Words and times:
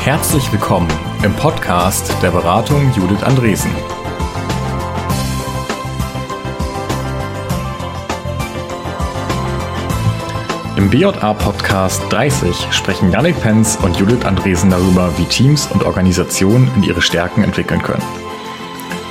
Herzlich 0.00 0.50
willkommen 0.50 0.88
im 1.22 1.34
Podcast 1.34 2.10
der 2.22 2.30
Beratung 2.30 2.90
Judith 2.94 3.22
Andresen. 3.22 3.70
Im 10.78 10.88
BJA-Podcast 10.88 12.02
30 12.08 12.68
sprechen 12.70 13.12
Janik 13.12 13.38
Penz 13.42 13.76
und 13.82 13.98
Judith 13.98 14.24
Andresen 14.24 14.70
darüber, 14.70 15.12
wie 15.18 15.26
Teams 15.26 15.70
und 15.70 15.84
Organisationen 15.84 16.70
in 16.76 16.82
ihre 16.82 17.02
Stärken 17.02 17.44
entwickeln 17.44 17.82
können. 17.82 18.02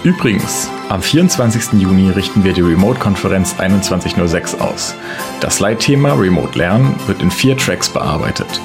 Übrigens, 0.03 0.71
am 0.89 1.03
24. 1.03 1.79
Juni 1.79 2.09
richten 2.09 2.43
wir 2.43 2.53
die 2.53 2.61
Remote-Konferenz 2.61 3.55
2106 3.57 4.59
aus. 4.59 4.95
Das 5.39 5.59
Leitthema 5.59 6.13
Remote 6.13 6.57
Lernen 6.57 6.95
wird 7.05 7.21
in 7.21 7.29
vier 7.29 7.55
Tracks 7.55 7.89
bearbeitet. 7.89 8.59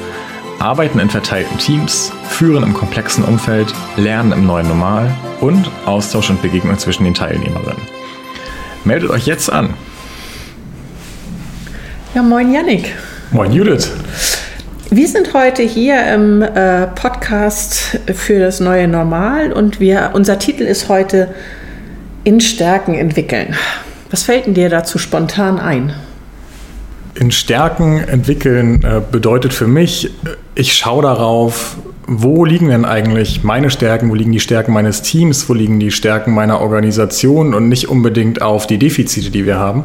Arbeiten 0.65 0.99
in 0.99 1.11
verteilten 1.11 1.59
Teams, 1.59 2.11
Führen 2.27 2.63
im 2.63 2.73
komplexen 2.73 3.23
Umfeld, 3.23 3.71
Lernen 3.99 4.33
im 4.33 4.47
neuen 4.47 4.67
Normal 4.67 5.15
und 5.43 5.71
Austausch 5.85 6.31
und 6.31 6.41
Begegnung 6.41 6.79
zwischen 6.79 7.05
den 7.05 7.13
Teilnehmerinnen. 7.13 7.83
Meldet 8.83 9.11
euch 9.11 9.27
jetzt 9.27 9.53
an. 9.53 9.75
Ja, 12.15 12.23
moin 12.23 12.51
Yannick. 12.51 12.95
Moin 13.31 13.53
Judith. 13.53 13.91
Wir 14.89 15.07
sind 15.07 15.35
heute 15.35 15.63
hier 15.63 16.03
im 16.15 16.41
äh, 16.41 16.87
Podcast 16.87 17.99
für 18.15 18.39
das 18.41 18.61
neue 18.61 18.89
Normal 18.89 19.53
und 19.53 19.81
wir, 19.81 20.13
unser 20.15 20.39
Titel 20.39 20.63
ist 20.63 20.89
heute 20.89 21.35
In 22.25 22.41
Stärken 22.41 22.95
entwickeln. 22.95 23.55
Was 24.11 24.23
fällt 24.23 24.47
denn 24.47 24.55
dir 24.55 24.71
dazu 24.71 24.97
spontan 24.97 25.61
ein? 25.61 25.93
In 27.15 27.31
Stärken 27.31 27.99
entwickeln 27.99 28.83
äh, 28.83 29.01
bedeutet 29.09 29.53
für 29.53 29.69
mich, 29.69 30.11
ich 30.55 30.73
schaue 30.75 31.03
darauf, 31.03 31.77
wo 32.07 32.45
liegen 32.45 32.69
denn 32.69 32.85
eigentlich 32.85 33.45
meine 33.45 33.71
Stärken, 33.71 34.11
wo 34.11 34.15
liegen 34.15 34.33
die 34.33 34.41
Stärken 34.41 34.73
meines 34.73 35.03
Teams, 35.03 35.49
wo 35.49 35.55
liegen 35.55 35.81
die 35.81 35.91
Stärken 35.91 36.35
meiner 36.35 36.61
Organisation 36.61 37.55
und 37.55 37.69
nicht 37.69 37.89
unbedingt 37.89 38.43
auf 38.43 38.67
die 38.67 38.79
Defizite, 38.79 39.31
die 39.31 39.47
wir 39.47 39.59
haben, 39.59 39.85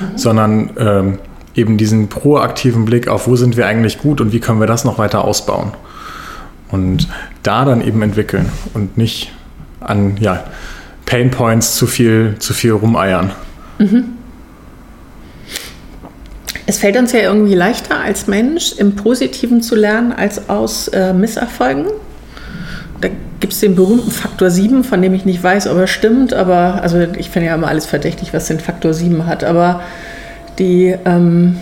mhm. 0.00 0.18
sondern 0.18 0.70
ähm, 0.78 1.18
eben 1.54 1.76
diesen 1.76 2.08
proaktiven 2.08 2.84
Blick 2.84 3.08
auf, 3.08 3.26
wo 3.26 3.36
sind 3.36 3.56
wir 3.56 3.66
eigentlich 3.66 3.98
gut 3.98 4.20
und 4.20 4.32
wie 4.32 4.40
können 4.40 4.60
wir 4.60 4.66
das 4.66 4.84
noch 4.84 4.98
weiter 4.98 5.24
ausbauen. 5.24 5.72
Und 6.70 7.08
da 7.42 7.64
dann 7.64 7.84
eben 7.84 8.00
entwickeln 8.02 8.46
und 8.74 8.96
nicht 8.96 9.32
an 9.80 10.16
ja, 10.20 10.44
Pain 11.04 11.30
Points 11.30 11.74
zu 11.74 11.86
viel, 11.86 12.36
zu 12.38 12.54
viel 12.54 12.72
rumeiern. 12.72 13.32
Mhm. 13.78 14.04
Es 16.70 16.78
fällt 16.78 16.96
uns 16.96 17.10
ja 17.10 17.18
irgendwie 17.18 17.56
leichter 17.56 17.98
als 17.98 18.28
Mensch 18.28 18.74
im 18.78 18.94
Positiven 18.94 19.60
zu 19.60 19.74
lernen 19.74 20.12
als 20.12 20.48
aus 20.48 20.86
äh, 20.86 21.12
Misserfolgen. 21.12 21.86
Da 23.00 23.08
gibt 23.40 23.52
es 23.52 23.58
den 23.58 23.74
berühmten 23.74 24.12
Faktor 24.12 24.50
7, 24.50 24.84
von 24.84 25.02
dem 25.02 25.12
ich 25.12 25.24
nicht 25.24 25.42
weiß, 25.42 25.66
ob 25.66 25.78
er 25.78 25.88
stimmt, 25.88 26.32
aber 26.32 26.78
also 26.80 27.00
ich 27.18 27.28
finde 27.28 27.48
ja 27.48 27.56
immer 27.56 27.66
alles 27.66 27.86
verdächtig, 27.86 28.32
was 28.32 28.46
den 28.46 28.60
Faktor 28.60 28.94
7 28.94 29.26
hat, 29.26 29.42
aber 29.42 29.82
die, 30.60 30.94
ähm, 31.04 31.56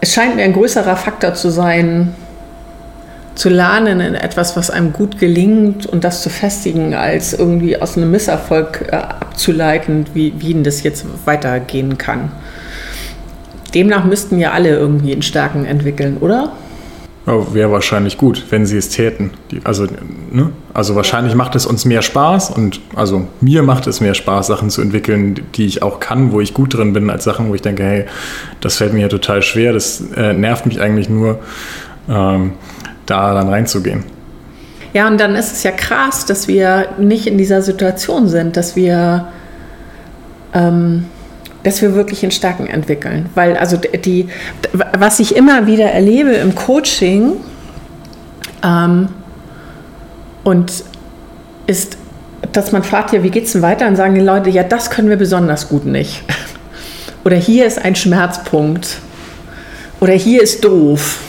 es 0.00 0.14
scheint 0.14 0.36
mir 0.36 0.44
ein 0.44 0.54
größerer 0.54 0.96
Faktor 0.96 1.34
zu 1.34 1.50
sein, 1.50 2.14
zu 3.34 3.50
lernen 3.50 4.00
in 4.00 4.14
etwas, 4.14 4.56
was 4.56 4.70
einem 4.70 4.94
gut 4.94 5.18
gelingt 5.18 5.84
und 5.84 6.04
das 6.04 6.22
zu 6.22 6.30
festigen, 6.30 6.94
als 6.94 7.34
irgendwie 7.34 7.76
aus 7.76 7.98
einem 7.98 8.10
Misserfolg 8.10 8.88
äh, 8.90 8.96
abzuleiten, 8.96 10.06
wie, 10.14 10.32
wie 10.38 10.62
das 10.62 10.82
jetzt 10.82 11.04
weitergehen 11.26 11.98
kann. 11.98 12.32
Demnach 13.74 14.04
müssten 14.04 14.38
ja 14.38 14.52
alle 14.52 14.70
irgendwie 14.70 15.12
in 15.12 15.22
Stärken 15.22 15.64
entwickeln, 15.64 16.18
oder? 16.20 16.52
Oh, 17.24 17.46
Wäre 17.52 17.70
wahrscheinlich 17.70 18.18
gut, 18.18 18.46
wenn 18.50 18.66
sie 18.66 18.76
es 18.76 18.88
täten. 18.88 19.30
Die, 19.52 19.60
also, 19.62 19.86
ne? 20.32 20.50
also 20.74 20.96
wahrscheinlich 20.96 21.36
macht 21.36 21.54
es 21.54 21.66
uns 21.66 21.84
mehr 21.84 22.02
Spaß 22.02 22.50
und 22.50 22.80
also 22.96 23.28
mir 23.40 23.62
macht 23.62 23.86
es 23.86 24.00
mehr 24.00 24.14
Spaß, 24.14 24.48
Sachen 24.48 24.70
zu 24.70 24.82
entwickeln, 24.82 25.40
die 25.54 25.66
ich 25.66 25.82
auch 25.82 26.00
kann, 26.00 26.32
wo 26.32 26.40
ich 26.40 26.52
gut 26.52 26.74
drin 26.74 26.92
bin, 26.92 27.10
als 27.10 27.22
Sachen, 27.22 27.48
wo 27.48 27.54
ich 27.54 27.62
denke, 27.62 27.84
hey, 27.84 28.04
das 28.60 28.76
fällt 28.76 28.92
mir 28.92 29.02
ja 29.02 29.08
total 29.08 29.40
schwer, 29.42 29.72
das 29.72 30.02
äh, 30.16 30.32
nervt 30.32 30.66
mich 30.66 30.80
eigentlich 30.80 31.08
nur, 31.08 31.38
ähm, 32.08 32.54
da 33.06 33.34
dann 33.34 33.48
reinzugehen. 33.48 34.02
Ja, 34.92 35.06
und 35.06 35.18
dann 35.18 35.36
ist 35.36 35.52
es 35.52 35.62
ja 35.62 35.70
krass, 35.70 36.26
dass 36.26 36.48
wir 36.48 36.88
nicht 36.98 37.28
in 37.28 37.38
dieser 37.38 37.62
Situation 37.62 38.28
sind, 38.28 38.56
dass 38.56 38.74
wir 38.74 39.28
ähm, 40.52 41.04
dass 41.62 41.80
wir 41.82 41.94
wirklich 41.94 42.24
in 42.24 42.30
Stärken 42.30 42.66
entwickeln. 42.66 43.28
Weil 43.34 43.56
also 43.56 43.76
die, 43.76 44.28
was 44.72 45.20
ich 45.20 45.36
immer 45.36 45.66
wieder 45.66 45.86
erlebe 45.86 46.30
im 46.32 46.54
Coaching 46.54 47.34
ähm, 48.64 49.08
und 50.44 50.84
ist, 51.66 51.96
dass 52.52 52.72
man 52.72 52.82
fragt, 52.82 53.12
ja, 53.12 53.22
wie 53.22 53.30
geht 53.30 53.44
es 53.44 53.52
denn 53.52 53.62
weiter? 53.62 53.86
Und 53.86 53.96
sagen 53.96 54.14
die 54.14 54.20
Leute, 54.20 54.50
ja, 54.50 54.64
das 54.64 54.90
können 54.90 55.08
wir 55.08 55.16
besonders 55.16 55.68
gut 55.68 55.86
nicht. 55.86 56.22
Oder 57.24 57.36
hier 57.36 57.66
ist 57.66 57.84
ein 57.84 57.94
Schmerzpunkt. 57.94 58.98
Oder 60.00 60.14
hier 60.14 60.42
ist 60.42 60.64
doof. 60.64 61.20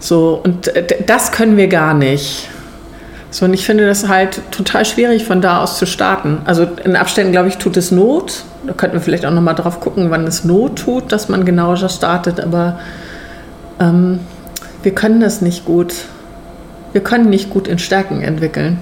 So, 0.00 0.40
und 0.42 0.72
das 1.06 1.30
können 1.30 1.56
wir 1.56 1.68
gar 1.68 1.94
nicht. 1.94 2.48
So, 3.34 3.46
und 3.46 3.52
ich 3.52 3.66
finde 3.66 3.84
das 3.84 4.06
halt 4.06 4.42
total 4.52 4.84
schwierig, 4.84 5.24
von 5.24 5.40
da 5.40 5.60
aus 5.60 5.76
zu 5.76 5.88
starten. 5.88 6.42
Also 6.44 6.68
in 6.84 6.94
Abständen, 6.94 7.32
glaube 7.32 7.48
ich, 7.48 7.56
tut 7.56 7.76
es 7.76 7.90
Not. 7.90 8.44
Da 8.64 8.74
könnten 8.74 8.94
wir 8.94 9.00
vielleicht 9.00 9.26
auch 9.26 9.32
nochmal 9.32 9.56
drauf 9.56 9.80
gucken, 9.80 10.08
wann 10.10 10.24
es 10.24 10.44
Not 10.44 10.78
tut, 10.78 11.10
dass 11.10 11.28
man 11.28 11.44
genauer 11.44 11.76
startet. 11.88 12.38
Aber 12.38 12.78
ähm, 13.80 14.20
wir 14.84 14.94
können 14.94 15.18
das 15.18 15.40
nicht 15.40 15.64
gut. 15.64 15.94
Wir 16.92 17.00
können 17.00 17.28
nicht 17.28 17.50
gut 17.50 17.66
in 17.66 17.80
Stärken 17.80 18.22
entwickeln. 18.22 18.78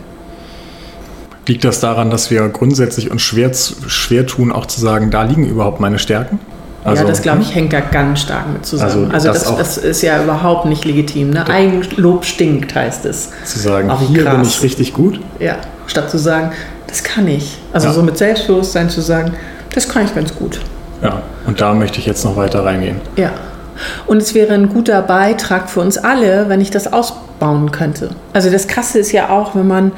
Liegt 1.46 1.64
das 1.64 1.80
daran, 1.80 2.10
dass 2.10 2.30
wir 2.30 2.46
grundsätzlich 2.50 3.10
uns 3.10 3.22
schwer, 3.22 3.52
schwer 3.54 4.26
tun, 4.26 4.52
auch 4.52 4.66
zu 4.66 4.82
sagen, 4.82 5.10
da 5.10 5.22
liegen 5.22 5.48
überhaupt 5.48 5.80
meine 5.80 5.98
Stärken? 5.98 6.38
Also, 6.84 7.04
ja, 7.04 7.08
das 7.08 7.22
glaube 7.22 7.42
ich 7.42 7.48
hm? 7.48 7.54
hängt 7.54 7.72
da 7.72 7.80
ganz 7.80 8.20
stark 8.20 8.52
mit 8.52 8.66
zusammen. 8.66 9.12
Also, 9.12 9.30
also 9.30 9.32
das, 9.32 9.56
das, 9.56 9.74
das, 9.74 9.78
ist 9.78 10.02
ja 10.02 10.22
überhaupt 10.22 10.66
nicht 10.66 10.84
legitim. 10.84 11.30
Ne? 11.30 11.46
Eigenlob 11.46 12.24
stinkt, 12.24 12.74
heißt 12.74 13.04
es. 13.04 13.30
Zu 13.44 13.60
sagen, 13.60 13.90
Auch 13.90 14.00
hier 14.00 14.24
krass. 14.24 14.34
bin 14.34 14.42
ich 14.42 14.62
richtig 14.62 14.92
gut. 14.92 15.20
Ja, 15.38 15.56
statt 15.86 16.10
zu 16.10 16.18
sagen, 16.18 16.52
das 16.88 17.04
kann 17.04 17.28
ich. 17.28 17.58
Also 17.72 17.88
ja. 17.88 17.92
so 17.92 18.02
mit 18.02 18.18
Selbstbewusstsein 18.18 18.90
zu 18.90 19.00
sagen, 19.00 19.32
das 19.74 19.88
kann 19.88 20.04
ich 20.04 20.14
ganz 20.14 20.34
gut. 20.34 20.60
Ja, 21.02 21.22
und 21.46 21.60
da 21.60 21.72
möchte 21.72 21.98
ich 21.98 22.06
jetzt 22.06 22.24
noch 22.24 22.36
weiter 22.36 22.64
reingehen. 22.64 23.00
Ja. 23.16 23.30
Und 24.06 24.18
es 24.18 24.34
wäre 24.34 24.52
ein 24.52 24.68
guter 24.68 25.02
Beitrag 25.02 25.70
für 25.70 25.80
uns 25.80 25.98
alle, 25.98 26.48
wenn 26.48 26.60
ich 26.60 26.70
das 26.70 26.92
ausbauen 26.92 27.70
könnte. 27.70 28.10
Also 28.32 28.50
das 28.50 28.68
Krasse 28.68 28.98
ist 28.98 29.12
ja 29.12 29.30
auch, 29.30 29.54
wenn 29.54 29.66
man 29.66 29.92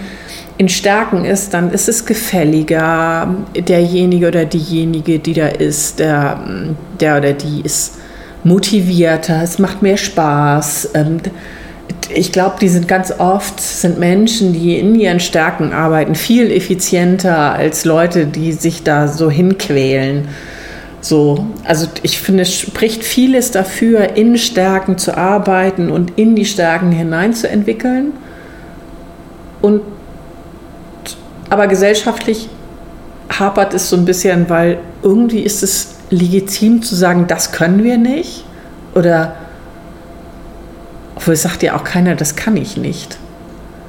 in 0.56 0.69
Stärken 0.69 1.25
ist, 1.25 1.53
dann 1.53 1.70
ist 1.72 1.88
es 1.88 2.06
gefälliger. 2.06 3.34
Derjenige 3.56 4.28
oder 4.28 4.44
diejenige, 4.44 5.19
die 5.19 5.32
da 5.32 5.48
ist, 5.48 5.98
der, 5.98 6.38
der 7.00 7.19
oder 7.19 7.32
die 7.32 7.60
ist 7.62 7.98
motivierter, 8.44 9.42
es 9.42 9.59
macht 9.59 9.82
mehr 9.82 9.97
Spaß. 9.97 10.91
Ähm, 10.94 11.19
ich 12.15 12.32
glaube, 12.32 12.56
die 12.60 12.69
sind 12.69 12.87
ganz 12.87 13.12
oft 13.19 13.60
sind 13.60 13.98
Menschen, 13.98 14.53
die 14.53 14.78
in 14.78 14.94
ihren 14.94 15.20
Stärken 15.20 15.72
arbeiten, 15.72 16.15
viel 16.15 16.50
effizienter 16.50 17.53
als 17.53 17.84
Leute, 17.84 18.26
die 18.26 18.53
sich 18.53 18.82
da 18.82 19.09
so 19.09 19.31
hinquälen. 19.31 20.28
So, 21.00 21.47
also 21.65 21.86
ich 22.03 22.19
finde, 22.19 22.42
es 22.42 22.54
spricht 22.54 23.04
vieles 23.04 23.50
dafür, 23.50 24.16
in 24.16 24.38
Stärken 24.38 24.97
zu 24.98 25.16
arbeiten 25.16 25.91
und 25.91 26.12
in 26.16 26.34
die 26.34 26.44
Stärken 26.44 26.92
hineinzuentwickeln. 26.92 28.12
Und 29.60 29.81
aber 31.50 31.66
gesellschaftlich 31.66 32.49
hapert 33.38 33.75
es 33.75 33.91
so 33.91 33.97
ein 33.97 34.05
bisschen, 34.05 34.49
weil 34.49 34.78
irgendwie 35.03 35.41
ist 35.41 35.62
es 35.62 35.94
legitim 36.10 36.82
zu 36.82 36.94
sagen, 36.94 37.27
das 37.27 37.53
können 37.53 37.82
wir 37.82 37.99
nicht. 37.99 38.45
Oder, 38.95 39.34
obwohl 41.16 41.34
es 41.34 41.42
sagt 41.42 41.63
ja 41.63 41.77
auch 41.77 41.84
keiner, 41.84 42.15
das 42.15 42.36
kann 42.36 42.57
ich 42.57 42.77
nicht. 42.77 43.18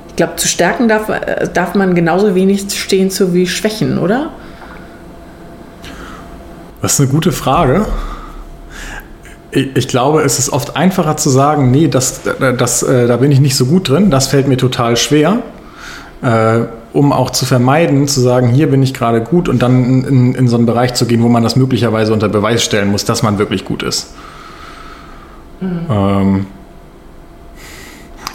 Ich 0.10 0.16
glaube, 0.16 0.38
zu 0.38 0.48
Stärken 0.48 0.88
darf, 0.88 1.10
äh, 1.10 1.48
darf 1.54 1.76
man 1.76 1.94
genauso 1.94 2.36
wenig 2.36 2.66
stehen 2.72 3.12
zu 3.12 3.34
wie 3.34 3.48
Schwächen, 3.48 3.98
oder? 3.98 4.30
Das 6.82 6.94
ist 6.94 7.00
eine 7.02 7.10
gute 7.10 7.32
Frage. 7.32 7.86
Ich 9.52 9.88
glaube, 9.88 10.22
es 10.22 10.38
ist 10.38 10.52
oft 10.52 10.76
einfacher 10.76 11.16
zu 11.18 11.30
sagen, 11.30 11.72
nee, 11.72 11.88
das, 11.88 12.22
das, 12.40 12.84
äh, 12.84 13.08
da 13.08 13.18
bin 13.18 13.32
ich 13.32 13.40
nicht 13.40 13.56
so 13.56 13.66
gut 13.66 13.90
drin, 13.90 14.12
das 14.12 14.28
fällt 14.28 14.48
mir 14.48 14.58
total 14.58 14.98
schwer. 14.98 15.42
Äh, 16.26 16.66
um 16.92 17.12
auch 17.12 17.30
zu 17.30 17.46
vermeiden, 17.46 18.08
zu 18.08 18.20
sagen, 18.20 18.48
hier 18.50 18.68
bin 18.68 18.82
ich 18.82 18.96
gerade 18.96 19.22
gut 19.22 19.48
und 19.48 19.62
dann 19.62 20.04
in, 20.06 20.34
in, 20.34 20.48
so 20.48 20.56
einen 20.56 20.66
Bereich 20.66 20.96
zu 20.96 21.06
gehen, 21.06 21.22
wo 21.22 21.28
man 21.28 21.44
das 21.44 21.56
möglicherweise 21.56 22.14
unter 22.14 22.30
Beweis 22.30 22.64
stellen 22.64 22.90
muss, 22.90 23.06
dass 23.06 23.22
man 23.22 23.38
wirklich 23.38 23.64
gut 23.64 23.84
ist. 23.84 24.16
Mhm. 25.62 25.80
Ähm, 25.88 26.46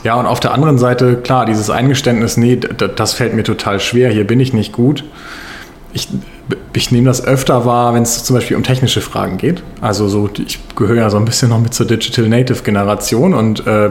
ja, 0.04 0.14
und 0.14 0.26
auf 0.26 0.38
der 0.38 0.54
anderen 0.54 0.78
Seite, 0.78 1.16
klar, 1.16 1.46
dieses 1.46 1.68
Eingeständnis, 1.68 2.36
nee, 2.36 2.56
das 2.56 3.14
fällt 3.14 3.34
mir 3.34 3.42
total 3.42 3.80
schwer, 3.80 4.10
hier 4.10 4.26
bin 4.26 4.38
ich 4.38 4.52
nicht 4.52 4.72
gut. 4.72 5.04
Ich 5.92 6.06
ich 6.72 6.90
nehme 6.90 7.06
das 7.06 7.24
öfter 7.24 7.64
wahr, 7.64 7.94
wenn 7.94 8.02
es 8.02 8.24
zum 8.24 8.36
Beispiel 8.36 8.56
um 8.56 8.62
technische 8.62 9.00
Fragen 9.00 9.38
geht. 9.38 9.62
Also 9.80 10.08
so, 10.08 10.30
ich 10.46 10.58
gehöre 10.76 10.96
ja 10.96 11.10
so 11.10 11.16
ein 11.16 11.24
bisschen 11.24 11.48
noch 11.50 11.60
mit 11.60 11.74
zur 11.74 11.86
Digital 11.86 12.28
Native 12.28 12.62
Generation 12.62 13.34
und 13.34 13.66
äh, 13.66 13.90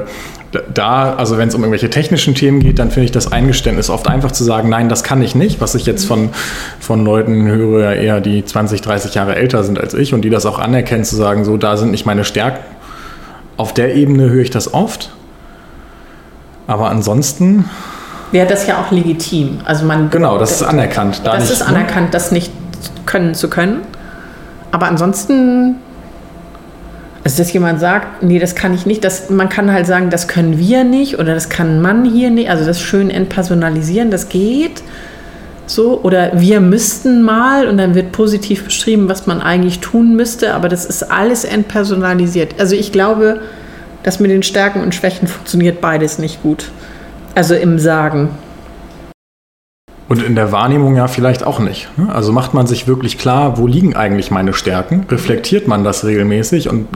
da, 0.74 1.14
also 1.14 1.38
wenn 1.38 1.50
es 1.50 1.56
um 1.56 1.62
irgendwelche 1.62 1.90
technischen 1.90 2.34
Themen 2.34 2.60
geht, 2.60 2.80
dann 2.80 2.90
finde 2.90 3.06
ich 3.06 3.12
das 3.12 3.32
Eingeständnis 3.32 3.90
oft 3.90 4.08
einfach 4.08 4.32
zu 4.32 4.44
sagen, 4.44 4.70
nein, 4.70 4.90
das 4.90 5.04
kann 5.04 5.22
ich 5.22 5.36
nicht, 5.36 5.62
was 5.62 5.76
ich 5.76 5.86
jetzt 5.86 6.06
von, 6.06 6.30
von 6.80 7.06
Leuten 7.06 7.48
höre, 7.48 7.94
eher 7.94 8.20
die 8.20 8.44
20, 8.44 8.82
30 8.82 9.14
Jahre 9.14 9.36
älter 9.36 9.64
sind 9.64 9.80
als 9.80 9.94
ich 9.94 10.14
und 10.14 10.22
die 10.22 10.30
das 10.30 10.46
auch 10.46 10.58
anerkennen, 10.58 11.04
zu 11.04 11.16
sagen, 11.16 11.46
so, 11.46 11.58
da 11.58 11.78
sind 11.78 11.92
nicht 11.92 12.06
meine 12.06 12.24
Stärken. 12.24 12.64
Auf 13.58 13.74
der 13.74 13.96
Ebene 13.96 14.30
höre 14.30 14.42
ich 14.42 14.50
das 14.50 14.74
oft. 14.74 15.12
Aber 16.66 16.90
ansonsten. 16.90 17.66
Wäre 18.32 18.48
das 18.48 18.68
ja 18.68 18.82
auch 18.82 18.92
legitim. 18.92 19.60
Also 19.66 19.86
man, 19.86 20.10
genau, 20.10 20.38
das 20.38 20.52
ist 20.52 20.64
anerkannt. 20.64 21.22
Da 21.24 21.34
das 21.34 21.42
nicht, 21.42 21.52
ist 21.52 21.60
ne? 21.60 21.68
anerkannt, 21.68 22.14
das 22.14 22.32
nicht 22.32 22.52
können 23.06 23.34
zu 23.34 23.50
können. 23.50 23.82
Aber 24.72 24.88
ansonsten 24.88 25.76
dass 27.36 27.52
jemand 27.52 27.80
sagt, 27.80 28.24
nee, 28.24 28.40
das 28.40 28.56
kann 28.56 28.74
ich 28.74 28.86
nicht, 28.86 29.04
das, 29.04 29.30
man 29.30 29.50
kann 29.50 29.72
halt 29.72 29.86
sagen, 29.86 30.10
das 30.10 30.28
können 30.28 30.58
wir 30.58 30.84
nicht 30.84 31.20
oder 31.20 31.34
das 31.34 31.50
kann 31.50 31.82
man 31.82 32.06
hier 32.06 32.30
nicht, 32.30 32.50
also 32.50 32.66
das 32.66 32.80
schön 32.80 33.10
entpersonalisieren, 33.10 34.10
das 34.12 34.30
geht 34.30 34.82
so 35.66 36.02
oder 36.02 36.32
wir 36.40 36.62
müssten 36.62 37.22
mal 37.22 37.68
und 37.68 37.78
dann 37.78 37.94
wird 37.94 38.12
positiv 38.12 38.64
beschrieben, 38.64 39.08
was 39.08 39.28
man 39.28 39.42
eigentlich 39.42 39.80
tun 39.80 40.16
müsste, 40.16 40.54
aber 40.54 40.68
das 40.70 40.86
ist 40.86 41.04
alles 41.04 41.44
entpersonalisiert. 41.44 42.56
Also 42.60 42.76
ich 42.76 42.92
glaube, 42.92 43.42
dass 44.04 44.20
mit 44.20 44.32
den 44.32 44.44
Stärken 44.44 44.82
und 44.82 44.96
Schwächen 44.96 45.28
funktioniert 45.28 45.82
beides 45.82 46.20
nicht 46.20 46.42
gut. 46.42 46.72
Also 47.36 47.54
im 47.54 47.78
Sagen. 47.80 48.30
Und 50.10 50.24
in 50.24 50.34
der 50.34 50.52
Wahrnehmung 50.52 50.96
ja 50.96 51.08
vielleicht 51.08 51.46
auch 51.46 51.60
nicht. 51.60 51.88
Ne? 51.96 52.12
Also 52.12 52.34
macht 52.34 52.56
man 52.56 52.66
sich 52.66 52.88
wirklich 52.88 53.20
klar, 53.20 53.60
wo 53.60 53.68
liegen 53.68 53.96
eigentlich 53.96 54.32
meine 54.32 54.54
Stärken? 54.54 55.06
Reflektiert 55.08 55.68
man 55.68 55.84
das 55.84 56.04
regelmäßig 56.04 56.68
und 56.68 56.88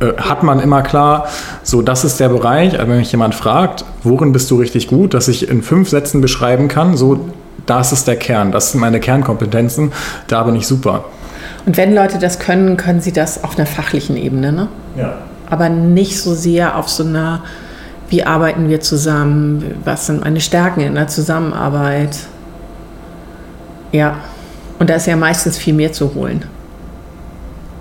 äh, 0.00 0.14
hat 0.16 0.42
man 0.42 0.58
immer 0.58 0.80
klar, 0.80 1.26
so 1.62 1.82
das 1.82 2.02
ist 2.02 2.18
der 2.18 2.30
Bereich, 2.30 2.78
also 2.78 2.90
wenn 2.90 2.96
mich 2.96 3.12
jemand 3.12 3.34
fragt, 3.34 3.84
worin 4.02 4.32
bist 4.32 4.50
du 4.50 4.56
richtig 4.56 4.88
gut, 4.88 5.12
dass 5.12 5.28
ich 5.28 5.50
in 5.50 5.62
fünf 5.62 5.90
Sätzen 5.90 6.22
beschreiben 6.22 6.68
kann, 6.68 6.96
so 6.96 7.28
das 7.66 7.92
ist 7.92 8.08
der 8.08 8.16
Kern, 8.16 8.52
das 8.52 8.72
sind 8.72 8.80
meine 8.80 9.00
Kernkompetenzen, 9.00 9.92
da 10.26 10.42
bin 10.42 10.56
ich 10.56 10.66
super. 10.66 11.04
Und 11.66 11.76
wenn 11.76 11.94
Leute 11.94 12.18
das 12.18 12.38
können, 12.38 12.78
können 12.78 13.02
sie 13.02 13.12
das 13.12 13.44
auf 13.44 13.58
einer 13.58 13.66
fachlichen 13.66 14.16
Ebene, 14.16 14.50
ne? 14.50 14.68
Ja. 14.96 15.18
Aber 15.50 15.68
nicht 15.68 16.18
so 16.18 16.34
sehr 16.34 16.76
auf 16.78 16.88
so 16.88 17.04
einer, 17.04 17.42
wie 18.08 18.24
arbeiten 18.24 18.70
wir 18.70 18.80
zusammen, 18.80 19.74
was 19.84 20.06
sind 20.06 20.24
meine 20.24 20.40
Stärken 20.40 20.80
in 20.80 20.94
der 20.94 21.08
Zusammenarbeit 21.08 22.16
ja, 23.92 24.16
und 24.78 24.90
da 24.90 24.94
ist 24.94 25.06
ja 25.06 25.16
meistens 25.16 25.58
viel 25.58 25.74
mehr 25.74 25.92
zu 25.92 26.14
holen. 26.14 26.44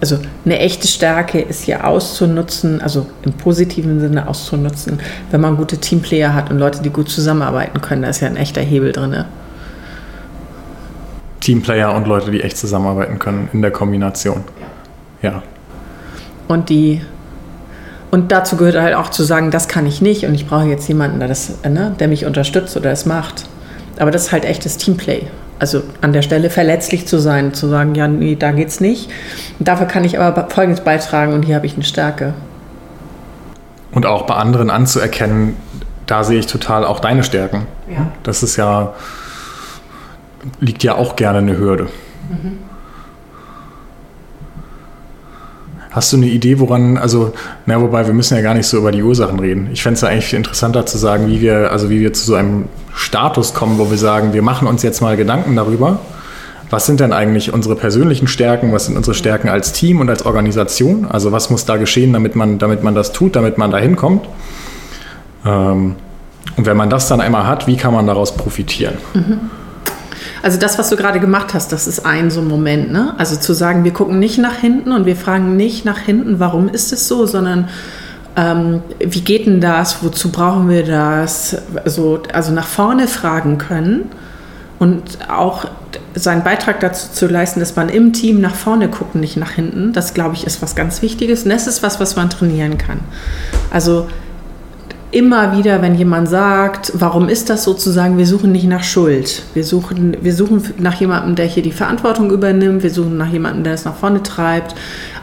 Also 0.01 0.17
eine 0.45 0.59
echte 0.59 0.87
Stärke 0.87 1.39
ist 1.39 1.67
ja 1.67 1.83
auszunutzen, 1.83 2.81
also 2.81 3.05
im 3.23 3.33
positiven 3.33 3.99
Sinne 3.99 4.27
auszunutzen, 4.27 4.99
wenn 5.29 5.41
man 5.41 5.57
gute 5.57 5.77
Teamplayer 5.77 6.33
hat 6.33 6.49
und 6.49 6.57
Leute, 6.57 6.81
die 6.81 6.89
gut 6.89 7.09
zusammenarbeiten 7.09 7.81
können. 7.81 8.01
Da 8.01 8.09
ist 8.09 8.19
ja 8.19 8.27
ein 8.27 8.35
echter 8.35 8.61
Hebel 8.61 8.91
drin. 8.91 9.25
Teamplayer 11.39 11.93
und 11.95 12.07
Leute, 12.07 12.31
die 12.31 12.41
echt 12.41 12.57
zusammenarbeiten 12.57 13.19
können 13.19 13.49
in 13.53 13.61
der 13.61 13.71
Kombination. 13.71 14.43
Ja. 15.21 15.43
Und 16.47 16.69
die 16.69 17.01
und 18.11 18.31
dazu 18.31 18.57
gehört 18.57 18.75
halt 18.75 18.93
auch 18.93 19.09
zu 19.09 19.23
sagen, 19.23 19.51
das 19.51 19.69
kann 19.69 19.85
ich 19.85 20.01
nicht 20.01 20.25
und 20.25 20.35
ich 20.35 20.45
brauche 20.45 20.65
jetzt 20.65 20.87
jemanden, 20.87 21.19
der, 21.19 21.29
das, 21.29 21.63
ne, 21.63 21.95
der 21.97 22.09
mich 22.09 22.25
unterstützt 22.25 22.75
oder 22.75 22.91
es 22.91 23.05
macht. 23.05 23.45
Aber 23.97 24.11
das 24.11 24.23
ist 24.23 24.31
halt 24.33 24.45
echtes 24.45 24.77
Teamplay 24.77 25.27
also 25.61 25.83
an 26.01 26.11
der 26.11 26.23
Stelle 26.23 26.49
verletzlich 26.49 27.07
zu 27.07 27.19
sein, 27.19 27.53
zu 27.53 27.67
sagen, 27.67 27.93
ja, 27.93 28.07
nee, 28.07 28.35
da 28.35 28.51
geht's 28.51 28.79
nicht. 28.79 29.11
Dafür 29.59 29.85
kann 29.85 30.03
ich 30.03 30.19
aber 30.19 30.49
Folgendes 30.49 30.83
beitragen 30.83 31.33
und 31.33 31.45
hier 31.45 31.53
habe 31.55 31.67
ich 31.67 31.75
eine 31.75 31.83
Stärke. 31.83 32.33
Und 33.91 34.07
auch 34.07 34.23
bei 34.23 34.33
anderen 34.33 34.71
anzuerkennen, 34.71 35.55
da 36.07 36.23
sehe 36.23 36.39
ich 36.39 36.47
total 36.47 36.83
auch 36.83 36.99
deine 36.99 37.23
Stärken. 37.23 37.67
Ja. 37.87 38.11
Das 38.23 38.41
ist 38.41 38.55
ja, 38.55 38.95
liegt 40.59 40.81
ja 40.81 40.95
auch 40.95 41.15
gerne 41.15 41.37
eine 41.37 41.55
Hürde. 41.55 41.89
Mhm. 42.29 42.57
Hast 45.91 46.11
du 46.11 46.17
eine 46.17 46.25
Idee, 46.25 46.57
woran, 46.57 46.97
also, 46.97 47.33
na, 47.67 47.79
wobei 47.79 48.07
wir 48.07 48.15
müssen 48.15 48.35
ja 48.35 48.41
gar 48.41 48.55
nicht 48.55 48.65
so 48.65 48.77
über 48.77 48.91
die 48.91 49.03
Ursachen 49.03 49.39
reden. 49.39 49.69
Ich 49.71 49.83
fände 49.83 49.95
es 49.95 50.01
ja 50.01 50.07
eigentlich 50.07 50.33
interessanter 50.33 50.87
zu 50.87 50.97
sagen, 50.97 51.27
wie 51.27 51.39
wir, 51.39 51.71
also 51.71 51.91
wie 51.91 51.99
wir 51.99 52.13
zu 52.13 52.25
so 52.25 52.33
einem 52.33 52.65
Status 52.93 53.53
kommen, 53.53 53.77
wo 53.77 53.89
wir 53.89 53.97
sagen, 53.97 54.33
wir 54.33 54.41
machen 54.41 54.67
uns 54.67 54.83
jetzt 54.83 55.01
mal 55.01 55.17
Gedanken 55.17 55.55
darüber, 55.55 55.99
was 56.69 56.85
sind 56.85 57.01
denn 57.01 57.11
eigentlich 57.11 57.53
unsere 57.53 57.75
persönlichen 57.75 58.27
Stärken, 58.27 58.71
was 58.71 58.85
sind 58.85 58.95
unsere 58.95 59.13
Stärken 59.13 59.49
als 59.49 59.73
Team 59.73 59.99
und 59.99 60.09
als 60.09 60.25
Organisation? 60.25 61.05
Also 61.05 61.31
was 61.31 61.49
muss 61.49 61.65
da 61.65 61.75
geschehen, 61.77 62.13
damit 62.13 62.35
man, 62.35 62.59
damit 62.59 62.81
man 62.81 62.95
das 62.95 63.11
tut, 63.11 63.35
damit 63.35 63.57
man 63.57 63.71
da 63.71 63.77
hinkommt? 63.77 64.25
Ähm, 65.45 65.95
und 66.57 66.65
wenn 66.65 66.77
man 66.77 66.89
das 66.89 67.07
dann 67.07 67.19
einmal 67.19 67.45
hat, 67.45 67.67
wie 67.67 67.75
kann 67.75 67.93
man 67.93 68.07
daraus 68.07 68.35
profitieren? 68.35 68.95
Mhm. 69.13 69.39
Also 70.43 70.57
das, 70.57 70.79
was 70.79 70.89
du 70.89 70.95
gerade 70.95 71.19
gemacht 71.19 71.53
hast, 71.53 71.71
das 71.71 71.87
ist 71.87 72.05
ein 72.05 72.31
so 72.31 72.41
ein 72.41 72.47
Moment. 72.47 72.91
Ne? 72.91 73.13
Also 73.17 73.35
zu 73.35 73.53
sagen, 73.53 73.83
wir 73.83 73.91
gucken 73.91 74.19
nicht 74.19 74.37
nach 74.37 74.55
hinten 74.55 74.91
und 74.91 75.05
wir 75.05 75.15
fragen 75.15 75.55
nicht 75.55 75.85
nach 75.85 75.99
hinten, 75.99 76.39
warum 76.39 76.67
ist 76.69 76.93
es 76.93 77.07
so, 77.07 77.25
sondern 77.25 77.69
ähm, 78.35 78.81
wie 78.99 79.21
geht 79.21 79.45
denn 79.45 79.61
das, 79.61 80.03
wozu 80.03 80.31
brauchen 80.31 80.69
wir 80.69 80.83
das? 80.83 81.57
Also, 81.83 82.21
also 82.33 82.51
nach 82.51 82.67
vorne 82.67 83.07
fragen 83.07 83.57
können 83.57 84.09
und 84.79 85.29
auch 85.29 85.65
seinen 86.15 86.43
Beitrag 86.43 86.79
dazu 86.79 87.11
zu 87.11 87.27
leisten, 87.27 87.59
dass 87.59 87.75
man 87.75 87.89
im 87.89 88.13
Team 88.13 88.41
nach 88.41 88.55
vorne 88.55 88.89
guckt, 88.89 89.15
nicht 89.15 89.37
nach 89.37 89.51
hinten. 89.51 89.93
Das, 89.93 90.13
glaube 90.13 90.35
ich, 90.35 90.45
ist 90.45 90.61
was 90.61 90.75
ganz 90.75 91.01
Wichtiges. 91.01 91.43
Und 91.43 91.49
das 91.49 91.67
ist 91.67 91.83
was, 91.83 91.99
was 91.99 92.15
man 92.15 92.29
trainieren 92.29 92.77
kann. 92.77 92.99
Also 93.69 94.07
immer 95.11 95.57
wieder, 95.57 95.81
wenn 95.81 95.95
jemand 95.95 96.29
sagt, 96.29 96.93
warum 96.95 97.27
ist 97.27 97.49
das 97.49 97.63
sozusagen, 97.63 98.17
wir 98.17 98.25
suchen 98.25 98.51
nicht 98.53 98.65
nach 98.65 98.83
Schuld. 98.83 99.43
Wir 99.53 99.65
suchen, 99.65 100.15
wir 100.21 100.33
suchen 100.33 100.63
nach 100.77 100.99
jemandem, 100.99 101.35
der 101.35 101.45
hier 101.45 101.63
die 101.63 101.73
Verantwortung 101.73 102.31
übernimmt. 102.31 102.81
Wir 102.81 102.89
suchen 102.89 103.17
nach 103.17 103.31
jemandem, 103.31 103.65
der 103.65 103.73
es 103.73 103.83
nach 103.83 103.95
vorne 103.95 104.23
treibt. 104.23 104.73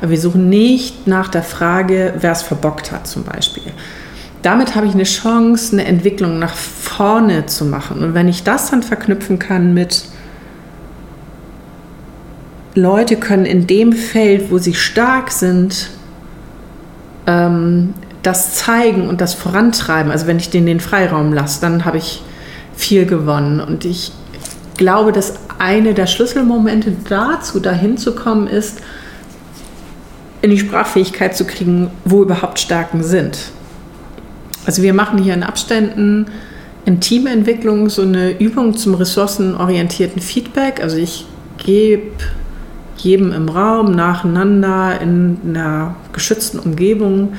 Aber 0.00 0.10
wir 0.10 0.20
suchen 0.20 0.48
nicht 0.50 1.06
nach 1.06 1.28
der 1.28 1.42
Frage, 1.42 2.14
wer 2.20 2.32
es 2.32 2.42
verbockt 2.42 2.92
hat 2.92 3.06
zum 3.06 3.24
Beispiel. 3.24 3.62
Damit 4.42 4.74
habe 4.74 4.86
ich 4.86 4.94
eine 4.94 5.04
Chance, 5.04 5.72
eine 5.72 5.86
Entwicklung 5.86 6.38
nach 6.38 6.54
vorne 6.54 7.46
zu 7.46 7.64
machen. 7.64 8.04
Und 8.04 8.14
wenn 8.14 8.28
ich 8.28 8.44
das 8.44 8.70
dann 8.70 8.82
verknüpfen 8.82 9.38
kann 9.38 9.74
mit 9.74 10.04
Leute 12.74 13.16
können 13.16 13.46
in 13.46 13.66
dem 13.66 13.92
Feld, 13.92 14.50
wo 14.50 14.58
sie 14.58 14.74
stark 14.74 15.32
sind, 15.32 15.90
ähm, 17.26 17.94
das 18.22 18.54
zeigen 18.54 19.08
und 19.08 19.20
das 19.20 19.34
vorantreiben, 19.34 20.10
also 20.10 20.26
wenn 20.26 20.38
ich 20.38 20.50
denen 20.50 20.66
den 20.66 20.80
Freiraum 20.80 21.32
lasse, 21.32 21.60
dann 21.60 21.84
habe 21.84 21.98
ich 21.98 22.22
viel 22.76 23.06
gewonnen. 23.06 23.60
Und 23.60 23.84
ich 23.84 24.12
glaube, 24.76 25.12
dass 25.12 25.34
eine 25.58 25.94
der 25.94 26.06
Schlüsselmomente 26.06 26.92
dazu, 27.08 27.60
dahin 27.60 27.96
zu 27.96 28.14
kommen, 28.14 28.46
ist, 28.46 28.80
in 30.40 30.50
die 30.50 30.58
Sprachfähigkeit 30.58 31.36
zu 31.36 31.44
kriegen, 31.44 31.90
wo 32.04 32.22
überhaupt 32.22 32.60
Stärken 32.60 33.02
sind. 33.02 33.50
Also 34.66 34.82
wir 34.82 34.94
machen 34.94 35.18
hier 35.18 35.34
in 35.34 35.42
Abständen 35.42 36.26
in 36.84 37.00
Teamentwicklung 37.00 37.90
so 37.90 38.02
eine 38.02 38.38
Übung 38.38 38.76
zum 38.76 38.94
ressourcenorientierten 38.94 40.22
Feedback. 40.22 40.80
Also 40.80 40.96
ich 40.96 41.26
gebe 41.58 42.12
jedem 42.96 43.32
im 43.32 43.48
Raum 43.48 43.92
nacheinander 43.92 45.00
in 45.00 45.38
einer 45.44 45.96
geschützten 46.12 46.58
Umgebung 46.58 47.34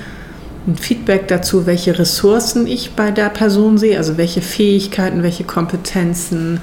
ein 0.69 0.77
Feedback 0.77 1.27
dazu, 1.27 1.65
welche 1.65 1.97
Ressourcen 1.97 2.67
ich 2.67 2.91
bei 2.91 3.11
der 3.11 3.29
Person 3.29 3.77
sehe, 3.77 3.97
also 3.97 4.17
welche 4.17 4.41
Fähigkeiten, 4.41 5.23
welche 5.23 5.43
Kompetenzen, 5.43 6.61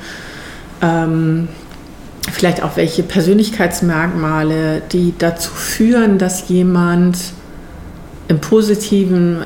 ähm, 0.81 1.49
vielleicht 2.31 2.63
auch 2.63 2.77
welche 2.77 3.03
Persönlichkeitsmerkmale, 3.03 4.83
die 4.93 5.15
dazu 5.19 5.51
führen, 5.51 6.19
dass 6.19 6.49
jemand 6.49 7.19
im 8.29 8.41
Positiven 8.41 9.45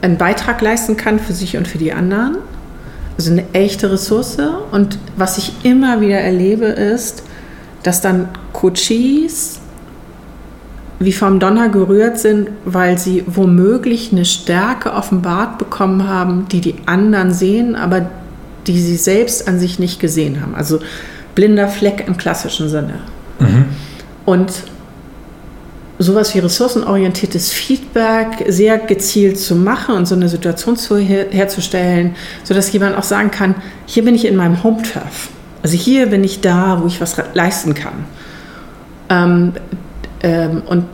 einen 0.00 0.18
Beitrag 0.18 0.60
leisten 0.60 0.96
kann 0.96 1.18
für 1.18 1.32
sich 1.32 1.56
und 1.56 1.66
für 1.66 1.78
die 1.78 1.92
anderen. 1.92 2.38
Also 3.16 3.30
eine 3.30 3.44
echte 3.52 3.90
Ressource. 3.90 4.38
Und 4.70 4.98
was 5.16 5.38
ich 5.38 5.52
immer 5.62 6.00
wieder 6.00 6.18
erlebe, 6.18 6.66
ist, 6.66 7.22
dass 7.82 8.00
dann 8.00 8.28
Coaches 8.52 9.60
wie 10.98 11.12
vom 11.12 11.40
Donner 11.40 11.68
gerührt 11.68 12.18
sind, 12.18 12.50
weil 12.64 12.98
sie 12.98 13.24
womöglich 13.26 14.12
eine 14.12 14.24
Stärke 14.24 14.92
offenbart 14.92 15.58
bekommen 15.58 16.08
haben, 16.08 16.46
die 16.50 16.60
die 16.60 16.76
anderen 16.86 17.32
sehen, 17.32 17.74
aber 17.74 18.08
die 18.66 18.80
sie 18.80 18.96
selbst 18.96 19.48
an 19.48 19.58
sich 19.58 19.78
nicht 19.78 20.00
gesehen 20.00 20.40
haben. 20.40 20.54
Also 20.54 20.78
blinder 21.34 21.68
Fleck 21.68 22.04
im 22.06 22.16
klassischen 22.16 22.68
Sinne. 22.68 23.00
Mhm. 23.40 23.66
Und 24.24 24.52
sowas 25.98 26.34
wie 26.34 26.40
ressourcenorientiertes 26.40 27.52
Feedback 27.52 28.44
sehr 28.48 28.78
gezielt 28.78 29.38
zu 29.38 29.54
machen 29.54 29.94
und 29.94 30.06
so 30.06 30.14
eine 30.14 30.28
Situation 30.28 30.76
zu, 30.76 30.96
her, 30.96 31.26
herzustellen, 31.30 32.16
sodass 32.42 32.72
jemand 32.72 32.96
auch 32.96 33.04
sagen 33.04 33.30
kann, 33.30 33.54
hier 33.86 34.04
bin 34.04 34.14
ich 34.14 34.24
in 34.24 34.36
meinem 34.36 34.62
Home-Turf. 34.62 35.28
Also 35.62 35.76
hier 35.76 36.06
bin 36.06 36.24
ich 36.24 36.40
da, 36.40 36.80
wo 36.82 36.86
ich 36.86 37.00
was 37.00 37.16
leisten 37.34 37.74
kann. 37.74 38.04
Ähm, 39.08 39.52
ähm, 40.24 40.62
und 40.66 40.86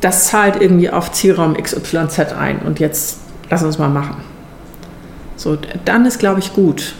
das 0.00 0.28
zahlt 0.28 0.60
irgendwie 0.60 0.90
auf 0.90 1.12
Zielraum 1.12 1.54
XYZ 1.54 2.32
ein. 2.32 2.60
Und 2.60 2.80
jetzt 2.80 3.18
lass 3.50 3.62
uns 3.62 3.78
mal 3.78 3.88
machen. 3.88 4.16
So, 5.36 5.58
dann 5.84 6.06
ist, 6.06 6.18
glaube 6.18 6.40
ich, 6.40 6.54
gut. 6.54 6.94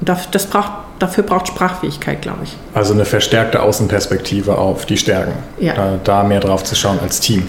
Und 0.00 0.08
das 0.08 0.46
braucht, 0.46 0.70
dafür 0.98 1.24
braucht 1.24 1.48
Sprachfähigkeit, 1.48 2.22
glaube 2.22 2.40
ich. 2.44 2.56
Also 2.74 2.92
eine 2.92 3.04
verstärkte 3.04 3.62
Außenperspektive 3.62 4.58
auf 4.58 4.84
die 4.86 4.98
Stärken. 4.98 5.32
Ja. 5.58 5.74
Da, 5.74 5.98
da 6.04 6.22
mehr 6.22 6.40
drauf 6.40 6.64
zu 6.64 6.76
schauen 6.76 7.00
als 7.00 7.20
Team. 7.20 7.48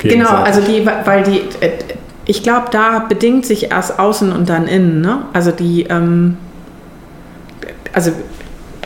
Genau, 0.00 0.30
also 0.30 0.60
die, 0.60 0.84
weil 1.04 1.22
die, 1.22 1.42
äh, 1.64 1.70
ich 2.24 2.42
glaube, 2.42 2.66
da 2.72 2.98
bedingt 2.98 3.46
sich 3.46 3.70
erst 3.70 4.00
außen 4.00 4.32
und 4.32 4.48
dann 4.48 4.66
innen. 4.66 5.00
Ne? 5.00 5.22
Also 5.32 5.52
die, 5.52 5.84
ähm, 5.84 6.36
also 7.92 8.10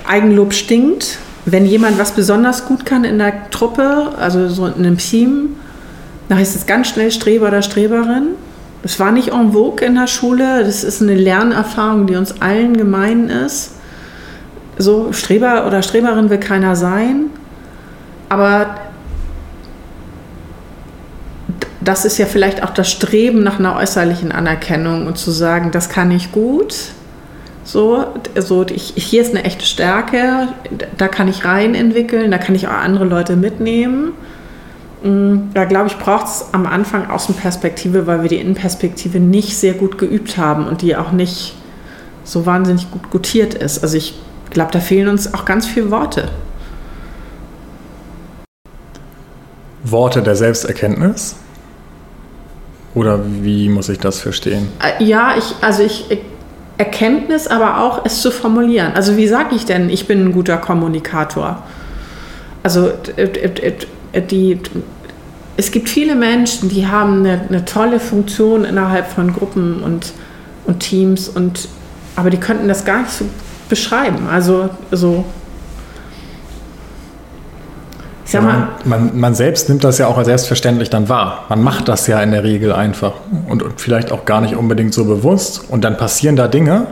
Eigenlob 0.07 0.53
stinkt. 0.53 1.19
Wenn 1.47 1.65
jemand 1.65 1.99
was 1.99 2.11
besonders 2.11 2.67
gut 2.67 2.85
kann 2.85 3.05
in 3.05 3.19
der 3.19 3.51
Truppe, 3.51 4.13
also 4.19 4.49
so 4.49 4.67
in 4.67 4.75
einem 4.75 4.99
Team, 4.99 5.57
dann 6.29 6.39
heißt 6.39 6.57
es 6.57 6.67
ganz 6.67 6.89
schnell 6.89 7.13
Streber 7.13 7.47
oder 7.47 7.63
Streberin. 7.63 8.31
Das 8.83 8.99
war 8.99 9.13
nicht 9.13 9.29
en 9.29 9.53
vogue 9.53 9.85
in 9.87 9.95
der 9.95 10.09
Schule. 10.09 10.65
Das 10.65 10.83
ist 10.83 11.01
eine 11.01 11.15
Lernerfahrung, 11.15 12.09
die 12.09 12.17
uns 12.17 12.43
allen 12.43 12.77
gemein 12.77 13.29
ist. 13.29 13.73
So, 14.77 15.13
Streber 15.13 15.67
oder 15.69 15.83
Streberin 15.83 16.31
will 16.31 16.39
keiner 16.39 16.75
sein. 16.75 17.31
Aber 18.29 18.75
das 21.81 22.05
ist 22.05 22.19
ja 22.19 22.27
vielleicht 22.27 22.65
auch 22.65 22.71
das 22.71 22.91
Streben 22.91 23.45
nach 23.45 23.61
einer 23.61 23.77
äußerlichen 23.77 24.33
Anerkennung 24.33 25.07
und 25.07 25.17
zu 25.17 25.31
sagen, 25.31 25.71
das 25.71 25.89
kann 25.89 26.11
ich 26.11 26.33
gut. 26.33 26.75
So, 27.67 28.07
also 28.37 28.65
ich, 28.71 28.93
hier 28.95 29.23
ist 29.23 29.35
eine 29.35 29.43
echte 29.43 29.67
Stärke, 29.67 30.49
da 30.97 31.09
kann 31.09 31.27
ich 31.27 31.45
rein 31.45 31.75
entwickeln, 31.75 32.31
da 32.31 32.39
kann 32.39 32.55
ich 32.55 32.69
auch 32.69 32.73
andere 32.73 33.05
Leute 33.05 33.35
mitnehmen. 33.35 34.13
Mm, 35.03 35.53
da 35.53 35.65
glaube 35.65 35.89
ich, 35.89 35.99
braucht 35.99 36.27
es 36.27 36.45
am 36.53 36.65
Anfang 36.65 37.11
Außenperspektive, 37.11 38.07
weil 38.07 38.23
wir 38.23 38.29
die 38.29 38.37
Innenperspektive 38.37 39.19
nicht 39.19 39.57
sehr 39.57 39.75
gut 39.75 39.99
geübt 39.99 40.39
haben 40.39 40.69
und 40.69 40.81
die 40.81 40.95
auch 40.95 41.11
nicht 41.11 41.57
so 42.23 42.47
wahnsinnig 42.47 42.89
gut 42.93 43.11
gutiert 43.11 43.55
ist. 43.55 43.83
Also 43.83 43.97
ich 43.97 44.15
glaube, 44.51 44.71
da 44.71 44.79
fehlen 44.79 45.09
uns 45.09 45.35
auch 45.35 45.45
ganz 45.45 45.67
viele 45.67 45.91
Worte. 45.91 46.29
Worte 49.83 50.23
der 50.23 50.37
Selbsterkenntnis? 50.37 51.35
Oder 52.95 53.21
wie 53.43 53.69
muss 53.69 53.89
ich 53.89 53.99
das 53.99 54.21
verstehen? 54.21 54.69
Äh, 54.81 55.03
ja, 55.03 55.35
ich, 55.37 55.53
also 55.63 55.83
ich, 55.83 56.07
Erkenntnis, 56.79 57.47
aber 57.47 57.81
auch 57.81 58.05
es 58.05 58.21
zu 58.21 58.31
formulieren. 58.31 58.93
Also 58.95 59.17
wie 59.17 59.29
sage 59.29 59.55
ich 59.55 59.65
denn, 59.65 59.89
ich 59.89 60.07
bin 60.07 60.27
ein 60.27 60.33
guter 60.33 60.59
Kommunikator? 60.59 61.63
Also 62.63 62.93
die, 64.31 64.61
es 65.57 65.71
gibt 65.71 65.89
viele 65.89 66.15
Menschen, 66.15 66.69
die 66.69 66.87
haben 66.87 67.21
eine, 67.21 67.41
eine 67.49 67.65
tolle 67.65 68.01
Funktion 68.01 68.65
innerhalb 68.65 69.07
von 69.07 69.33
Gruppen 69.33 69.83
und, 69.83 70.13
und 70.67 70.81
Teams, 70.81 71.29
und, 71.29 71.69
aber 72.15 72.29
die 72.31 72.39
könnten 72.39 72.69
das 72.69 72.85
gar 72.85 73.03
nicht 73.03 73.13
so 73.13 73.25
beschreiben. 73.69 74.29
Also 74.31 74.69
so 74.91 75.25
ich 78.27 78.33
sag 78.33 78.43
mal, 78.43 78.69
man, 78.85 79.17
man, 79.17 79.37
selbst 79.37 79.69
nimmt 79.69 79.85
das 79.85 79.99
ja 79.99 80.09
auch 80.09 80.19
als 80.19 80.27
selbstverständlich 80.27 80.91
dann 80.91 81.09
wahr. 81.09 81.45
Man 81.49 81.63
macht 81.63 81.87
das 81.87 82.09
ja 82.09 82.21
in 82.21 82.33
der 82.33 82.43
Regel 82.43 82.73
einfach 82.73 83.13
und, 83.49 83.63
und 83.63 83.81
vielleicht 83.81 84.11
auch 84.11 84.25
gar 84.25 84.41
nicht 84.41 84.57
unbedingt 84.57 84.93
so 84.93 85.05
bewusst. 85.05 85.63
Und 85.69 85.85
dann 85.85 85.97
passieren 85.97 86.35
da 86.35 86.49
Dinge 86.49 86.89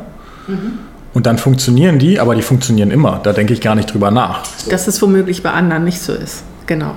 mhm. 0.46 0.78
und 1.12 1.26
dann 1.26 1.38
funktionieren 1.38 1.98
die, 1.98 2.20
aber 2.20 2.36
die 2.36 2.42
funktionieren 2.42 2.92
immer. 2.92 3.18
Da 3.20 3.32
denke 3.32 3.52
ich 3.52 3.60
gar 3.60 3.74
nicht 3.74 3.92
drüber 3.92 4.12
nach. 4.12 4.44
Dass 4.70 4.86
es 4.86 5.02
womöglich 5.02 5.42
bei 5.42 5.50
anderen 5.50 5.82
nicht 5.82 6.00
so 6.00 6.12
ist. 6.12 6.44
Genau. 6.66 6.94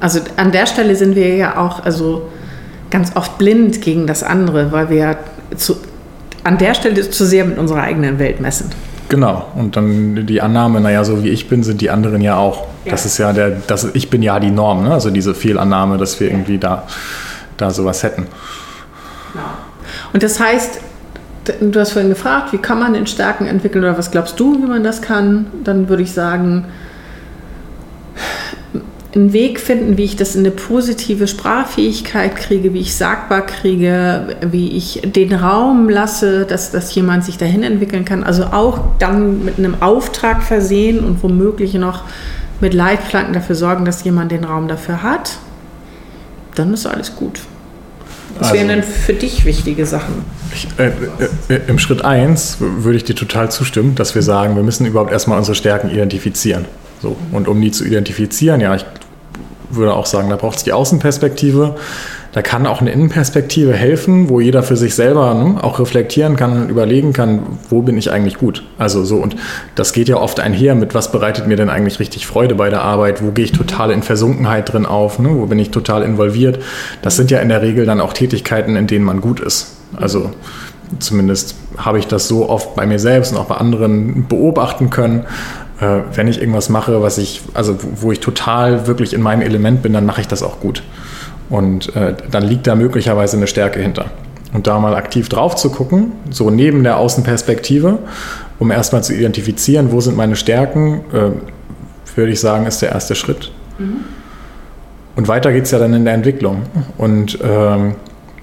Also 0.00 0.20
an 0.36 0.50
der 0.50 0.64
Stelle 0.64 0.96
sind 0.96 1.14
wir 1.14 1.36
ja 1.36 1.58
auch 1.58 1.84
also 1.84 2.30
ganz 2.88 3.14
oft 3.14 3.36
blind 3.36 3.82
gegen 3.82 4.06
das 4.06 4.22
andere, 4.22 4.72
weil 4.72 4.88
wir 4.88 5.18
zu, 5.54 5.76
an 6.44 6.56
der 6.56 6.72
Stelle 6.72 7.10
zu 7.10 7.26
sehr 7.26 7.44
mit 7.44 7.58
unserer 7.58 7.82
eigenen 7.82 8.18
Welt 8.18 8.40
messen. 8.40 8.70
Genau. 9.08 9.46
Und 9.54 9.76
dann 9.76 10.26
die 10.26 10.40
Annahme, 10.42 10.80
naja, 10.80 11.02
so 11.04 11.24
wie 11.24 11.28
ich 11.28 11.48
bin, 11.48 11.62
sind 11.62 11.80
die 11.80 11.90
anderen 11.90 12.20
ja 12.20 12.36
auch. 12.36 12.66
Ja. 12.84 12.92
Das 12.92 13.06
ist 13.06 13.18
ja 13.18 13.32
der, 13.32 13.50
das, 13.66 13.88
ich 13.94 14.10
bin 14.10 14.22
ja 14.22 14.38
die 14.38 14.50
Norm, 14.50 14.84
ne? 14.84 14.92
also 14.92 15.10
diese 15.10 15.34
Fehlannahme, 15.34 15.96
dass 15.96 16.20
wir 16.20 16.30
irgendwie 16.30 16.58
da, 16.58 16.84
da 17.56 17.70
sowas 17.70 18.02
hätten. 18.02 18.26
Genau. 19.32 19.44
Und 20.12 20.22
das 20.22 20.38
heißt, 20.38 20.80
du 21.60 21.80
hast 21.80 21.92
vorhin 21.92 22.10
gefragt, 22.10 22.52
wie 22.52 22.58
kann 22.58 22.78
man 22.78 22.92
den 22.92 23.06
Stärken 23.06 23.46
entwickeln 23.46 23.84
oder 23.84 23.96
was 23.96 24.10
glaubst 24.10 24.38
du, 24.38 24.62
wie 24.62 24.66
man 24.66 24.84
das 24.84 25.00
kann? 25.00 25.46
Dann 25.64 25.88
würde 25.88 26.02
ich 26.02 26.12
sagen, 26.12 26.66
einen 29.14 29.32
Weg 29.32 29.58
finden, 29.58 29.96
wie 29.96 30.04
ich 30.04 30.16
das 30.16 30.34
in 30.34 30.42
eine 30.42 30.50
positive 30.50 31.26
Sprachfähigkeit 31.26 32.36
kriege, 32.36 32.74
wie 32.74 32.80
ich 32.80 32.94
sagbar 32.94 33.46
kriege, 33.46 34.36
wie 34.42 34.76
ich 34.76 35.00
den 35.04 35.32
Raum 35.32 35.88
lasse, 35.88 36.44
dass, 36.44 36.70
dass 36.72 36.94
jemand 36.94 37.24
sich 37.24 37.38
dahin 37.38 37.62
entwickeln 37.62 38.04
kann. 38.04 38.22
Also 38.22 38.44
auch 38.44 38.80
dann 38.98 39.44
mit 39.44 39.58
einem 39.58 39.80
Auftrag 39.80 40.42
versehen 40.42 41.00
und 41.00 41.22
womöglich 41.22 41.72
noch 41.74 42.04
mit 42.60 42.74
Leitplanken 42.74 43.32
dafür 43.32 43.54
sorgen, 43.54 43.84
dass 43.84 44.04
jemand 44.04 44.30
den 44.30 44.44
Raum 44.44 44.68
dafür 44.68 45.02
hat. 45.02 45.38
Dann 46.54 46.74
ist 46.74 46.86
alles 46.86 47.16
gut. 47.16 47.40
Was 48.38 48.48
also, 48.48 48.54
wären 48.54 48.68
denn 48.68 48.82
für 48.82 49.14
dich 49.14 49.46
wichtige 49.46 49.86
Sachen? 49.86 50.22
Ich, 50.52 50.68
äh, 50.78 50.88
äh, 50.88 51.54
äh 51.54 51.60
Im 51.66 51.78
Schritt 51.78 52.04
1 52.04 52.58
würde 52.60 52.96
ich 52.96 53.04
dir 53.04 53.14
total 53.14 53.50
zustimmen, 53.50 53.94
dass 53.94 54.14
wir 54.14 54.22
sagen, 54.22 54.54
wir 54.54 54.62
müssen 54.62 54.84
überhaupt 54.86 55.12
erstmal 55.12 55.38
unsere 55.38 55.54
Stärken 55.54 55.90
identifizieren. 55.90 56.66
So. 57.02 57.16
Und 57.32 57.48
um 57.48 57.60
die 57.60 57.70
zu 57.70 57.84
identifizieren, 57.84 58.60
ja, 58.60 58.74
ich 58.74 58.84
würde 59.70 59.94
auch 59.94 60.06
sagen, 60.06 60.30
da 60.30 60.36
braucht 60.36 60.58
es 60.58 60.64
die 60.64 60.72
Außenperspektive. 60.72 61.76
Da 62.32 62.42
kann 62.42 62.66
auch 62.66 62.80
eine 62.80 62.92
Innenperspektive 62.92 63.72
helfen, 63.72 64.28
wo 64.28 64.38
jeder 64.38 64.62
für 64.62 64.76
sich 64.76 64.94
selber 64.94 65.34
ne, 65.34 65.64
auch 65.64 65.80
reflektieren 65.80 66.36
kann 66.36 66.62
und 66.62 66.68
überlegen 66.68 67.12
kann, 67.14 67.58
wo 67.70 67.80
bin 67.80 67.96
ich 67.96 68.10
eigentlich 68.12 68.36
gut. 68.36 68.64
Also 68.76 69.02
so, 69.02 69.16
und 69.16 69.34
das 69.74 69.92
geht 69.92 70.08
ja 70.08 70.16
oft 70.18 70.38
einher 70.38 70.74
mit, 70.74 70.94
was 70.94 71.10
bereitet 71.10 71.46
mir 71.46 71.56
denn 71.56 71.70
eigentlich 71.70 71.98
richtig 72.00 72.26
Freude 72.26 72.54
bei 72.54 72.68
der 72.68 72.82
Arbeit, 72.82 73.24
wo 73.24 73.30
gehe 73.30 73.46
ich 73.46 73.52
total 73.52 73.90
in 73.90 74.02
Versunkenheit 74.02 74.72
drin 74.72 74.84
auf, 74.84 75.18
ne, 75.18 75.30
wo 75.32 75.46
bin 75.46 75.58
ich 75.58 75.70
total 75.70 76.02
involviert. 76.02 76.58
Das 77.00 77.16
sind 77.16 77.30
ja 77.30 77.40
in 77.40 77.48
der 77.48 77.62
Regel 77.62 77.86
dann 77.86 78.00
auch 78.00 78.12
Tätigkeiten, 78.12 78.76
in 78.76 78.86
denen 78.86 79.06
man 79.06 79.22
gut 79.22 79.40
ist. 79.40 79.76
Also 79.96 80.30
zumindest 80.98 81.54
habe 81.78 81.98
ich 81.98 82.06
das 82.06 82.28
so 82.28 82.48
oft 82.48 82.74
bei 82.74 82.84
mir 82.86 82.98
selbst 82.98 83.32
und 83.32 83.38
auch 83.38 83.46
bei 83.46 83.56
anderen 83.56 84.28
beobachten 84.28 84.90
können 84.90 85.24
äh, 85.80 86.00
wenn 86.14 86.28
ich 86.28 86.40
irgendwas 86.40 86.68
mache, 86.68 87.02
was 87.02 87.18
ich, 87.18 87.42
also 87.54 87.76
wo 87.96 88.12
ich 88.12 88.20
total 88.20 88.86
wirklich 88.86 89.14
in 89.14 89.22
meinem 89.22 89.42
Element 89.42 89.82
bin, 89.82 89.92
dann 89.92 90.06
mache 90.06 90.20
ich 90.20 90.28
das 90.28 90.42
auch 90.42 90.60
gut. 90.60 90.82
Und 91.50 91.94
äh, 91.96 92.14
dann 92.30 92.42
liegt 92.44 92.66
da 92.66 92.74
möglicherweise 92.74 93.36
eine 93.36 93.46
Stärke 93.46 93.80
hinter. 93.80 94.06
Und 94.52 94.66
da 94.66 94.78
mal 94.78 94.94
aktiv 94.94 95.28
drauf 95.28 95.56
zu 95.56 95.70
gucken, 95.70 96.12
so 96.30 96.50
neben 96.50 96.82
der 96.82 96.96
Außenperspektive, 96.96 97.98
um 98.58 98.70
erstmal 98.70 99.02
zu 99.02 99.14
identifizieren, 99.14 99.92
wo 99.92 100.00
sind 100.00 100.16
meine 100.16 100.36
Stärken, 100.36 101.00
äh, 101.12 102.16
würde 102.16 102.32
ich 102.32 102.40
sagen, 102.40 102.66
ist 102.66 102.82
der 102.82 102.90
erste 102.90 103.14
Schritt. 103.14 103.52
Mhm. 103.78 103.98
Und 105.16 105.28
weiter 105.28 105.52
geht 105.52 105.64
es 105.64 105.70
ja 105.70 105.78
dann 105.78 105.94
in 105.94 106.04
der 106.04 106.14
Entwicklung. 106.14 106.62
Und 106.96 107.38
ähm, 107.42 107.94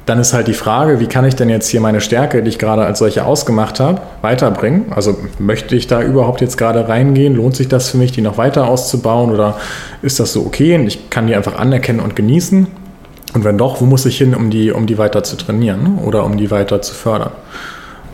dann 0.05 0.19
ist 0.19 0.33
halt 0.33 0.47
die 0.47 0.53
Frage, 0.53 0.99
wie 0.99 1.07
kann 1.07 1.25
ich 1.25 1.35
denn 1.35 1.49
jetzt 1.49 1.67
hier 1.67 1.81
meine 1.81 1.99
Stärke, 1.99 2.43
die 2.43 2.49
ich 2.49 2.59
gerade 2.59 2.85
als 2.85 2.99
solche 2.99 3.25
ausgemacht 3.25 3.79
habe, 3.79 4.01
weiterbringen? 4.21 4.91
Also 4.91 5.17
möchte 5.39 5.75
ich 5.75 5.87
da 5.87 6.01
überhaupt 6.01 6.41
jetzt 6.41 6.57
gerade 6.57 6.87
reingehen? 6.87 7.35
Lohnt 7.35 7.55
sich 7.55 7.67
das 7.67 7.89
für 7.89 7.97
mich, 7.97 8.11
die 8.11 8.21
noch 8.21 8.37
weiter 8.37 8.67
auszubauen? 8.67 9.31
Oder 9.31 9.57
ist 10.03 10.19
das 10.19 10.33
so 10.33 10.45
okay 10.45 10.75
und 10.75 10.85
ich 10.85 11.09
kann 11.09 11.25
die 11.25 11.35
einfach 11.35 11.57
anerkennen 11.57 11.99
und 11.99 12.15
genießen? 12.15 12.67
Und 13.33 13.43
wenn 13.43 13.57
doch, 13.57 13.81
wo 13.81 13.85
muss 13.85 14.05
ich 14.05 14.17
hin, 14.17 14.35
um 14.35 14.51
die, 14.51 14.71
um 14.71 14.85
die 14.85 14.97
weiter 14.97 15.23
zu 15.23 15.37
trainieren 15.37 15.97
oder 16.05 16.23
um 16.23 16.37
die 16.37 16.51
weiter 16.51 16.81
zu 16.81 16.93
fördern? 16.93 17.31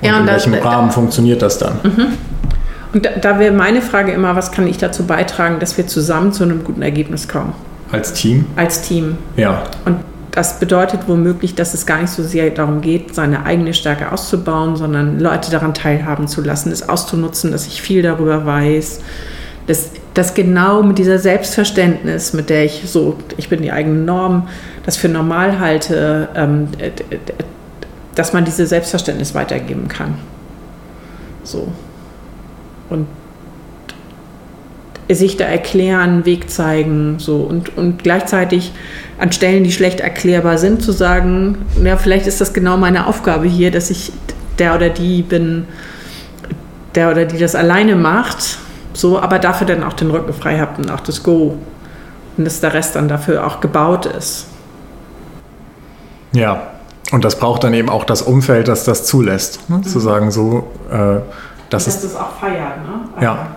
Und 0.01 0.07
ja, 0.07 0.15
und 0.15 0.21
in 0.21 0.27
das, 0.27 0.49
welchem 0.49 0.65
Rahmen 0.65 0.87
da, 0.87 0.93
funktioniert 0.93 1.41
das 1.41 1.57
dann? 1.57 1.73
Mhm. 1.83 2.07
Und 2.93 3.05
da, 3.05 3.09
da 3.21 3.37
wäre 3.37 3.53
meine 3.53 3.81
Frage 3.81 4.13
immer, 4.13 4.35
was 4.35 4.51
kann 4.51 4.65
ich 4.65 4.77
dazu 4.77 5.03
beitragen, 5.03 5.59
dass 5.59 5.77
wir 5.77 5.87
zusammen 5.87 6.31
zu 6.31 6.43
einem 6.43 6.63
guten 6.63 6.81
Ergebnis 6.81 7.27
kommen? 7.27 7.53
Als 7.91 8.13
Team? 8.13 8.45
Als 8.55 8.81
Team. 8.81 9.17
Ja. 9.35 9.63
Und 9.85 9.97
das 10.31 10.59
bedeutet 10.59 11.01
womöglich, 11.07 11.55
dass 11.55 11.73
es 11.73 11.85
gar 11.85 11.99
nicht 12.01 12.11
so 12.11 12.23
sehr 12.23 12.49
darum 12.51 12.79
geht, 12.79 13.13
seine 13.13 13.45
eigene 13.45 13.73
Stärke 13.73 14.11
auszubauen, 14.11 14.77
sondern 14.77 15.19
Leute 15.19 15.51
daran 15.51 15.73
teilhaben 15.73 16.27
zu 16.27 16.41
lassen, 16.41 16.71
es 16.71 16.87
auszunutzen, 16.87 17.51
dass 17.51 17.67
ich 17.67 17.81
viel 17.81 18.01
darüber 18.01 18.45
weiß, 18.45 19.01
dass, 19.67 19.91
dass 20.13 20.33
genau 20.33 20.83
mit 20.83 20.97
dieser 20.97 21.19
Selbstverständnis, 21.19 22.31
mit 22.33 22.49
der 22.49 22.65
ich 22.65 22.83
so, 22.85 23.17
ich 23.37 23.49
bin 23.49 23.61
die 23.61 23.71
eigene 23.71 23.99
Norm, 23.99 24.47
das 24.85 24.95
für 24.95 25.09
normal 25.09 25.59
halte, 25.59 26.29
ähm, 26.33 26.69
dass 28.15 28.31
man 28.31 28.45
diese 28.45 28.65
Selbstverständnis 28.65 29.35
weitergeben 29.35 29.87
kann. 29.89 30.15
So. 31.43 31.67
Und 32.89 33.07
sich 35.15 35.37
da 35.37 35.45
erklären, 35.45 36.25
Weg 36.25 36.49
zeigen, 36.49 37.15
so 37.19 37.37
und, 37.37 37.77
und 37.77 38.03
gleichzeitig 38.03 38.71
an 39.19 39.31
Stellen, 39.31 39.63
die 39.63 39.71
schlecht 39.71 39.99
erklärbar 39.99 40.57
sind, 40.57 40.81
zu 40.81 40.91
sagen, 40.91 41.59
ja, 41.83 41.97
vielleicht 41.97 42.27
ist 42.27 42.41
das 42.41 42.53
genau 42.53 42.77
meine 42.77 43.07
Aufgabe 43.07 43.47
hier, 43.47 43.71
dass 43.71 43.89
ich 43.89 44.11
der 44.59 44.75
oder 44.75 44.89
die 44.89 45.21
bin, 45.21 45.67
der 46.95 47.11
oder 47.11 47.25
die 47.25 47.37
das 47.37 47.55
alleine 47.55 47.95
macht, 47.95 48.57
so, 48.93 49.19
aber 49.19 49.39
dafür 49.39 49.67
dann 49.67 49.83
auch 49.83 49.93
den 49.93 50.11
Rücken 50.11 50.33
frei 50.33 50.59
habt 50.59 50.79
und 50.79 50.91
auch 50.91 50.99
das 50.99 51.23
Go. 51.23 51.57
Und 52.37 52.45
dass 52.45 52.61
der 52.61 52.73
Rest 52.73 52.95
dann 52.95 53.07
dafür 53.07 53.45
auch 53.45 53.59
gebaut 53.59 54.05
ist. 54.05 54.47
Ja, 56.33 56.67
und 57.11 57.25
das 57.25 57.37
braucht 57.37 57.63
dann 57.63 57.73
eben 57.73 57.89
auch 57.89 58.05
das 58.05 58.21
Umfeld, 58.21 58.67
das 58.67 58.85
das 58.85 59.05
zulässt. 59.05 59.69
Ne? 59.69 59.77
Mhm. 59.77 59.83
Zu 59.83 59.99
sagen, 59.99 60.31
so, 60.31 60.71
äh, 60.89 61.19
das 61.69 61.85
dass 61.85 61.87
ist. 61.87 62.03
das 62.03 62.15
auch 62.15 62.37
feiert, 62.39 62.77
ne? 62.85 63.23
ja. 63.23 63.47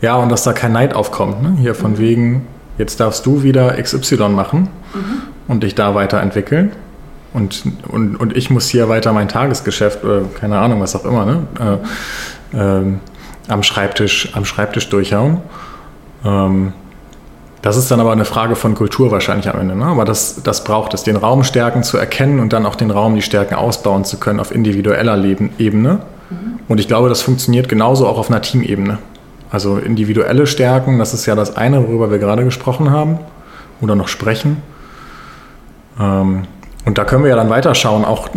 Ja, 0.00 0.16
und 0.16 0.30
dass 0.30 0.42
da 0.42 0.52
kein 0.52 0.72
Neid 0.72 0.94
aufkommt. 0.94 1.42
Ne? 1.42 1.56
Hier 1.58 1.74
von 1.74 1.92
mhm. 1.92 1.98
wegen, 1.98 2.46
jetzt 2.78 3.00
darfst 3.00 3.24
du 3.26 3.42
wieder 3.42 3.80
XY 3.80 4.28
machen 4.30 4.68
mhm. 4.94 5.22
und 5.48 5.62
dich 5.62 5.74
da 5.74 5.94
weiterentwickeln. 5.94 6.72
Und, 7.32 7.64
und, 7.88 8.16
und 8.16 8.36
ich 8.36 8.50
muss 8.50 8.68
hier 8.68 8.88
weiter 8.88 9.12
mein 9.12 9.28
Tagesgeschäft 9.28 10.04
oder 10.04 10.22
keine 10.38 10.58
Ahnung, 10.58 10.80
was 10.80 10.94
auch 10.94 11.04
immer, 11.04 11.26
ne? 11.26 11.80
Äh, 12.52 12.56
äh, 12.56 12.84
am, 13.48 13.62
Schreibtisch, 13.62 14.30
am 14.34 14.44
Schreibtisch 14.44 14.88
durchhauen. 14.88 15.38
Ähm, 16.24 16.72
das 17.64 17.78
ist 17.78 17.90
dann 17.90 17.98
aber 17.98 18.12
eine 18.12 18.26
Frage 18.26 18.56
von 18.56 18.74
Kultur 18.74 19.10
wahrscheinlich 19.10 19.48
am 19.48 19.58
Ende. 19.58 19.74
Ne? 19.74 19.86
Aber 19.86 20.04
das, 20.04 20.42
das 20.42 20.64
braucht 20.64 20.92
es, 20.92 21.02
den 21.02 21.16
Raum 21.16 21.44
Stärken 21.44 21.82
zu 21.82 21.96
erkennen 21.96 22.38
und 22.40 22.52
dann 22.52 22.66
auch 22.66 22.76
den 22.76 22.90
Raum, 22.90 23.14
die 23.14 23.22
Stärken 23.22 23.54
ausbauen 23.54 24.04
zu 24.04 24.18
können 24.18 24.38
auf 24.38 24.54
individueller 24.54 25.16
Ebene. 25.58 26.00
Mhm. 26.28 26.60
Und 26.68 26.78
ich 26.78 26.88
glaube, 26.88 27.08
das 27.08 27.22
funktioniert 27.22 27.70
genauso 27.70 28.06
auch 28.06 28.18
auf 28.18 28.30
einer 28.30 28.42
Teamebene. 28.42 28.98
Also 29.50 29.76
individuelle 29.78 30.46
Stärken, 30.46 30.98
das 30.98 31.14
ist 31.14 31.26
ja 31.26 31.34
das 31.34 31.56
eine, 31.56 31.86
worüber 31.86 32.10
wir 32.10 32.18
gerade 32.18 32.44
gesprochen 32.44 32.90
haben 32.90 33.18
oder 33.80 33.94
noch 33.94 34.08
sprechen. 34.08 34.62
Ähm, 35.98 36.42
und 36.84 36.98
da 36.98 37.04
können 37.04 37.22
wir 37.22 37.30
ja 37.30 37.36
dann 37.36 37.50
weiterschauen, 37.50 38.04
auch 38.04 38.28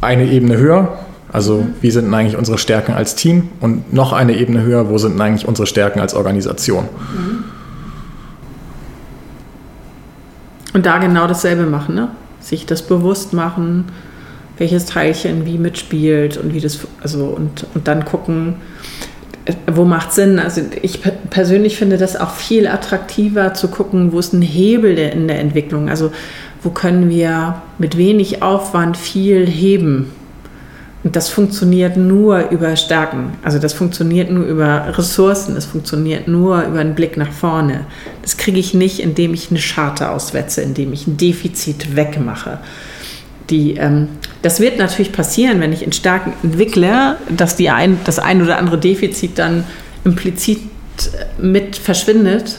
eine 0.00 0.26
Ebene 0.26 0.56
höher. 0.56 0.98
Also 1.32 1.58
mhm. 1.58 1.74
wie 1.80 1.90
sind 1.90 2.06
denn 2.06 2.14
eigentlich 2.14 2.36
unsere 2.36 2.58
Stärken 2.58 2.92
als 2.92 3.14
Team? 3.14 3.48
Und 3.60 3.92
noch 3.92 4.12
eine 4.12 4.36
Ebene 4.36 4.62
höher, 4.62 4.88
wo 4.88 4.98
sind 4.98 5.12
denn 5.12 5.20
eigentlich 5.20 5.46
unsere 5.46 5.66
Stärken 5.66 6.00
als 6.00 6.14
Organisation? 6.14 6.84
Mhm. 6.84 7.44
Und 10.72 10.86
da 10.86 10.98
genau 10.98 11.26
dasselbe 11.26 11.66
machen, 11.66 11.94
ne? 11.94 12.08
Sich 12.40 12.64
das 12.64 12.82
bewusst 12.82 13.32
machen, 13.32 13.86
welches 14.56 14.86
Teilchen 14.86 15.46
wie 15.46 15.58
mitspielt 15.58 16.36
und 16.36 16.54
wie 16.54 16.60
das, 16.60 16.80
also 17.02 17.24
und, 17.26 17.66
und 17.74 17.88
dann 17.88 18.04
gucken, 18.04 18.56
wo 19.66 19.84
macht 19.84 20.12
Sinn? 20.12 20.38
Also 20.38 20.62
ich 20.82 21.00
persönlich 21.30 21.76
finde 21.76 21.96
das 21.96 22.16
auch 22.16 22.34
viel 22.34 22.66
attraktiver 22.66 23.54
zu 23.54 23.68
gucken, 23.68 24.12
wo 24.12 24.18
ist 24.18 24.32
ein 24.32 24.42
Hebel 24.42 24.98
in 24.98 25.28
der 25.28 25.40
Entwicklung? 25.40 25.88
Also 25.88 26.12
wo 26.62 26.70
können 26.70 27.08
wir 27.08 27.62
mit 27.78 27.96
wenig 27.96 28.42
Aufwand 28.42 28.96
viel 28.96 29.46
heben? 29.46 30.12
Und 31.02 31.16
das 31.16 31.30
funktioniert 31.30 31.96
nur 31.96 32.50
über 32.50 32.76
Stärken. 32.76 33.32
Also 33.42 33.58
das 33.58 33.72
funktioniert 33.72 34.30
nur 34.30 34.44
über 34.44 34.98
Ressourcen. 34.98 35.54
Das 35.54 35.64
funktioniert 35.64 36.28
nur 36.28 36.62
über 36.62 36.80
einen 36.80 36.94
Blick 36.94 37.16
nach 37.16 37.32
vorne. 37.32 37.86
Das 38.20 38.36
kriege 38.36 38.58
ich 38.58 38.74
nicht, 38.74 39.00
indem 39.00 39.32
ich 39.32 39.50
eine 39.50 39.60
Scharte 39.60 40.10
auswetze, 40.10 40.60
indem 40.60 40.92
ich 40.92 41.06
ein 41.06 41.16
Defizit 41.16 41.96
wegmache. 41.96 42.58
Die, 43.50 43.74
ähm, 43.74 44.08
das 44.42 44.60
wird 44.60 44.78
natürlich 44.78 45.12
passieren, 45.12 45.60
wenn 45.60 45.72
ich 45.72 45.82
in 45.82 45.92
Stärken 45.92 46.32
entwickle, 46.42 47.16
dass 47.28 47.56
die 47.56 47.70
ein, 47.70 47.98
das 48.04 48.18
ein 48.18 48.42
oder 48.42 48.58
andere 48.58 48.78
Defizit 48.78 49.38
dann 49.38 49.64
implizit 50.04 50.60
mit 51.38 51.76
verschwindet. 51.76 52.58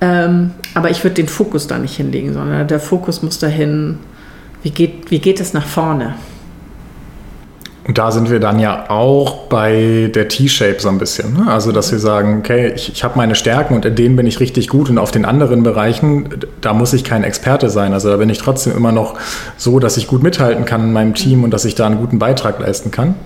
Ähm, 0.00 0.52
aber 0.74 0.90
ich 0.90 1.04
würde 1.04 1.14
den 1.14 1.28
Fokus 1.28 1.66
da 1.66 1.78
nicht 1.78 1.96
hinlegen, 1.96 2.32
sondern 2.32 2.66
der 2.66 2.80
Fokus 2.80 3.22
muss 3.22 3.38
dahin, 3.38 3.98
wie 4.62 4.70
geht, 4.70 5.10
wie 5.10 5.18
geht 5.18 5.40
es 5.40 5.52
nach 5.52 5.66
vorne? 5.66 6.14
Und 7.90 7.98
da 7.98 8.12
sind 8.12 8.30
wir 8.30 8.38
dann 8.38 8.60
ja 8.60 8.88
auch 8.88 9.48
bei 9.48 10.12
der 10.14 10.28
T-Shape 10.28 10.76
so 10.78 10.88
ein 10.88 10.98
bisschen. 10.98 11.32
Ne? 11.32 11.50
Also, 11.50 11.72
dass 11.72 11.90
wir 11.90 11.98
sagen, 11.98 12.38
okay, 12.38 12.72
ich, 12.72 12.92
ich 12.92 13.02
habe 13.02 13.14
meine 13.16 13.34
Stärken 13.34 13.74
und 13.74 13.84
in 13.84 13.96
denen 13.96 14.14
bin 14.14 14.28
ich 14.28 14.38
richtig 14.38 14.68
gut 14.68 14.90
und 14.90 14.96
auf 14.96 15.10
den 15.10 15.24
anderen 15.24 15.64
Bereichen, 15.64 16.28
da 16.60 16.72
muss 16.72 16.92
ich 16.92 17.02
kein 17.02 17.24
Experte 17.24 17.68
sein. 17.68 17.92
Also, 17.92 18.08
da 18.08 18.18
bin 18.18 18.30
ich 18.30 18.38
trotzdem 18.38 18.76
immer 18.76 18.92
noch 18.92 19.16
so, 19.56 19.80
dass 19.80 19.96
ich 19.96 20.06
gut 20.06 20.22
mithalten 20.22 20.66
kann 20.66 20.82
in 20.82 20.92
meinem 20.92 21.14
Team 21.14 21.42
und 21.42 21.50
dass 21.50 21.64
ich 21.64 21.74
da 21.74 21.86
einen 21.86 21.98
guten 21.98 22.20
Beitrag 22.20 22.60
leisten 22.60 22.92
kann. 22.92 23.16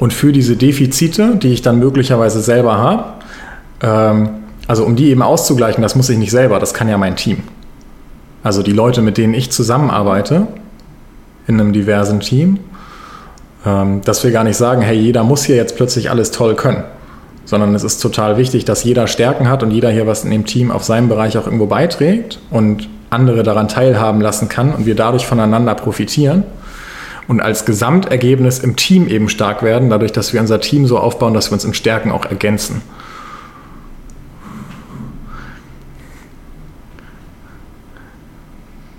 Und 0.00 0.12
für 0.12 0.32
diese 0.32 0.56
Defizite, 0.56 1.36
die 1.36 1.52
ich 1.52 1.62
dann 1.62 1.78
möglicherweise 1.78 2.40
selber 2.40 2.76
habe, 2.78 3.04
ähm, 3.80 4.28
also 4.66 4.84
um 4.84 4.96
die 4.96 5.10
eben 5.10 5.22
auszugleichen, 5.22 5.82
das 5.82 5.94
muss 5.94 6.08
ich 6.08 6.18
nicht 6.18 6.32
selber, 6.32 6.58
das 6.58 6.74
kann 6.74 6.88
ja 6.88 6.98
mein 6.98 7.14
Team. 7.14 7.44
Also 8.42 8.64
die 8.64 8.72
Leute, 8.72 9.02
mit 9.02 9.18
denen 9.18 9.34
ich 9.34 9.52
zusammenarbeite 9.52 10.48
in 11.46 11.60
einem 11.60 11.72
diversen 11.72 12.18
Team, 12.18 12.58
dass 13.64 14.22
wir 14.22 14.30
gar 14.30 14.44
nicht 14.44 14.56
sagen, 14.56 14.82
hey, 14.82 14.96
jeder 14.96 15.24
muss 15.24 15.44
hier 15.44 15.56
jetzt 15.56 15.76
plötzlich 15.76 16.10
alles 16.10 16.30
toll 16.30 16.54
können, 16.54 16.84
sondern 17.46 17.74
es 17.74 17.82
ist 17.82 17.98
total 17.98 18.36
wichtig, 18.36 18.66
dass 18.66 18.84
jeder 18.84 19.06
Stärken 19.06 19.48
hat 19.48 19.62
und 19.62 19.70
jeder 19.70 19.90
hier 19.90 20.06
was 20.06 20.24
in 20.24 20.30
dem 20.30 20.44
Team 20.44 20.70
auf 20.70 20.84
seinem 20.84 21.08
Bereich 21.08 21.38
auch 21.38 21.46
irgendwo 21.46 21.66
beiträgt 21.66 22.40
und 22.50 22.88
andere 23.08 23.42
daran 23.42 23.68
teilhaben 23.68 24.20
lassen 24.20 24.48
kann 24.48 24.74
und 24.74 24.86
wir 24.86 24.94
dadurch 24.94 25.26
voneinander 25.26 25.74
profitieren 25.74 26.44
und 27.26 27.40
als 27.40 27.64
Gesamtergebnis 27.64 28.58
im 28.58 28.76
Team 28.76 29.08
eben 29.08 29.28
stark 29.28 29.62
werden, 29.62 29.90
dadurch, 29.90 30.12
dass 30.12 30.32
wir 30.32 30.40
unser 30.40 30.60
Team 30.60 30.86
so 30.86 30.98
aufbauen, 30.98 31.32
dass 31.34 31.50
wir 31.50 31.54
uns 31.54 31.64
in 31.64 31.74
Stärken 31.74 32.12
auch 32.12 32.26
ergänzen. 32.26 32.82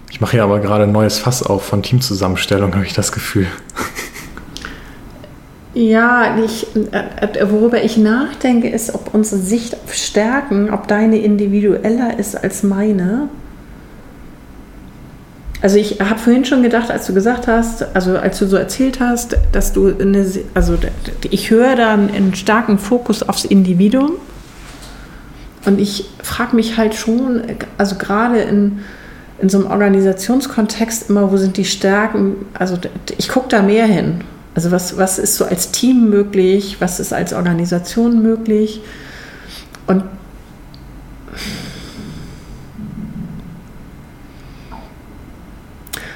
Ich 0.10 0.21
mache 0.21 0.32
hier 0.32 0.43
aber 0.43 0.60
gerade 0.60 0.86
ein 0.86 0.91
neues 0.91 1.19
Fass 1.19 1.43
auf 1.43 1.65
von 1.65 1.84
Teamzusammenstellung, 1.84 2.73
habe 2.73 2.86
ich 2.86 2.93
das 2.93 3.12
Gefühl. 3.12 3.47
Ja, 5.75 6.38
ich, 6.38 6.67
äh, 6.73 7.51
worüber 7.51 7.83
ich 7.83 7.97
nachdenke, 7.97 8.69
ist, 8.69 8.95
ob 8.95 9.13
unsere 9.13 9.41
Sicht 9.41 9.73
auf 9.73 9.93
Stärken, 9.93 10.69
ob 10.69 10.88
deine 10.88 11.17
individueller 11.17 12.17
ist 12.17 12.41
als 12.41 12.63
meine. 12.63 13.27
Also 15.61 15.77
ich 15.77 15.99
habe 15.99 16.17
vorhin 16.17 16.45
schon 16.45 16.63
gedacht, 16.63 16.89
als 16.91 17.07
du 17.07 17.13
gesagt 17.13 17.47
hast, 17.47 17.93
also 17.93 18.17
als 18.17 18.39
du 18.39 18.47
so 18.47 18.55
erzählt 18.55 19.01
hast, 19.01 19.35
dass 19.51 19.73
du 19.73 19.93
eine, 19.99 20.25
also 20.53 20.77
ich 21.29 21.49
höre 21.49 21.75
dann 21.75 22.09
einen 22.09 22.35
starken 22.35 22.77
Fokus 22.77 23.21
aufs 23.23 23.43
Individuum 23.43 24.11
und 25.65 25.81
ich 25.81 26.09
frage 26.23 26.55
mich 26.55 26.77
halt 26.77 26.95
schon, 26.95 27.41
also 27.77 27.95
gerade 27.95 28.39
in, 28.39 28.79
in 29.41 29.49
so 29.49 29.57
einem 29.57 29.67
Organisationskontext 29.71 31.09
immer, 31.09 31.29
wo 31.31 31.35
sind 31.35 31.57
die 31.57 31.65
Stärken, 31.65 32.45
also 32.53 32.77
ich 33.17 33.27
gucke 33.27 33.49
da 33.49 33.61
mehr 33.61 33.88
hin. 33.88 34.21
Also 34.55 34.71
was, 34.71 34.97
was 34.97 35.19
ist 35.19 35.35
so 35.35 35.45
als 35.45 35.71
Team 35.71 36.09
möglich, 36.09 36.77
was 36.79 36.99
ist 36.99 37.13
als 37.13 37.33
Organisation 37.33 38.21
möglich? 38.23 38.81
Und 39.85 40.03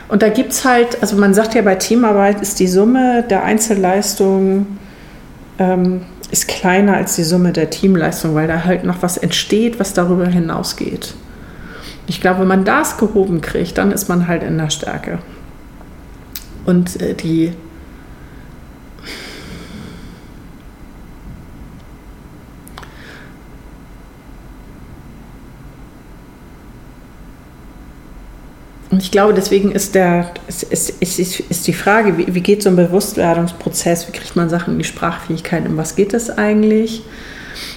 Und 0.07 0.23
da 0.23 0.29
gibt 0.29 0.53
es 0.53 0.65
halt, 0.65 1.03
also 1.03 1.17
man 1.17 1.35
sagt 1.35 1.53
ja 1.53 1.61
bei 1.61 1.75
Teamarbeit 1.75 2.41
ist 2.41 2.59
die 2.59 2.67
Summe 2.67 3.23
der 3.29 3.43
Einzelleistung 3.43 4.65
ähm, 5.59 6.01
ist 6.31 6.47
kleiner 6.47 6.95
als 6.95 7.15
die 7.15 7.23
Summe 7.23 7.51
der 7.51 7.69
Teamleistung, 7.69 8.33
weil 8.33 8.47
da 8.47 8.63
halt 8.63 8.83
noch 8.83 9.01
was 9.01 9.17
entsteht, 9.17 9.79
was 9.79 9.93
darüber 9.93 10.25
hinausgeht. 10.25 11.13
Ich 12.07 12.21
glaube, 12.21 12.41
wenn 12.41 12.47
man 12.47 12.65
das 12.65 12.97
gehoben 12.97 13.41
kriegt, 13.41 13.77
dann 13.77 13.91
ist 13.91 14.09
man 14.09 14.27
halt 14.27 14.41
in 14.41 14.57
der 14.57 14.71
Stärke. 14.71 15.19
Und 16.65 16.99
äh, 17.01 17.13
die 17.13 17.53
Und 28.91 29.03
ich 29.03 29.11
glaube, 29.11 29.33
deswegen 29.33 29.71
ist, 29.71 29.93
der, 29.93 30.31
ist, 30.47 30.63
ist, 30.63 30.89
ist, 30.99 31.19
ist 31.19 31.67
die 31.67 31.73
Frage, 31.73 32.17
wie, 32.17 32.33
wie 32.33 32.41
geht 32.41 32.63
so 32.63 32.69
ein 32.69 32.75
Bewusstwerdungsprozess, 32.75 34.07
wie 34.07 34.11
kriegt 34.11 34.35
man 34.35 34.49
Sachen 34.49 34.73
in 34.73 34.79
die 34.79 34.85
Sprachfähigkeit, 34.85 35.67
um 35.67 35.77
was 35.77 35.95
geht 35.95 36.13
es 36.13 36.29
eigentlich? 36.31 37.03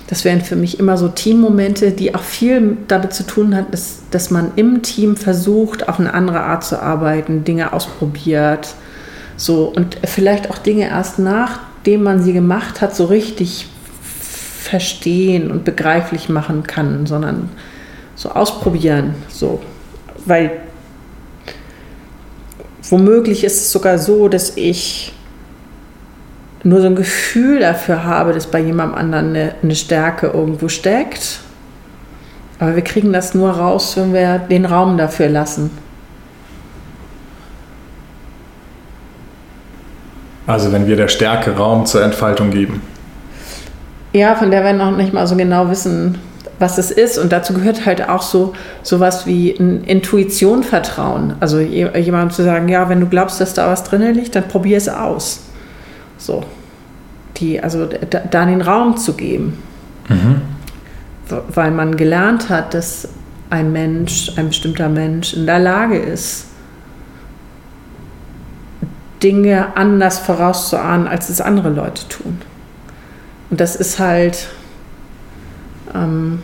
Das 0.07 0.25
wären 0.25 0.41
für 0.41 0.57
mich 0.57 0.79
immer 0.79 0.97
so 0.97 1.09
Teammomente, 1.09 1.91
die 1.91 2.15
auch 2.15 2.23
viel 2.23 2.79
damit 2.89 3.13
zu 3.13 3.27
tun 3.27 3.55
hat, 3.55 3.73
dass, 3.73 4.01
dass 4.11 4.31
man 4.31 4.53
im 4.57 4.83
Team 4.83 5.17
versucht, 5.17 5.89
auf 5.89 6.01
eine 6.01 6.15
andere 6.15 6.41
Art 6.41 6.65
zu 6.65 6.81
arbeiten, 6.81 7.45
Dinge 7.45 7.73
ausprobiert. 7.73 8.75
So, 9.37 9.73
und 9.75 9.99
vielleicht 10.05 10.51
auch 10.51 10.59
Dinge 10.59 10.89
erst 10.89 11.19
nachdem 11.19 12.03
man 12.03 12.23
sie 12.23 12.33
gemacht 12.33 12.81
hat, 12.81 12.95
so 12.95 13.07
richtig 13.07 13.67
verstehen 14.01 15.51
und 15.51 15.65
begreiflich 15.65 16.29
machen 16.29 16.63
kann, 16.63 17.07
sondern 17.07 17.51
so 18.15 18.31
ausprobieren. 18.31 19.15
So. 19.29 19.61
Weil 20.25 20.53
womöglich 22.91 23.45
ist 23.45 23.57
es 23.57 23.73
sogar 23.73 23.99
so, 23.99 24.29
dass 24.29 24.57
ich 24.57 25.13
nur 26.65 26.81
so 26.81 26.87
ein 26.87 26.97
Gefühl 26.97 27.61
dafür 27.61 28.05
habe, 28.05 28.33
dass 28.33 28.47
bei 28.47 28.61
jemandem 28.61 28.99
anderen 28.99 29.29
eine, 29.31 29.55
eine, 29.63 29.75
Stärke 29.75 30.29
irgendwo 30.29 30.69
steckt. 30.69 31.41
Aber 32.59 32.77
wir 32.77 32.83
kriegen 32.83 33.13
das 33.13 33.35
nur 33.35 33.51
raus, 33.51 33.97
wenn 33.97 34.13
wir 34.13 34.39
den 34.39 34.65
Raum 34.65 34.97
dafür 34.97 35.29
lassen. 35.29 35.71
Also 40.47 40.73
wenn 40.73 40.87
wir 40.87 40.97
der 40.97 41.09
Stärke 41.09 41.57
Raum 41.57 41.87
zur 41.87 42.03
Entfaltung 42.05 42.51
geben. 42.51 42.83
Ja, 44.13 44.35
von 44.35 44.51
der 44.51 44.65
wir 44.65 44.73
noch 44.73 44.97
nicht 44.97 45.13
mal 45.13 45.27
so 45.27 45.37
genau 45.37 45.71
wissen, 45.71 46.19
was 46.63 46.79
es 46.79 46.91
ist. 46.91 47.19
Und 47.19 47.33
dazu 47.33 47.53
gehört 47.53 47.85
halt 47.85 48.09
auch 48.09 48.23
so 48.23 48.55
sowas 48.83 49.27
wie 49.27 49.51
ein 49.51 49.85
Intuition 49.85 50.63
vertrauen. 50.63 51.35
Also 51.41 51.61
jemandem 51.61 52.31
zu 52.31 52.45
sagen, 52.45 52.69
ja, 52.69 52.89
wenn 52.89 53.01
du 53.01 53.07
glaubst, 53.07 53.41
dass 53.41 53.53
da 53.53 53.69
was 53.69 53.85
drin 53.85 54.15
liegt, 54.15 54.35
dann 54.35 54.49
probier 54.49 54.79
es 54.79 54.89
aus. 54.89 55.41
So. 56.17 56.45
Die, 57.37 57.63
also 57.63 57.87
da 57.87 58.47
den 58.47 58.63
Raum 58.63 58.97
zu 58.97 59.15
geben. 59.15 59.59
Mhm. 60.09 60.41
Weil 61.49 61.71
man 61.73 61.97
gelernt 61.97 62.49
hat, 62.49 62.73
dass 62.75 63.09
ein 63.51 63.73
Mensch, 63.73 64.33
ein 64.37 64.49
bestimmter 64.49 64.89
Mensch 64.89 65.35
in 65.35 65.47
der 65.47 65.59
Lage 65.59 65.99
ist, 65.99 66.47
Dinge 69.23 69.77
anders 69.77 70.19
vorauszuahnen, 70.19 71.07
als 71.07 71.29
es 71.29 71.41
andere 71.41 71.71
Leute 71.71 72.09
tun. 72.09 72.41
Und 73.51 73.61
das 73.61 73.77
ist 73.77 73.99
halt 73.99 74.49
ähm, 75.95 76.41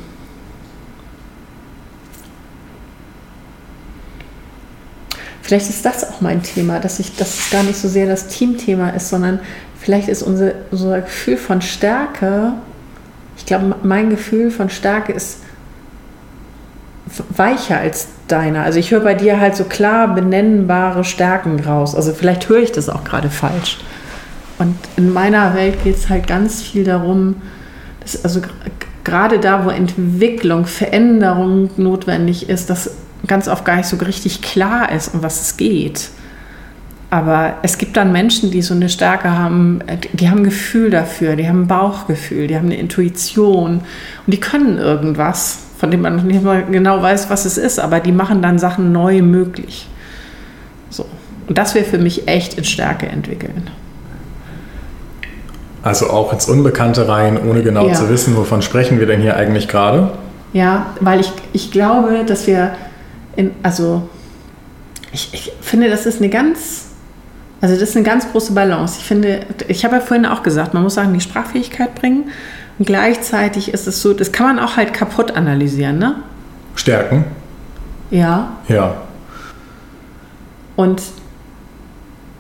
vielleicht 5.49 5.71
ist 5.71 5.87
das 5.87 6.05
auch 6.05 6.21
mein 6.21 6.43
Thema, 6.43 6.79
dass 6.79 7.01
ich 7.01 7.17
das 7.17 7.49
gar 7.51 7.63
nicht 7.63 7.79
so 7.79 7.89
sehr 7.89 8.07
das 8.07 8.27
Teamthema 8.27 8.91
ist, 8.91 9.09
sondern 9.09 9.41
vielleicht 9.81 10.09
ist 10.09 10.23
unser, 10.23 10.53
unser 10.71 11.01
Gefühl 11.01 11.39
von 11.39 11.63
Stärke, 11.63 12.53
ich 13.39 13.47
glaube, 13.47 13.77
mein 13.83 14.11
Gefühl 14.11 14.51
von 14.51 14.69
Stärke 14.69 15.13
ist 15.13 15.39
weicher 17.31 17.79
als 17.79 18.09
deiner. 18.27 18.65
Also 18.65 18.79
ich 18.79 18.91
höre 18.91 19.01
bei 19.01 19.15
dir 19.15 19.41
halt 19.41 19.57
so 19.57 19.65
klar 19.65 20.15
benennbare 20.15 21.03
Stärken 21.03 21.59
raus. 21.61 21.95
Also 21.95 22.13
vielleicht 22.13 22.47
höre 22.51 22.59
ich 22.59 22.73
das 22.73 22.91
auch 22.91 23.05
gerade 23.05 23.31
falsch. 23.31 23.79
Und 24.59 24.77
in 24.97 25.15
meiner 25.15 25.55
Welt 25.55 25.83
geht 25.83 25.97
es 25.97 26.11
halt 26.11 26.27
ganz 26.27 26.61
viel 26.61 26.85
darum, 26.85 27.37
dass 28.01 28.23
also 28.23 28.43
gerade 29.03 29.39
da, 29.39 29.65
wo 29.65 29.71
Entwicklung, 29.71 30.67
Veränderung 30.67 31.71
notwendig 31.79 32.51
ist, 32.51 32.69
dass 32.69 32.91
ganz 33.29 33.49
oft 33.49 33.65
gar 33.65 33.77
nicht 33.77 33.87
so 33.87 33.97
richtig 33.97 34.43
klar 34.43 34.91
ist, 34.91 35.15
um 35.15 35.23
was 35.23 35.41
es 35.41 35.57
geht. 35.57 36.11
Aber 37.11 37.55
es 37.63 37.79
gibt 37.79 37.97
dann 37.97 38.13
Menschen, 38.13 38.51
die 38.51 38.61
so 38.61 38.75
eine 38.75 38.89
Stärke 38.91 39.31
haben, 39.31 39.81
die 40.13 40.29
haben 40.29 40.39
ein 40.39 40.45
Gefühl 40.45 40.91
dafür, 40.91 41.37
die 41.37 41.49
haben 41.49 41.63
ein 41.63 41.67
Bauchgefühl, 41.67 42.49
die 42.49 42.57
haben 42.57 42.67
eine 42.67 42.77
Intuition 42.77 43.81
und 44.27 44.35
die 44.35 44.41
können 44.41 44.77
irgendwas, 44.77 45.61
von 45.79 45.91
dem 45.91 46.03
man 46.03 46.17
noch 46.17 46.23
nicht 46.25 46.43
mal 46.43 46.65
genau 46.65 47.01
weiß, 47.01 47.31
was 47.31 47.47
es 47.47 47.57
ist, 47.57 47.79
aber 47.79 48.01
die 48.01 48.13
machen 48.13 48.43
dann 48.43 48.59
Sachen 48.59 48.93
neu 48.93 49.23
möglich. 49.23 49.89
So. 50.91 51.07
Und 51.47 51.57
das 51.57 51.75
wäre 51.75 51.87
für 51.87 51.99
mich 51.99 52.29
echt 52.29 52.59
in 52.59 52.65
Stärke 52.65 53.07
entwickeln. 53.07 53.71
Also 55.83 56.11
auch 56.11 56.35
ins 56.35 56.47
Unbekannte 56.47 57.09
rein, 57.09 57.39
ohne 57.43 57.63
genau 57.63 57.89
ja. 57.89 57.95
zu 57.95 58.11
wissen, 58.11 58.37
wovon 58.37 58.61
sprechen 58.61 58.99
wir 58.99 59.07
denn 59.07 59.23
hier 59.23 59.37
eigentlich 59.37 59.69
gerade? 59.69 60.11
Ja, 60.53 60.87
weil 61.01 61.21
ich, 61.21 61.33
ich 61.55 61.71
glaube, 61.71 62.25
dass 62.27 62.47
wir 62.47 62.73
in, 63.39 63.53
also 63.63 64.09
ich, 65.13 65.33
ich 65.33 65.53
finde, 65.61 65.89
das 65.89 66.07
ist 66.07 66.19
eine 66.19 66.29
ganz, 66.29 66.87
also 67.61 67.75
das 67.75 67.91
ist 67.91 67.97
eine 67.97 68.05
ganz 68.05 68.31
große 68.31 68.53
Balance. 68.53 68.97
Ich 68.99 69.07
finde, 69.07 69.47
ich 69.69 69.85
habe 69.85 69.95
ja 69.97 70.01
vorhin 70.01 70.27
auch 70.27 70.43
gesagt, 70.43 70.75
man 70.75 70.83
muss 70.83 70.95
sagen, 70.95 71.15
die 71.15 71.21
Sprachfähigkeit 71.21 71.95
bringen 71.95 72.31
und 72.79 72.87
gleichzeitig 72.87 73.73
ist 73.73 73.87
es 73.87 74.03
so, 74.03 74.13
das 74.13 74.33
kann 74.33 74.57
man 74.57 74.59
auch 74.59 74.77
halt 74.77 74.93
kaputt 74.93 75.37
analysieren, 75.37 75.99
ne? 75.99 76.17
Stärken? 76.75 77.25
Ja. 78.11 78.57
Ja. 78.67 79.03
Und 80.75 81.01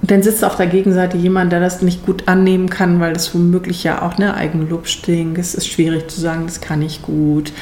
dann 0.02 0.22
sitzt 0.22 0.44
auf 0.44 0.56
der 0.56 0.66
Gegenseite 0.66 1.16
jemand, 1.16 1.52
der 1.52 1.61
das 1.61 1.80
nicht 1.80 2.04
gut 2.04 2.26
annehmen 2.26 2.68
kann, 2.68 2.98
weil 2.98 3.12
das 3.12 3.32
womöglich 3.34 3.84
ja 3.84 4.02
auch 4.02 4.16
eine 4.16 4.34
Eigenlob 4.34 4.88
stinkt. 4.88 5.38
Es 5.38 5.54
ist 5.54 5.68
schwierig 5.68 6.08
zu 6.11 6.20
sagen, 6.20 6.46
das 6.46 6.61
kann 6.61 6.82
ich 6.82 7.02
gut, 7.02 7.52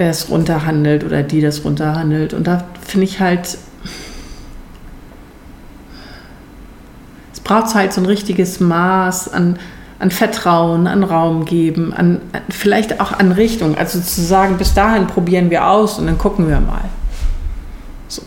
der 0.00 0.10
es 0.10 0.30
runterhandelt 0.30 1.04
oder 1.04 1.22
die 1.22 1.40
das 1.40 1.64
runterhandelt. 1.64 2.34
Und 2.34 2.46
da 2.46 2.64
finde 2.80 3.04
ich 3.04 3.20
halt, 3.20 3.58
es 7.32 7.40
braucht 7.40 7.74
halt 7.74 7.92
so 7.92 8.00
ein 8.00 8.06
richtiges 8.06 8.58
Maß 8.58 9.32
an, 9.32 9.58
an 9.98 10.10
Vertrauen, 10.10 10.86
an 10.86 11.04
Raum 11.04 11.44
geben, 11.44 11.92
an, 11.92 12.22
vielleicht 12.48 13.00
auch 13.00 13.12
an 13.12 13.32
Richtung. 13.32 13.76
Also 13.76 14.00
zu 14.00 14.22
sagen, 14.22 14.56
bis 14.56 14.74
dahin 14.74 15.06
probieren 15.06 15.50
wir 15.50 15.68
aus 15.68 15.98
und 15.98 16.06
dann 16.06 16.18
gucken 16.18 16.48
wir 16.48 16.60
mal. 16.60 16.88
Und 18.08 18.24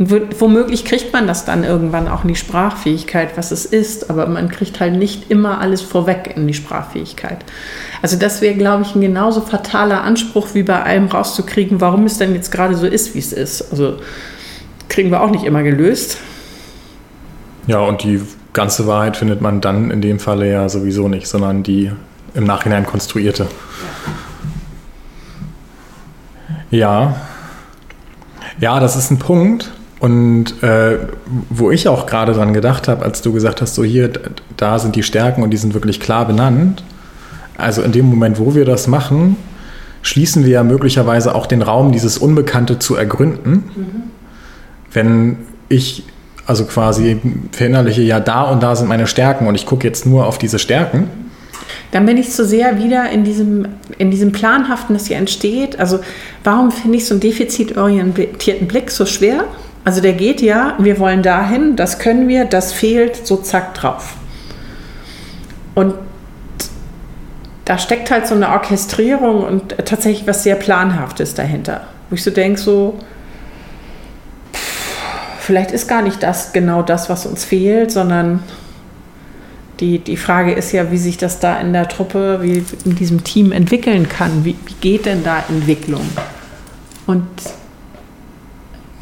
womöglich 0.00 0.86
kriegt 0.86 1.12
man 1.12 1.26
das 1.26 1.44
dann 1.44 1.62
irgendwann 1.62 2.08
auch 2.08 2.22
in 2.22 2.28
die 2.28 2.36
Sprachfähigkeit, 2.36 3.36
was 3.36 3.50
es 3.50 3.66
ist, 3.66 4.08
aber 4.08 4.26
man 4.26 4.48
kriegt 4.48 4.80
halt 4.80 4.96
nicht 4.96 5.30
immer 5.30 5.60
alles 5.60 5.82
vorweg 5.82 6.32
in 6.34 6.46
die 6.46 6.54
Sprachfähigkeit. 6.54 7.44
Also 8.00 8.16
das 8.16 8.40
wäre, 8.40 8.54
glaube 8.54 8.82
ich, 8.82 8.94
ein 8.94 9.02
genauso 9.02 9.42
fataler 9.42 10.02
Anspruch, 10.02 10.48
wie 10.54 10.62
bei 10.62 10.82
allem 10.82 11.08
rauszukriegen, 11.08 11.82
warum 11.82 12.06
es 12.06 12.16
denn 12.16 12.34
jetzt 12.34 12.50
gerade 12.50 12.76
so 12.76 12.86
ist, 12.86 13.14
wie 13.14 13.18
es 13.18 13.34
ist. 13.34 13.70
Also 13.70 13.98
kriegen 14.88 15.10
wir 15.10 15.20
auch 15.20 15.30
nicht 15.30 15.44
immer 15.44 15.62
gelöst. 15.62 16.16
Ja, 17.66 17.80
und 17.80 18.02
die 18.02 18.22
ganze 18.54 18.86
Wahrheit 18.86 19.18
findet 19.18 19.42
man 19.42 19.60
dann 19.60 19.90
in 19.90 20.00
dem 20.00 20.18
Falle 20.18 20.50
ja 20.50 20.70
sowieso 20.70 21.08
nicht, 21.08 21.26
sondern 21.26 21.62
die 21.62 21.92
im 22.32 22.44
Nachhinein 22.44 22.86
konstruierte. 22.86 23.48
Ja. 26.70 27.16
Ja, 28.60 28.80
das 28.80 28.96
ist 28.96 29.10
ein 29.10 29.18
Punkt. 29.18 29.72
Und 30.00 30.62
äh, 30.62 30.98
wo 31.50 31.70
ich 31.70 31.86
auch 31.86 32.06
gerade 32.06 32.32
dran 32.32 32.54
gedacht 32.54 32.88
habe, 32.88 33.04
als 33.04 33.20
du 33.20 33.32
gesagt 33.32 33.60
hast, 33.60 33.74
so 33.74 33.84
hier, 33.84 34.10
da 34.56 34.78
sind 34.78 34.96
die 34.96 35.02
Stärken 35.02 35.42
und 35.42 35.50
die 35.50 35.58
sind 35.58 35.74
wirklich 35.74 36.00
klar 36.00 36.26
benannt. 36.26 36.82
Also 37.58 37.82
in 37.82 37.92
dem 37.92 38.06
Moment, 38.06 38.38
wo 38.38 38.54
wir 38.54 38.64
das 38.64 38.86
machen, 38.86 39.36
schließen 40.00 40.44
wir 40.44 40.52
ja 40.52 40.62
möglicherweise 40.62 41.34
auch 41.34 41.46
den 41.46 41.60
Raum, 41.60 41.92
dieses 41.92 42.16
Unbekannte 42.16 42.78
zu 42.78 42.96
ergründen. 42.96 43.52
Mhm. 43.52 44.02
Wenn 44.90 45.36
ich 45.68 46.04
also 46.46 46.64
quasi 46.64 47.20
verinnerliche, 47.52 48.02
ja, 48.02 48.18
da 48.18 48.42
und 48.42 48.62
da 48.62 48.74
sind 48.74 48.88
meine 48.88 49.06
Stärken 49.06 49.46
und 49.46 49.54
ich 49.54 49.66
gucke 49.66 49.86
jetzt 49.86 50.06
nur 50.06 50.26
auf 50.26 50.38
diese 50.38 50.58
Stärken. 50.58 51.08
Dann 51.92 52.06
bin 52.06 52.16
ich 52.16 52.30
zu 52.30 52.44
sehr 52.44 52.78
wieder 52.78 53.10
in 53.10 53.22
diesem, 53.22 53.68
in 53.98 54.10
diesem 54.10 54.32
Planhaften, 54.32 54.94
das 54.94 55.06
hier 55.06 55.16
entsteht. 55.16 55.78
Also 55.78 56.00
warum 56.42 56.72
finde 56.72 56.96
ich 56.96 57.06
so 57.06 57.14
einen 57.14 57.20
defizitorientierten 57.20 58.66
Blick 58.66 58.90
so 58.90 59.06
schwer? 59.06 59.44
Also 59.84 60.00
der 60.00 60.12
geht 60.12 60.42
ja, 60.42 60.74
wir 60.78 60.98
wollen 60.98 61.22
dahin, 61.22 61.76
das 61.76 61.98
können 61.98 62.28
wir, 62.28 62.44
das 62.44 62.72
fehlt, 62.72 63.26
so 63.26 63.36
zack 63.36 63.74
drauf. 63.74 64.14
Und 65.74 65.94
da 67.64 67.78
steckt 67.78 68.10
halt 68.10 68.26
so 68.26 68.34
eine 68.34 68.50
Orchestrierung 68.50 69.44
und 69.44 69.76
tatsächlich 69.86 70.26
was 70.26 70.42
sehr 70.42 70.56
Planhaftes 70.56 71.34
dahinter. 71.34 71.82
Wo 72.08 72.16
ich 72.16 72.22
so 72.22 72.30
denke, 72.30 72.60
so, 72.60 72.98
vielleicht 75.38 75.70
ist 75.70 75.88
gar 75.88 76.02
nicht 76.02 76.22
das 76.22 76.52
genau 76.52 76.82
das, 76.82 77.08
was 77.08 77.26
uns 77.26 77.44
fehlt, 77.44 77.90
sondern 77.90 78.42
die, 79.80 79.98
die 79.98 80.16
Frage 80.16 80.52
ist 80.52 80.72
ja, 80.72 80.90
wie 80.90 80.98
sich 80.98 81.16
das 81.16 81.38
da 81.38 81.58
in 81.58 81.72
der 81.72 81.88
Truppe, 81.88 82.40
wie 82.42 82.64
in 82.84 82.96
diesem 82.96 83.24
Team 83.24 83.50
entwickeln 83.50 84.08
kann. 84.08 84.44
Wie, 84.44 84.56
wie 84.66 84.74
geht 84.80 85.06
denn 85.06 85.24
da 85.24 85.42
Entwicklung? 85.48 86.06
Und 87.06 87.26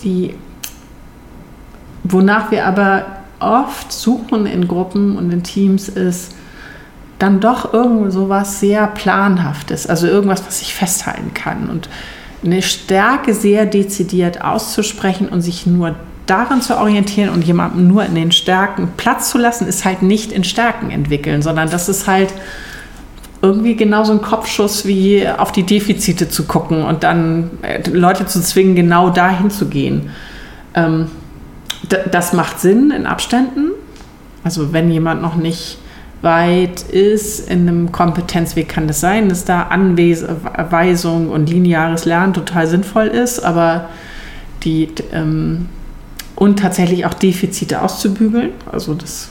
die 0.04 0.34
Wonach 2.08 2.50
wir 2.50 2.66
aber 2.66 3.06
oft 3.40 3.92
suchen 3.92 4.46
in 4.46 4.66
Gruppen 4.66 5.16
und 5.16 5.30
in 5.32 5.42
Teams 5.42 5.88
ist 5.88 6.34
dann 7.18 7.40
doch 7.40 7.72
irgend 7.72 8.12
so 8.12 8.32
sehr 8.44 8.86
Planhaftes, 8.86 9.86
also 9.86 10.06
irgendwas, 10.06 10.46
was 10.46 10.62
ich 10.62 10.74
festhalten 10.74 11.34
kann. 11.34 11.68
Und 11.68 11.88
eine 12.44 12.62
Stärke 12.62 13.34
sehr 13.34 13.66
dezidiert 13.66 14.42
auszusprechen 14.42 15.28
und 15.28 15.42
sich 15.42 15.66
nur 15.66 15.96
daran 16.26 16.62
zu 16.62 16.76
orientieren 16.76 17.30
und 17.30 17.44
jemandem 17.44 17.88
nur 17.88 18.04
in 18.04 18.14
den 18.14 18.32
Stärken 18.32 18.90
Platz 18.96 19.30
zu 19.30 19.38
lassen, 19.38 19.66
ist 19.66 19.84
halt 19.84 20.02
nicht 20.02 20.30
in 20.30 20.44
Stärken 20.44 20.90
entwickeln, 20.90 21.42
sondern 21.42 21.70
das 21.70 21.88
ist 21.88 22.06
halt 22.06 22.32
irgendwie 23.40 23.76
genauso 23.76 24.12
ein 24.12 24.20
Kopfschuss 24.22 24.84
wie 24.84 25.26
auf 25.26 25.52
die 25.52 25.62
Defizite 25.62 26.28
zu 26.28 26.44
gucken 26.44 26.82
und 26.84 27.02
dann 27.02 27.50
äh, 27.62 27.88
Leute 27.88 28.26
zu 28.26 28.42
zwingen, 28.42 28.74
genau 28.74 29.10
dahin 29.10 29.50
zu 29.50 29.68
gehen. 29.68 30.10
Ähm, 30.74 31.06
das 32.10 32.32
macht 32.32 32.60
Sinn 32.60 32.90
in 32.90 33.06
Abständen. 33.06 33.70
Also 34.44 34.72
wenn 34.72 34.90
jemand 34.90 35.22
noch 35.22 35.36
nicht 35.36 35.78
weit 36.22 36.82
ist 36.82 37.48
in 37.48 37.68
einem 37.68 37.92
Kompetenzweg, 37.92 38.68
kann 38.68 38.88
das 38.88 39.00
sein, 39.00 39.28
dass 39.28 39.44
da 39.44 39.64
Anweisung 39.64 41.30
und 41.30 41.48
lineares 41.48 42.04
Lernen 42.04 42.34
total 42.34 42.66
sinnvoll 42.66 43.06
ist, 43.06 43.40
aber 43.40 43.88
die 44.64 44.88
ähm, 45.12 45.68
und 46.34 46.58
tatsächlich 46.58 47.04
auch 47.04 47.14
Defizite 47.14 47.82
auszubügeln. 47.82 48.50
Also 48.70 48.94
das 48.94 49.28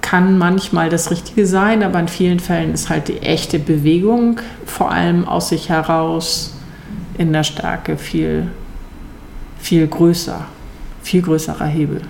kann 0.00 0.38
manchmal 0.38 0.88
das 0.88 1.10
Richtige 1.10 1.46
sein, 1.46 1.82
aber 1.82 2.00
in 2.00 2.08
vielen 2.08 2.40
Fällen 2.40 2.72
ist 2.72 2.88
halt 2.88 3.08
die 3.08 3.20
echte 3.22 3.58
Bewegung 3.58 4.40
vor 4.64 4.90
allem 4.90 5.26
aus 5.26 5.50
sich 5.50 5.68
heraus 5.68 6.54
in 7.16 7.32
der 7.32 7.44
Stärke 7.44 7.96
viel, 7.96 8.50
viel 9.58 9.86
größer 9.86 10.46
viel 11.08 11.22
größerer 11.22 11.64
Hebel. 11.64 12.02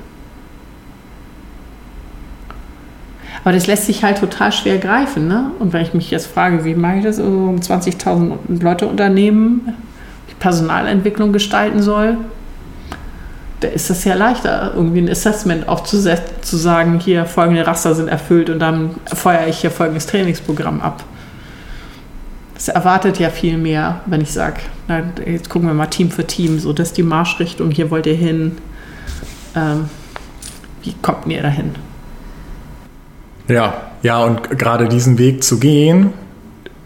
Aber 3.44 3.52
das 3.52 3.68
lässt 3.68 3.87
sich 3.87 4.02
halt 4.02 4.18
total 4.18 4.50
schwer 4.52 4.78
greifen. 4.78 5.28
Ne? 5.28 5.52
Und 5.61 5.72
wenn 5.72 5.82
ich 5.82 5.94
mich 5.94 6.11
jetzt 6.11 6.26
frage, 6.26 6.64
wie 6.64 6.74
mache 6.74 6.96
ich 6.96 7.04
das, 7.04 7.20
um 7.20 7.56
20.000 7.56 8.62
Leute 8.62 8.87
Unternehmen, 8.88 9.74
die 10.28 10.34
Personalentwicklung 10.34 11.32
gestalten 11.32 11.80
soll, 11.80 12.16
da 13.61 13.68
ist 13.68 13.88
das 13.88 14.04
ja 14.04 14.14
leichter, 14.14 14.72
irgendwie 14.74 15.00
ein 15.00 15.08
Assessment 15.08 15.68
aufzusetzen, 15.68 16.42
zu 16.42 16.56
sagen, 16.56 17.00
hier 17.00 17.24
folgende 17.24 17.66
Raster 17.66 17.94
sind 17.94 18.08
erfüllt 18.08 18.50
und 18.50 18.58
dann 18.58 18.90
feuere 19.06 19.46
ich 19.48 19.58
hier 19.58 19.70
folgendes 19.70 20.06
Trainingsprogramm 20.06 20.80
ab. 20.80 21.04
Das 22.54 22.68
erwartet 22.68 23.18
ja 23.18 23.30
viel 23.30 23.56
mehr, 23.56 24.00
wenn 24.06 24.20
ich 24.20 24.32
sage, 24.32 24.61
jetzt 25.24 25.48
gucken 25.48 25.68
wir 25.68 25.74
mal 25.74 25.87
Team 25.87 26.11
für 26.11 26.26
Team, 26.26 26.58
so 26.58 26.72
das 26.72 26.88
ist 26.88 26.96
die 26.96 27.02
Marschrichtung, 27.04 27.70
hier 27.70 27.90
wollt 27.90 28.06
ihr 28.06 28.14
hin. 28.14 28.58
Ähm, 29.54 29.88
wie 30.82 30.94
kommt 31.02 31.26
ihr 31.26 31.42
dahin? 31.42 31.74
Ja, 33.48 33.74
ja, 34.02 34.22
und 34.24 34.50
gerade 34.58 34.88
diesen 34.88 35.18
Weg 35.18 35.42
zu 35.42 35.58
gehen, 35.58 36.12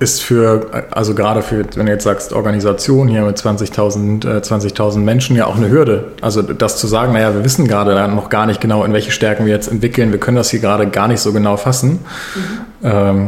ist 0.03 0.23
für, 0.23 0.87
also 0.91 1.15
gerade 1.15 1.43
für, 1.43 1.65
wenn 1.77 1.87
du 1.87 1.93
jetzt 1.93 2.05
sagst, 2.05 2.33
Organisation 2.33 3.09
hier 3.09 3.23
mit 3.23 3.39
20.000 3.39 4.39
äh, 4.39 4.43
20 4.43 4.97
Menschen 4.97 5.37
ja 5.37 5.47
auch 5.47 5.57
eine 5.57 5.71
Hürde. 5.71 6.13
Also 6.21 6.43
das 6.43 6.77
zu 6.79 6.87
sagen, 6.89 7.13
naja, 7.13 7.35
wir 7.35 7.45
wissen 7.45 7.69
gerade 7.69 8.09
noch 8.09 8.29
gar 8.29 8.47
nicht 8.47 8.61
genau, 8.61 8.85
in 8.85 8.93
welche 8.93 9.13
Stärken 9.13 9.47
wir 9.47 9.53
jetzt 9.53 9.69
entwickeln, 9.69 10.11
wir 10.11 10.19
können 10.19 10.37
das 10.37 10.51
hier 10.51 10.61
gerade 10.61 10.89
gar 10.89 11.09
nicht 11.09 11.21
so 11.21 11.33
genau 11.33 11.57
fassen. 11.57 12.01
Mhm. 12.35 12.41
Ähm, 12.83 13.27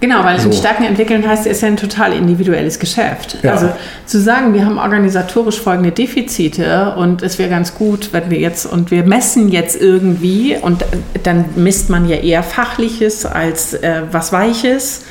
Genau, 0.00 0.22
weil 0.22 0.38
so. 0.38 0.52
Stärken 0.52 0.84
entwickeln 0.84 1.26
heißt, 1.26 1.46
es 1.46 1.56
ist 1.56 1.60
ja 1.62 1.68
ein 1.68 1.76
total 1.76 2.12
individuelles 2.12 2.78
Geschäft. 2.78 3.38
Ja. 3.42 3.52
Also 3.52 3.72
zu 4.06 4.20
sagen, 4.20 4.54
wir 4.54 4.64
haben 4.64 4.78
organisatorisch 4.78 5.60
folgende 5.60 5.90
Defizite 5.90 6.94
und 6.96 7.22
es 7.22 7.38
wäre 7.38 7.50
ganz 7.50 7.74
gut, 7.74 8.10
wenn 8.12 8.30
wir 8.30 8.38
jetzt 8.38 8.64
und 8.66 8.92
wir 8.92 9.04
messen 9.04 9.48
jetzt 9.48 9.80
irgendwie 9.80 10.56
und 10.60 10.84
dann 11.24 11.46
misst 11.56 11.90
man 11.90 12.08
ja 12.08 12.16
eher 12.16 12.44
Fachliches 12.44 13.26
als 13.26 13.74
äh, 13.74 14.02
was 14.12 14.32
Weiches. 14.32 15.04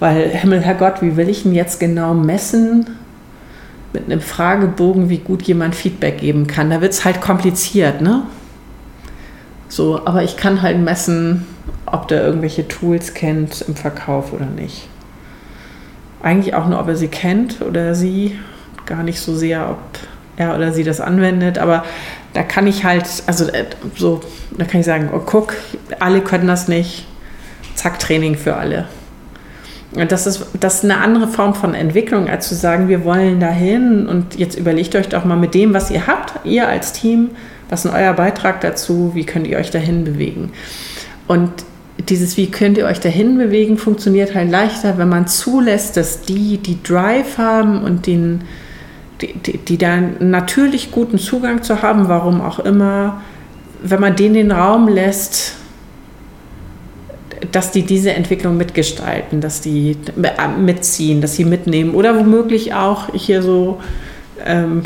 Weil, 0.00 0.28
Himmel, 0.28 0.60
Herrgott, 0.60 1.02
wie 1.02 1.16
will 1.16 1.28
ich 1.28 1.42
denn 1.42 1.54
jetzt 1.54 1.78
genau 1.80 2.14
messen 2.14 2.86
mit 3.92 4.04
einem 4.04 4.20
Fragebogen, 4.20 5.08
wie 5.08 5.18
gut 5.18 5.42
jemand 5.42 5.74
Feedback 5.74 6.18
geben 6.18 6.46
kann? 6.46 6.70
Da 6.70 6.80
wird 6.80 6.92
es 6.92 7.04
halt 7.04 7.20
kompliziert, 7.20 8.00
ne? 8.00 8.22
So, 9.68 10.00
aber 10.04 10.24
ich 10.24 10.36
kann 10.36 10.62
halt 10.62 10.78
messen, 10.78 11.46
ob 11.92 12.08
der 12.08 12.24
irgendwelche 12.24 12.68
Tools 12.68 13.14
kennt 13.14 13.62
im 13.62 13.74
Verkauf 13.74 14.32
oder 14.32 14.46
nicht. 14.46 14.88
Eigentlich 16.22 16.54
auch 16.54 16.66
nur, 16.66 16.78
ob 16.80 16.88
er 16.88 16.96
sie 16.96 17.08
kennt 17.08 17.62
oder 17.62 17.94
sie, 17.94 18.38
gar 18.86 19.02
nicht 19.02 19.20
so 19.20 19.34
sehr, 19.34 19.70
ob 19.70 19.78
er 20.36 20.54
oder 20.54 20.72
sie 20.72 20.84
das 20.84 21.00
anwendet, 21.00 21.58
aber 21.58 21.84
da 22.32 22.42
kann 22.42 22.66
ich 22.66 22.84
halt, 22.84 23.06
also 23.26 23.46
äh, 23.46 23.64
so, 23.96 24.20
da 24.56 24.64
kann 24.64 24.80
ich 24.80 24.86
sagen, 24.86 25.10
oh, 25.12 25.20
guck, 25.24 25.54
alle 25.98 26.20
können 26.20 26.46
das 26.46 26.68
nicht, 26.68 27.06
zack, 27.74 27.98
Training 27.98 28.36
für 28.36 28.56
alle. 28.56 28.86
Das 29.92 30.26
ist, 30.26 30.46
das 30.60 30.76
ist 30.76 30.84
eine 30.84 30.98
andere 30.98 31.26
Form 31.26 31.54
von 31.54 31.74
Entwicklung, 31.74 32.28
als 32.28 32.48
zu 32.48 32.54
sagen, 32.54 32.88
wir 32.88 33.04
wollen 33.04 33.40
dahin 33.40 34.06
und 34.06 34.38
jetzt 34.38 34.56
überlegt 34.56 34.94
euch 34.94 35.08
doch 35.08 35.24
mal 35.24 35.36
mit 35.36 35.52
dem, 35.54 35.74
was 35.74 35.90
ihr 35.90 36.06
habt, 36.06 36.46
ihr 36.46 36.68
als 36.68 36.92
Team, 36.92 37.30
was 37.68 37.84
ist 37.84 37.92
euer 37.92 38.12
Beitrag 38.12 38.60
dazu, 38.60 39.12
wie 39.14 39.24
könnt 39.24 39.48
ihr 39.48 39.58
euch 39.58 39.70
dahin 39.70 40.04
bewegen. 40.04 40.52
Und 41.26 41.50
dieses, 42.08 42.36
wie 42.36 42.50
könnt 42.50 42.78
ihr 42.78 42.86
euch 42.86 43.00
dahin 43.00 43.38
bewegen, 43.38 43.76
funktioniert 43.76 44.34
halt 44.34 44.50
leichter, 44.50 44.98
wenn 44.98 45.08
man 45.08 45.26
zulässt, 45.26 45.96
dass 45.96 46.22
die, 46.22 46.58
die 46.58 46.82
Drive 46.82 47.38
haben 47.38 47.82
und 47.82 48.06
den, 48.06 48.42
die, 49.20 49.34
die, 49.34 49.58
die 49.58 49.78
da 49.78 50.00
natürlich 50.00 50.90
guten 50.90 51.18
Zugang 51.18 51.62
zu 51.62 51.82
haben, 51.82 52.08
warum 52.08 52.40
auch 52.40 52.58
immer, 52.60 53.20
wenn 53.82 54.00
man 54.00 54.16
denen 54.16 54.34
den 54.34 54.52
Raum 54.52 54.88
lässt, 54.88 55.56
dass 57.52 57.70
die 57.70 57.82
diese 57.82 58.12
Entwicklung 58.12 58.56
mitgestalten, 58.56 59.40
dass 59.40 59.60
die 59.60 59.96
mitziehen, 60.58 61.20
dass 61.20 61.36
sie 61.36 61.44
mitnehmen 61.44 61.94
oder 61.94 62.18
womöglich 62.18 62.74
auch 62.74 63.14
hier 63.14 63.42
so 63.42 63.80
ähm, 64.44 64.82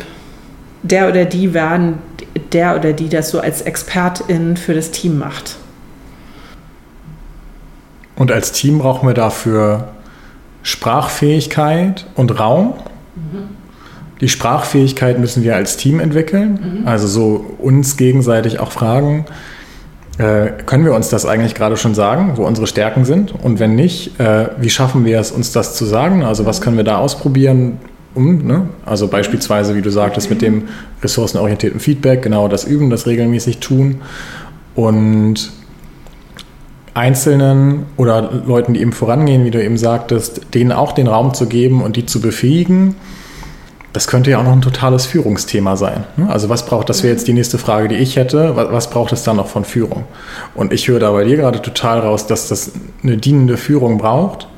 der 0.83 1.09
oder 1.09 1.25
die 1.25 1.53
werden, 1.53 1.95
der 2.53 2.75
oder 2.77 2.93
die 2.93 3.09
das 3.09 3.29
so 3.29 3.39
als 3.39 3.61
Expertin 3.61 4.55
für 4.55 4.73
das 4.73 4.91
Team 4.91 5.17
macht. 5.17 5.57
Und 8.15 8.31
als 8.31 8.51
Team 8.51 8.79
brauchen 8.79 9.07
wir 9.07 9.13
dafür 9.13 9.89
Sprachfähigkeit 10.63 12.07
und 12.15 12.39
Raum. 12.39 12.73
Mhm. 13.15 13.55
Die 14.21 14.29
Sprachfähigkeit 14.29 15.19
müssen 15.19 15.43
wir 15.43 15.55
als 15.55 15.77
Team 15.77 15.99
entwickeln, 15.99 16.79
mhm. 16.81 16.87
also 16.87 17.07
so 17.07 17.45
uns 17.59 17.97
gegenseitig 17.97 18.59
auch 18.59 18.71
fragen, 18.71 19.25
äh, 20.17 20.51
können 20.65 20.85
wir 20.85 20.93
uns 20.93 21.09
das 21.09 21.25
eigentlich 21.25 21.55
gerade 21.55 21.75
schon 21.75 21.93
sagen, 21.93 22.33
wo 22.35 22.45
unsere 22.45 22.67
Stärken 22.67 23.03
sind? 23.03 23.33
Und 23.43 23.59
wenn 23.59 23.75
nicht, 23.75 24.17
äh, 24.19 24.47
wie 24.57 24.69
schaffen 24.69 25.03
wir 25.03 25.19
es, 25.19 25.31
uns 25.31 25.51
das 25.51 25.75
zu 25.75 25.83
sagen? 25.83 26.23
Also 26.23 26.45
was 26.45 26.61
können 26.61 26.77
wir 26.77 26.85
da 26.85 26.97
ausprobieren? 26.97 27.79
Um, 28.13 28.47
ne? 28.47 28.69
Also 28.85 29.09
beispielsweise, 29.09 29.75
wie 29.75 29.81
du 29.81 29.89
sagtest, 29.89 30.29
mit 30.29 30.41
dem 30.41 30.69
ressourcenorientierten 31.03 31.81
Feedback, 31.81 32.21
genau 32.21 32.47
das 32.47 32.63
üben, 32.63 32.89
das 32.89 33.07
regelmäßig 33.07 33.57
tun. 33.57 34.01
Und 34.73 35.51
Einzelnen 36.95 37.85
oder 37.97 38.31
Leuten, 38.47 38.73
die 38.73 38.81
eben 38.81 38.93
vorangehen, 38.93 39.45
wie 39.45 39.51
du 39.51 39.63
eben 39.63 39.77
sagtest, 39.77 40.53
denen 40.53 40.71
auch 40.71 40.93
den 40.93 41.07
Raum 41.07 41.33
zu 41.33 41.45
geben 41.45 41.83
und 41.83 41.97
die 41.97 42.05
zu 42.05 42.21
befähigen, 42.21 42.95
das 43.91 44.07
könnte 44.07 44.31
ja 44.31 44.39
auch 44.39 44.43
noch 44.43 44.51
ein 44.51 44.61
totales 44.61 45.05
Führungsthema 45.05 45.77
sein. 45.77 46.03
Also 46.27 46.49
was 46.49 46.65
braucht, 46.65 46.89
das 46.89 47.03
wäre 47.03 47.13
jetzt 47.13 47.27
die 47.27 47.33
nächste 47.33 47.57
Frage, 47.57 47.87
die 47.87 47.95
ich 47.95 48.17
hätte, 48.17 48.55
was 48.55 48.89
braucht 48.89 49.13
es 49.13 49.23
dann 49.23 49.37
noch 49.37 49.47
von 49.47 49.63
Führung? 49.63 50.03
Und 50.53 50.73
ich 50.73 50.87
höre 50.89 50.99
da 50.99 51.11
bei 51.11 51.23
dir 51.23 51.37
gerade 51.37 51.61
total 51.61 51.99
raus, 51.99 52.27
dass 52.27 52.49
das 52.49 52.71
eine 53.03 53.15
dienende 53.15 53.55
Führung 53.55 53.97
braucht, 53.97 54.49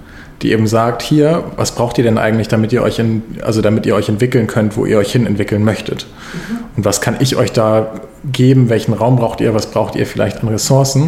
die 0.42 0.52
eben 0.52 0.66
sagt, 0.66 1.04
hier, 1.04 1.44
was 1.56 1.74
braucht 1.74 2.00
ihr 2.00 2.04
denn 2.04 2.18
eigentlich, 2.18 2.48
damit 2.48 2.74
ihr 2.74 2.82
euch 2.82 2.98
in, 2.98 3.22
also 3.44 3.62
damit 3.62 3.86
ihr 3.86 3.96
euch 3.96 4.10
entwickeln 4.10 4.48
könnt, 4.48 4.76
wo 4.76 4.86
ihr 4.86 4.98
euch 4.98 5.12
hin 5.12 5.28
entwickeln 5.28 5.64
möchtet? 5.64 6.08
Mhm. 6.34 6.58
Und 6.78 6.86
was 6.86 7.02
kann 7.02 7.18
ich 7.20 7.36
euch 7.36 7.52
da 7.52 7.92
geben? 8.32 8.70
Welchen 8.70 8.94
Raum 8.94 9.18
braucht 9.18 9.40
ihr? 9.42 9.54
Was 9.54 9.68
braucht 9.68 9.96
ihr 9.96 10.08
vielleicht 10.08 10.42
an 10.42 10.50
Ressourcen, 10.50 11.04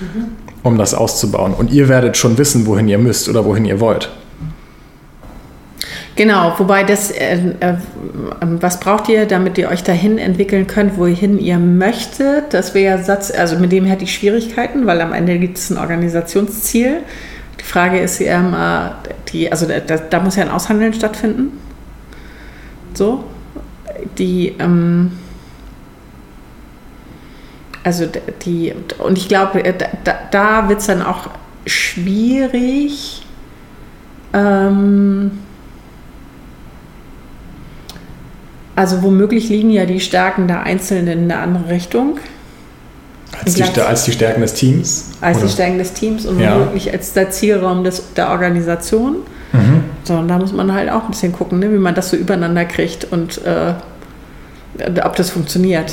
mhm. 0.00 0.41
Um 0.62 0.78
das 0.78 0.94
auszubauen? 0.94 1.54
Und 1.54 1.72
ihr 1.72 1.88
werdet 1.88 2.16
schon 2.16 2.38
wissen, 2.38 2.66
wohin 2.66 2.88
ihr 2.88 2.98
müsst 2.98 3.28
oder 3.28 3.44
wohin 3.44 3.64
ihr 3.64 3.80
wollt. 3.80 4.10
Genau, 6.14 6.52
wobei 6.58 6.84
das, 6.84 7.10
äh, 7.10 7.38
äh, 7.60 7.74
was 8.40 8.80
braucht 8.80 9.08
ihr, 9.08 9.24
damit 9.24 9.56
ihr 9.56 9.70
euch 9.70 9.82
dahin 9.82 10.18
entwickeln 10.18 10.66
könnt, 10.66 10.98
wohin 10.98 11.38
ihr 11.38 11.58
möchtet? 11.58 12.52
Das 12.52 12.74
wäre 12.74 13.02
Satz, 13.02 13.30
also 13.30 13.58
mit 13.58 13.72
dem 13.72 13.86
hätte 13.86 14.04
ich 14.04 14.14
Schwierigkeiten, 14.14 14.86
weil 14.86 15.00
am 15.00 15.14
Ende 15.14 15.38
gibt 15.38 15.56
es 15.56 15.70
ein 15.70 15.78
Organisationsziel. 15.78 16.98
Die 17.58 17.64
Frage 17.64 17.98
ist 17.98 18.18
ja 18.18 18.98
die, 19.32 19.50
also 19.50 19.66
da, 19.66 19.96
da, 19.96 20.20
muss 20.20 20.36
ja 20.36 20.42
ein 20.42 20.50
Aushandeln 20.50 20.92
stattfinden. 20.92 21.58
So, 22.92 23.24
die, 24.18 24.54
ähm, 24.58 25.12
also 27.84 28.06
die, 28.44 28.74
und 28.98 29.18
ich 29.18 29.28
glaube, 29.28 29.64
äh, 29.64 29.74
da, 30.04 30.14
da 30.30 30.68
wird 30.68 30.80
es 30.80 30.86
dann 30.86 31.02
auch 31.02 31.30
schwierig. 31.66 33.22
Ähm, 34.32 35.32
Also 38.74 39.02
womöglich 39.02 39.48
liegen 39.48 39.70
ja 39.70 39.84
die 39.84 40.00
Stärken 40.00 40.48
der 40.48 40.62
Einzelnen 40.62 41.06
in 41.06 41.30
eine 41.30 41.40
andere 41.40 41.68
Richtung. 41.68 42.18
Als 43.44 43.54
die, 43.54 43.62
als 43.62 44.04
die 44.04 44.12
Stärken 44.12 44.40
des 44.40 44.54
Teams? 44.54 45.10
Als 45.20 45.38
oder? 45.38 45.46
die 45.46 45.52
Stärken 45.52 45.78
des 45.78 45.92
Teams 45.92 46.26
und 46.26 46.40
ja. 46.40 46.54
womöglich 46.54 46.92
als 46.92 47.12
der 47.12 47.30
Zielraum 47.30 47.84
des, 47.84 48.12
der 48.14 48.30
Organisation. 48.30 49.16
Mhm. 49.52 49.84
So, 50.04 50.14
und 50.14 50.28
da 50.28 50.38
muss 50.38 50.52
man 50.52 50.72
halt 50.72 50.90
auch 50.90 51.04
ein 51.04 51.10
bisschen 51.10 51.32
gucken, 51.32 51.58
ne, 51.58 51.70
wie 51.72 51.78
man 51.78 51.94
das 51.94 52.10
so 52.10 52.16
übereinander 52.16 52.64
kriegt 52.64 53.04
und 53.10 53.40
äh, 53.44 53.74
ob 55.04 55.16
das 55.16 55.30
funktioniert. 55.30 55.92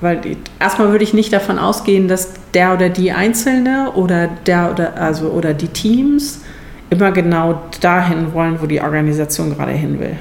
Weil 0.00 0.36
erstmal 0.58 0.90
würde 0.90 1.04
ich 1.04 1.12
nicht 1.12 1.32
davon 1.32 1.58
ausgehen, 1.58 2.08
dass 2.08 2.30
der 2.54 2.72
oder 2.72 2.88
die 2.88 3.12
Einzelne 3.12 3.92
oder 3.94 4.28
der 4.46 4.70
oder 4.72 4.96
also 4.96 5.28
oder 5.28 5.52
die 5.52 5.68
Teams 5.68 6.40
immer 6.88 7.12
genau 7.12 7.62
dahin 7.80 8.32
wollen, 8.32 8.60
wo 8.60 8.66
die 8.66 8.80
Organisation 8.80 9.54
gerade 9.54 9.72
hin 9.72 10.00
will. 10.00 10.16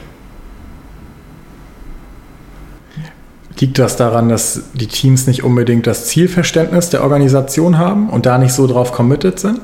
Liegt 3.59 3.77
das 3.77 3.97
daran, 3.97 4.29
dass 4.29 4.61
die 4.73 4.87
Teams 4.87 5.27
nicht 5.27 5.43
unbedingt 5.43 5.85
das 5.85 6.07
Zielverständnis 6.07 6.89
der 6.89 7.03
Organisation 7.03 7.77
haben 7.77 8.09
und 8.09 8.25
da 8.25 8.37
nicht 8.37 8.53
so 8.53 8.67
drauf 8.67 8.93
committed 8.93 9.39
sind? 9.39 9.59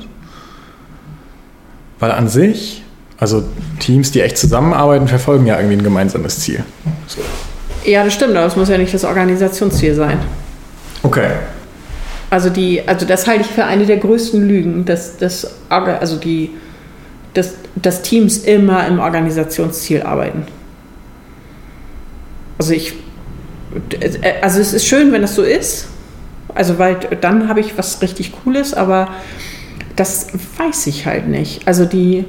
Weil 2.00 2.12
an 2.12 2.28
sich, 2.28 2.84
also 3.18 3.44
Teams, 3.80 4.12
die 4.12 4.20
echt 4.20 4.38
zusammenarbeiten, 4.38 5.08
verfolgen 5.08 5.46
ja 5.46 5.58
irgendwie 5.58 5.78
ein 5.78 5.84
gemeinsames 5.84 6.40
Ziel. 6.40 6.66
So. 7.08 7.22
Ja, 7.86 8.04
das 8.04 8.14
stimmt, 8.14 8.36
aber 8.36 8.46
es 8.48 8.56
muss 8.56 8.70
ja 8.70 8.78
nicht 8.78 8.94
das 8.94 9.04
Organisationsziel 9.04 9.96
sein. 9.96 10.18
Okay. 11.04 11.30
Also, 12.30 12.50
die, 12.50 12.88
also 12.88 13.06
das 13.06 13.28
halte 13.28 13.42
ich 13.42 13.48
für 13.48 13.66
eine 13.66 13.86
der 13.86 13.98
größten 13.98 14.48
Lügen, 14.48 14.86
dass, 14.86 15.18
dass 15.18 15.56
also 15.70 16.18
die 16.18 16.52
dass, 17.36 17.54
dass 17.76 18.02
Teams 18.02 18.38
immer 18.38 18.88
im 18.88 19.00
Organisationsziel 19.00 20.02
arbeiten. 20.04 20.44
Also 22.58 22.74
ich, 22.74 22.94
also 24.42 24.62
es 24.62 24.74
ist 24.74 24.86
schön, 24.88 25.12
wenn 25.12 25.22
das 25.22 25.36
so 25.36 25.44
ist, 25.44 25.88
Also, 26.56 26.80
weil 26.80 26.96
dann 27.20 27.50
habe 27.50 27.60
ich 27.60 27.78
was 27.78 28.02
richtig 28.02 28.32
Cooles, 28.32 28.74
aber 28.74 29.10
das 29.98 30.28
weiß 30.58 30.88
ich 30.88 31.06
halt 31.06 31.28
nicht. 31.28 31.68
Also 31.68 31.86
die. 31.86 32.26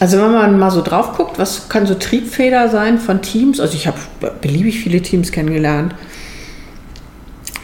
Also 0.00 0.18
wenn 0.18 0.32
man 0.32 0.58
mal 0.58 0.70
so 0.70 0.82
drauf 0.82 1.14
guckt, 1.16 1.38
was 1.38 1.68
kann 1.68 1.86
so 1.86 1.94
Triebfeder 1.94 2.68
sein 2.68 2.98
von 2.98 3.20
Teams? 3.20 3.58
Also 3.58 3.74
ich 3.74 3.86
habe 3.86 3.98
beliebig 4.40 4.78
viele 4.80 5.02
Teams 5.02 5.32
kennengelernt. 5.32 5.94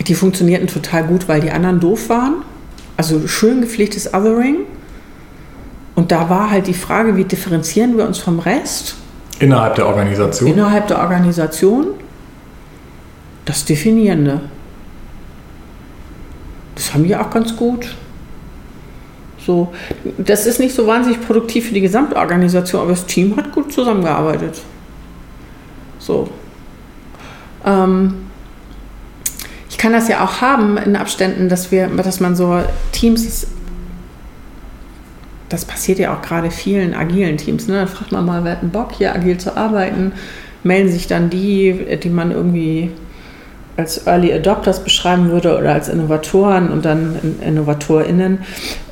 Die 0.07 0.15
funktionierten 0.15 0.67
total 0.67 1.05
gut, 1.05 1.29
weil 1.29 1.41
die 1.41 1.51
anderen 1.51 1.81
doof 1.81 2.09
waren. 2.09 2.43
Also 2.97 3.27
schön 3.29 3.61
gepflegtes 3.61 4.13
Othering. 4.13 4.59
Und 5.95 6.11
da 6.11 6.29
war 6.29 6.51
halt 6.51 6.67
die 6.67 6.75
Frage, 6.75 7.17
wie 7.17 7.25
differenzieren 7.25 7.97
wir 7.97 8.05
uns 8.05 8.19
vom 8.19 8.41
Rest? 8.41 8.97
Innerhalb 9.39 9.77
der 9.77 9.87
Organisation? 9.87 10.51
Innerhalb 10.51 10.89
der 10.89 10.99
Organisation. 10.99 11.87
Das 13.45 13.65
Definierende. 13.65 14.41
Das 16.75 16.93
haben 16.93 17.05
wir 17.05 17.21
auch 17.21 17.31
ganz 17.31 17.55
gut. 17.55 17.95
So, 19.45 19.73
das 20.17 20.47
ist 20.47 20.59
nicht 20.59 20.75
so 20.75 20.87
wahnsinnig 20.87 21.21
produktiv 21.21 21.69
für 21.69 21.75
die 21.75 21.81
Gesamtorganisation, 21.81 22.81
aber 22.81 22.91
das 22.91 23.07
Team 23.07 23.37
hat 23.37 23.53
gut 23.53 23.73
zusammengearbeitet. 23.73 24.61
So. 25.99 26.29
Ähm, 27.65 28.15
ich 29.69 29.77
kann 29.79 29.93
das 29.93 30.09
ja 30.09 30.25
auch 30.25 30.41
haben 30.41 30.79
in 30.79 30.97
Abständen, 30.97 31.49
dass 31.49 31.71
wir, 31.71 31.89
dass 31.89 32.21
man 32.21 32.37
so 32.37 32.63
Teams, 32.93 33.47
das 35.51 35.65
passiert 35.65 35.99
ja 35.99 36.15
auch 36.17 36.23
gerade 36.23 36.51
vielen 36.51 36.95
agilen 36.95 37.37
Teams, 37.37 37.67
ne? 37.67 37.75
Dann 37.75 37.89
fragt 37.89 38.13
man 38.13 38.25
mal, 38.25 38.45
wer 38.45 38.53
hat 38.53 38.63
einen 38.63 38.71
Bock 38.71 38.93
hier 38.93 39.15
agil 39.15 39.37
zu 39.37 39.57
arbeiten, 39.57 40.13
melden 40.63 40.91
sich 40.91 41.07
dann 41.07 41.29
die, 41.29 41.99
die 42.03 42.09
man 42.09 42.31
irgendwie 42.31 42.91
als 43.77 44.07
Early 44.07 44.33
Adopters 44.33 44.85
beschreiben 44.85 45.31
würde 45.31 45.59
oder 45.59 45.73
als 45.73 45.89
Innovatoren 45.89 46.71
und 46.71 46.85
dann 46.85 47.37
InnovatorInnen. 47.41 48.39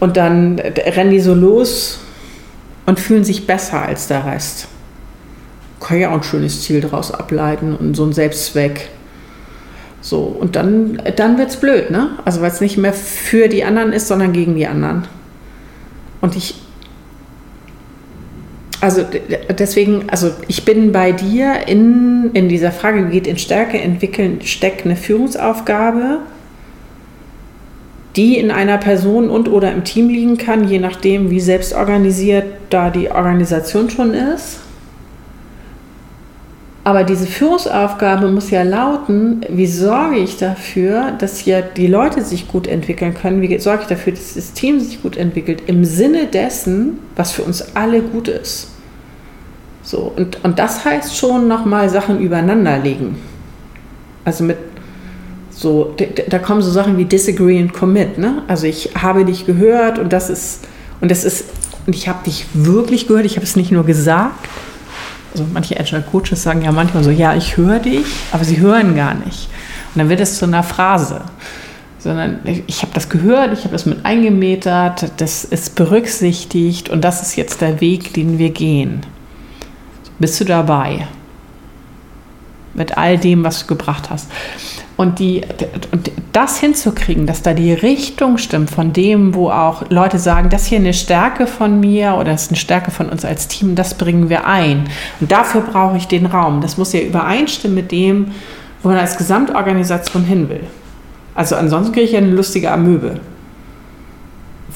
Und 0.01 0.17
dann 0.17 0.59
rennen 0.59 1.11
die 1.11 1.21
so 1.21 1.35
los 1.35 2.01
und 2.87 2.99
fühlen 2.99 3.25
sich 3.25 3.47
besser 3.47 3.83
als 3.83 4.09
der 4.09 4.27
Rest. 4.27 4.67
Kann 5.81 5.99
ja 5.99 6.11
auch 6.11 6.15
ein 6.17 6.23
schönes 6.23 6.63
Ziel 6.63 6.81
daraus 6.81 7.13
ableiten 7.13 7.77
und 7.77 7.95
so 7.95 8.05
ein 8.05 8.13
Selbstzweck. 8.13 8.89
So, 10.01 10.23
und 10.23 10.57
dann, 10.57 11.01
dann 11.17 11.39
wird 11.39 11.51
es 11.51 11.57
blöd, 11.57 11.91
ne? 11.91 12.11
Also 12.25 12.41
weil 12.41 12.51
es 12.51 12.61
nicht 12.61 12.77
mehr 12.77 12.93
für 12.93 13.49
die 13.49 13.63
anderen 13.63 13.93
ist, 13.93 14.09
sondern 14.09 14.33
gegen 14.33 14.57
die 14.57 14.67
anderen. 14.67 15.07
Und 16.21 16.35
ich 16.37 16.62
also 18.83 19.07
deswegen, 19.61 20.11
also 20.11 20.33
ich 20.49 20.65
bin 20.65 20.91
bei 20.91 21.13
dir 21.13 21.69
in, 21.69 22.31
in 22.35 22.49
dieser 22.49 22.73
Frage, 22.73 23.07
geht 23.07 23.29
in 23.29 23.39
Stärke 23.39 23.79
entwickeln, 23.79 24.41
steckt 24.43 24.85
eine 24.85 24.97
Führungsaufgabe, 24.97 26.19
die 28.17 28.39
in 28.39 28.51
einer 28.51 28.79
Person 28.79 29.31
und 29.31 29.49
oder 29.49 29.71
im 29.71 29.85
Team 29.85 30.09
liegen 30.09 30.37
kann, 30.37 30.67
je 30.67 30.81
nachdem, 30.81 31.31
wie 31.31 31.39
selbstorganisiert 31.39 32.45
da 32.71 32.91
die 32.91 33.09
Organisation 33.09 33.89
schon 33.89 34.15
ist. 34.15 34.59
Aber 36.85 37.05
diese 37.05 37.27
Führungsaufgabe 37.27 38.29
muss 38.29 38.51
ja 38.51 38.65
lauten, 38.65 39.43
wie 39.49 39.69
sorge 39.69 40.17
ich 40.17 40.37
dafür, 40.37 41.13
dass 41.13 41.39
hier 41.39 41.63
die 41.63 41.87
Leute 41.87 42.25
sich 42.25 42.49
gut 42.49 42.67
entwickeln 42.67 43.15
können? 43.15 43.41
Wie 43.41 43.59
sorge 43.59 43.83
ich 43.83 43.89
dafür, 43.89 44.13
dass 44.15 44.35
das 44.35 44.53
Team 44.53 44.81
sich 44.81 45.01
gut 45.01 45.17
entwickelt? 45.17 45.63
Im 45.67 45.85
Sinne 45.85 46.27
dessen, 46.27 46.99
was 47.15 47.31
für 47.31 47.43
uns 47.43 47.77
alle 47.77 48.03
gut 48.03 48.27
ist. 48.27 48.69
So, 49.85 50.13
und, 50.17 50.43
und 50.45 50.59
das 50.59 50.85
heißt 50.85 51.17
schon 51.17 51.47
nochmal 51.47 51.89
Sachen 51.89 52.21
übereinander 52.21 52.79
legen. 52.79 53.17
Also 54.25 54.43
mit 54.43 54.59
so, 55.51 55.95
da 56.29 56.39
kommen 56.39 56.63
so 56.63 56.71
Sachen 56.71 56.99
wie 56.99 57.05
disagree 57.05 57.61
and 57.61 57.73
commit, 57.73 58.19
ne? 58.19 58.43
Also 58.49 58.67
ich 58.67 58.91
habe 59.01 59.25
dich 59.25 59.47
gehört 59.47 59.99
und 59.99 60.13
das 60.13 60.31
ist, 60.31 60.67
und 61.01 61.11
das 61.11 61.25
ist, 61.25 61.45
und 61.87 61.95
ich 61.95 62.09
habe 62.09 62.25
dich 62.25 62.47
wirklich 62.55 63.07
gehört, 63.07 63.27
ich 63.27 63.37
habe 63.37 63.45
es 63.45 63.55
nicht 63.55 63.71
nur 63.71 63.85
gesagt. 63.85 64.49
Also 65.33 65.47
manche 65.53 65.79
Agile 65.79 66.03
Coaches 66.03 66.43
sagen 66.43 66.63
ja 66.63 66.73
manchmal 66.73 67.03
so, 67.03 67.11
ja, 67.11 67.35
ich 67.35 67.57
höre 67.57 67.79
dich, 67.79 68.07
aber 68.33 68.45
sie 68.45 68.61
hören 68.61 68.95
gar 68.95 69.15
nicht. 69.15 69.49
Und 69.95 69.99
dann 69.99 70.09
wird 70.09 70.21
es 70.21 70.39
zu 70.39 70.45
einer 70.45 70.63
Phrase. 70.63 71.23
Sondern 71.99 72.41
ich 72.45 72.83
habe 72.83 72.93
das 72.95 73.09
gehört, 73.09 73.53
ich 73.53 73.61
habe 73.61 73.73
das 73.73 73.87
mit 73.87 74.05
eingemetert, 74.05 75.13
das 75.19 75.45
ist 75.45 75.77
berücksichtigt 75.77 76.89
und 76.89 77.03
das 77.03 77.23
ist 77.23 77.37
jetzt 77.37 77.61
der 77.61 77.81
Weg, 77.81 78.13
den 78.15 78.39
wir 78.39 78.51
gehen. 78.51 79.07
Bist 80.19 80.41
du 80.41 80.45
dabei? 80.45 81.07
Mit 82.75 82.99
all 82.99 83.19
dem, 83.19 83.45
was 83.45 83.61
du 83.61 83.67
gebracht 83.67 84.11
hast. 84.11 84.29
Und, 84.97 85.19
die, 85.19 85.43
und 85.91 86.11
das 86.33 86.59
hinzukriegen, 86.59 87.27
dass 87.27 87.43
da 87.43 87.55
die 87.55 87.73
Richtung 87.73 88.37
stimmt 88.39 88.71
von 88.71 88.93
dem, 88.93 89.35
wo 89.35 89.51
auch 89.51 89.89
Leute 89.91 90.19
sagen, 90.19 90.51
das 90.51 90.67
hier 90.67 90.79
eine 90.79 90.93
Stärke 90.93 91.47
von 91.47 91.81
mir 91.81 92.15
oder 92.15 92.33
das 92.33 92.45
ist 92.45 92.51
eine 92.51 92.59
Stärke 92.59 92.91
von 92.91 93.09
uns 93.09 93.25
als 93.25 93.49
Team, 93.49 93.75
das 93.75 93.95
bringen 93.95 94.29
wir 94.29 94.47
ein. 94.47 94.85
Und 95.21 95.33
dafür 95.33 95.63
brauche 95.63 95.97
ich 95.97 96.09
den 96.09 96.27
Raum. 96.27 96.61
Das 96.61 96.77
muss 96.77 96.93
ja 96.93 97.01
übereinstimmen 97.01 97.75
mit 97.75 97.91
dem, 97.91 98.33
wo 98.83 98.89
man 98.89 98.99
als 98.99 99.17
Gesamtorganisation 99.17 100.25
hin 100.25 100.49
will. 100.49 100.65
Also 101.35 101.57
ansonsten 101.57 101.95
kriege 101.95 102.07
ich 102.07 102.13
ja 102.13 102.19
eine 102.19 102.31
lustige 102.31 102.71
Amöbe, 102.71 103.21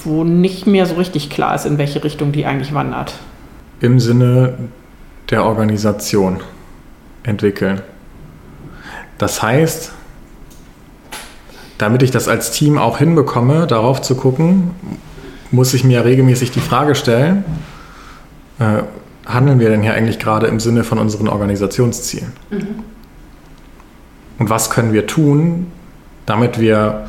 wo 0.04 0.24
nicht 0.24 0.66
mehr 0.66 0.86
so 0.86 0.94
richtig 0.94 1.28
klar 1.28 1.54
ist, 1.54 1.66
in 1.66 1.76
welche 1.76 2.02
Richtung 2.02 2.32
die 2.32 2.46
eigentlich 2.46 2.72
wandert. 2.72 3.14
Im 3.80 4.00
Sinne 4.00 4.54
der 5.30 5.44
Organisation 5.44 6.40
entwickeln. 7.22 7.82
Das 9.18 9.42
heißt, 9.42 9.92
damit 11.78 12.02
ich 12.02 12.10
das 12.10 12.28
als 12.28 12.50
Team 12.50 12.78
auch 12.78 12.98
hinbekomme, 12.98 13.66
darauf 13.66 14.02
zu 14.02 14.14
gucken, 14.14 14.70
muss 15.50 15.74
ich 15.74 15.84
mir 15.84 16.04
regelmäßig 16.04 16.50
die 16.50 16.60
Frage 16.60 16.94
stellen, 16.94 17.44
äh, 18.58 18.82
handeln 19.26 19.58
wir 19.58 19.68
denn 19.68 19.82
hier 19.82 19.94
eigentlich 19.94 20.18
gerade 20.18 20.46
im 20.46 20.60
Sinne 20.60 20.84
von 20.84 20.98
unseren 20.98 21.28
Organisationszielen? 21.28 22.32
Mhm. 22.50 22.66
Und 24.38 24.50
was 24.50 24.70
können 24.70 24.92
wir 24.92 25.06
tun, 25.06 25.66
damit 26.26 26.58
wir 26.58 27.08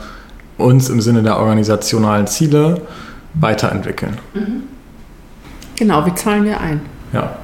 uns 0.57 0.89
im 0.89 1.01
Sinne 1.01 1.23
der 1.23 1.37
organisationalen 1.37 2.27
Ziele 2.27 2.81
weiterentwickeln? 3.33 4.17
Mhm. 4.33 4.63
Genau, 5.75 6.05
wie 6.05 6.13
zahlen 6.15 6.45
wir 6.45 6.59
ein? 6.59 6.81
Ja 7.13 7.37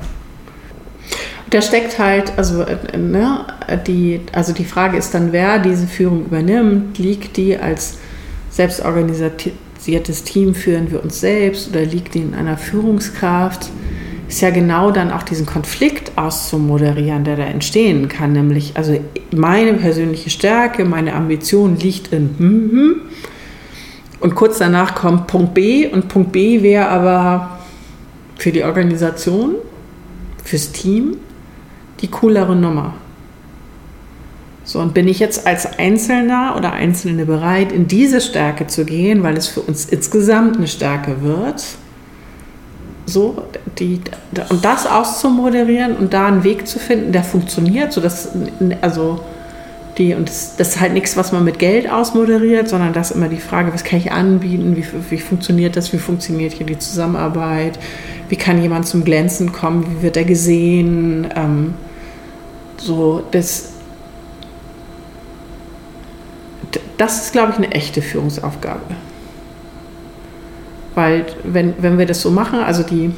da 1.54 1.62
steckt 1.62 2.00
halt, 2.00 2.34
also, 2.36 2.64
äh, 2.64 2.98
ne, 2.98 3.46
die, 3.86 4.22
also 4.32 4.54
die 4.54 4.66
Frage 4.66 4.98
ist 4.98 5.14
dann, 5.14 5.32
wer 5.32 5.60
diese 5.60 5.86
Führung 5.86 6.26
übernimmt. 6.26 6.98
Liegt 6.98 7.38
die 7.38 7.58
als 7.58 8.00
selbstorganisiertes 8.50 10.24
Team, 10.24 10.56
führen 10.56 10.92
wir 10.92 11.04
uns 11.04 11.20
selbst 11.20 11.70
oder 11.70 11.86
liegt 11.86 12.16
die 12.16 12.22
in 12.22 12.34
einer 12.34 12.58
Führungskraft? 12.58 13.70
Ist 14.28 14.42
ja 14.42 14.50
genau 14.50 14.90
dann 14.90 15.12
auch 15.12 15.22
diesen 15.22 15.46
Konflikt 15.46 16.18
auszumoderieren, 16.18 17.24
der 17.24 17.36
da 17.36 17.44
entstehen 17.44 18.08
kann. 18.08 18.32
Nämlich, 18.32 18.72
also 18.76 19.00
meine 19.32 19.74
persönliche 19.74 20.32
Stärke, 20.32 20.86
meine 20.86 21.14
Ambition 21.14 21.78
liegt 21.78 22.12
in 22.14 22.36
hm, 22.38 22.72
hm. 22.72 23.02
und 24.22 24.34
kurz 24.34 24.58
danach 24.58 24.96
kommt 24.96 25.28
Punkt 25.28 25.54
B 25.54 25.88
und 25.88 26.08
Punkt 26.08 26.32
B 26.32 26.64
wäre 26.64 26.88
aber 26.88 27.60
für 28.40 28.52
die 28.52 28.64
Organisation, 28.64 29.56
fürs 30.44 30.72
Team 30.72 31.18
die 32.04 32.10
coolere 32.10 32.56
Nummer. 32.56 32.94
So, 34.66 34.80
und 34.80 34.94
bin 34.94 35.08
ich 35.08 35.20
jetzt 35.20 35.46
als 35.46 35.78
Einzelner 35.78 36.56
oder 36.58 36.72
Einzelne 36.72 37.26
bereit, 37.26 37.72
in 37.72 37.88
diese 37.88 38.22
Stärke 38.22 38.68
zu 38.68 38.86
gehen, 38.86 39.24
weil 39.24 39.36
es 39.36 39.48
für 39.48 39.62
uns 39.62 39.86
insgesamt 39.86 40.58
eine 40.58 40.68
Stärke 40.68 41.22
wird? 41.22 41.64
So, 43.06 43.44
die, 43.80 44.00
und 44.50 44.64
das 44.64 44.88
auszumoderieren 44.88 45.98
und 45.98 46.14
da 46.14 46.28
einen 46.28 46.46
Weg 46.46 46.68
zu 46.68 46.80
finden, 46.80 47.12
der 47.12 47.24
funktioniert, 47.24 47.92
so 47.92 48.00
dass, 48.00 48.30
also, 48.82 49.20
die, 49.98 50.16
und 50.16 50.30
das, 50.30 50.56
das 50.56 50.70
ist 50.70 50.80
halt 50.80 50.94
nichts, 50.94 51.18
was 51.18 51.34
man 51.34 51.44
mit 51.44 51.60
Geld 51.60 51.92
ausmoderiert, 51.92 52.70
sondern 52.70 52.94
das 52.94 53.12
ist 53.12 53.18
immer 53.18 53.28
die 53.28 53.38
Frage, 53.38 53.74
was 53.74 53.84
kann 53.84 54.00
ich 54.00 54.12
anbieten, 54.12 54.76
wie, 54.78 54.86
wie 55.10 55.20
funktioniert 55.20 55.76
das, 55.76 55.92
wie 55.92 55.98
funktioniert 55.98 56.54
hier 56.54 56.66
die 56.66 56.80
Zusammenarbeit, 56.80 57.78
wie 58.30 58.38
kann 58.38 58.62
jemand 58.62 58.88
zum 58.88 59.04
Glänzen 59.04 59.52
kommen, 59.52 59.86
wie 59.86 60.04
wird 60.04 60.18
er 60.18 60.24
gesehen, 60.24 61.28
ähm, 61.36 61.74
so, 62.86 63.24
das, 63.32 63.74
das 66.98 67.24
ist, 67.24 67.32
glaube 67.32 67.52
ich, 67.52 67.58
eine 67.58 67.72
echte 67.72 68.02
Führungsaufgabe. 68.02 68.82
Weil, 70.96 71.26
wenn, 71.44 71.74
wenn 71.80 71.98
wir 71.98 72.06
das 72.06 72.22
so 72.22 72.30
machen, 72.30 72.60
also 72.60 72.84
die, 72.84 73.12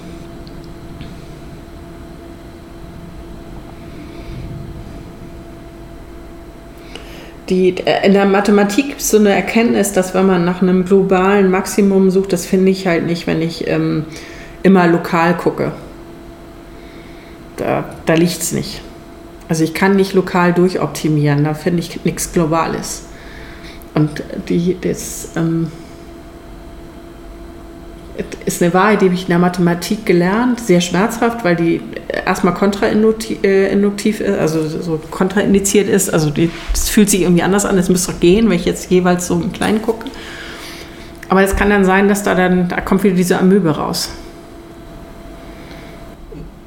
die, 7.49 7.75
in 8.03 8.13
der 8.13 8.25
Mathematik 8.25 8.87
gibt 8.87 9.01
es 9.01 9.09
so 9.09 9.17
eine 9.17 9.33
Erkenntnis, 9.33 9.91
dass 9.91 10.13
wenn 10.13 10.25
man 10.25 10.45
nach 10.45 10.61
einem 10.61 10.85
globalen 10.85 11.51
Maximum 11.51 12.09
sucht, 12.11 12.31
das 12.31 12.45
finde 12.45 12.71
ich 12.71 12.87
halt 12.87 13.05
nicht, 13.05 13.27
wenn 13.27 13.41
ich 13.41 13.67
ähm, 13.67 14.05
immer 14.63 14.87
lokal 14.87 15.35
gucke. 15.35 15.73
Da, 17.57 17.83
da 18.05 18.13
liegt 18.13 18.41
es 18.41 18.51
nicht. 18.53 18.81
Also 19.47 19.63
ich 19.63 19.73
kann 19.73 19.95
nicht 19.95 20.13
lokal 20.13 20.53
durchoptimieren, 20.53 21.43
da 21.43 21.53
finde 21.53 21.79
ich 21.79 22.03
nichts 22.03 22.33
Globales. 22.33 23.03
Und 23.93 24.23
die, 24.49 24.77
das 24.79 25.29
ähm, 25.35 25.71
ist 28.45 28.61
eine 28.61 28.73
Wahrheit, 28.73 29.01
die 29.01 29.05
habe 29.05 29.15
ich 29.15 29.23
in 29.23 29.29
der 29.29 29.39
Mathematik 29.39 30.05
gelernt, 30.05 30.59
sehr 30.59 30.81
schmerzhaft, 30.81 31.43
weil 31.43 31.55
die 31.55 31.81
erstmal 32.25 32.53
kontrainduktiv 32.53 34.19
ist, 34.19 34.39
also 34.39 34.67
so 34.67 34.99
kontraindiziert 35.11 35.89
ist. 35.89 36.13
Also 36.13 36.31
es 36.73 36.89
fühlt 36.89 37.09
sich 37.09 37.21
irgendwie 37.21 37.43
anders 37.43 37.65
an, 37.65 37.77
es 37.77 37.89
müsste 37.89 38.13
doch 38.13 38.19
gehen, 38.19 38.49
wenn 38.49 38.57
ich 38.57 38.65
jetzt 38.65 38.89
jeweils 38.89 39.27
so 39.27 39.35
im 39.35 39.51
Kleinen 39.51 39.81
gucke. 39.81 40.07
Aber 41.29 41.43
es 41.43 41.55
kann 41.55 41.69
dann 41.69 41.85
sein, 41.85 42.07
dass 42.07 42.23
da 42.23 42.35
dann, 42.35 42.67
da 42.67 42.81
kommt 42.81 43.03
wieder 43.03 43.15
diese 43.15 43.39
Amöbe 43.39 43.71
raus. 43.71 44.09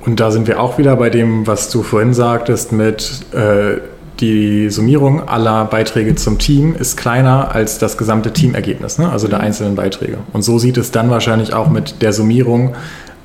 Und 0.09 0.20
da 0.20 0.30
sind 0.30 0.48
wir 0.48 0.59
auch 0.59 0.78
wieder 0.78 0.96
bei 0.96 1.11
dem, 1.11 1.46
was 1.46 1.68
du 1.68 1.82
vorhin 1.82 2.14
sagtest, 2.14 2.72
mit 2.72 3.26
äh, 3.34 3.76
die 4.20 4.70
Summierung 4.70 5.28
aller 5.28 5.66
Beiträge 5.66 6.14
zum 6.14 6.38
Team 6.38 6.74
ist 6.74 6.96
kleiner 6.96 7.54
als 7.54 7.78
das 7.78 7.98
gesamte 7.98 8.32
Teamergebnis, 8.32 8.98
ne? 8.98 9.12
also 9.12 9.28
der 9.28 9.40
einzelnen 9.40 9.74
Beiträge. 9.74 10.16
Und 10.32 10.40
so 10.40 10.59
sieht 10.59 10.78
es 10.78 10.92
dann 10.92 11.11
wahrscheinlich 11.11 11.52
auch 11.52 11.68
mit 11.68 12.00
der 12.00 12.14
Summierung 12.14 12.74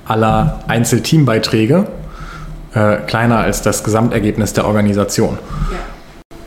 aller 0.06 0.60
Einzelteambeiträge 0.68 1.88
äh, 2.74 2.98
kleiner 3.08 3.38
als 3.38 3.62
das 3.62 3.86
Gesamtergebnis 3.86 4.52
der 4.52 4.68
Organisation. 4.68 5.38
Ja. 5.72 6.38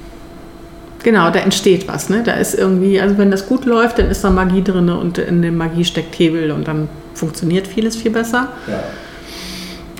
Genau, 1.03 1.30
da 1.30 1.39
entsteht 1.39 1.89
was. 1.89 2.11
Ne? 2.11 2.24
Da 2.24 2.32
ist 2.32 2.53
irgendwie, 2.53 3.01
also 3.01 3.16
wenn 3.16 3.30
das 3.30 3.47
gut 3.47 3.64
läuft, 3.64 3.99
dann 3.99 4.11
ist 4.11 4.22
da 4.22 4.28
Magie 4.28 4.62
drin 4.62 4.91
und 4.91 5.16
in 5.16 5.41
dem 5.41 5.57
Magie 5.57 5.87
steckt 5.87 6.18
Hebel 6.18 6.51
und 6.51 6.68
dann 6.68 6.89
funktioniert 7.14 7.66
vieles 7.66 7.97
viel 7.97 8.11
besser. 8.11 8.49
Ja. 8.66 8.80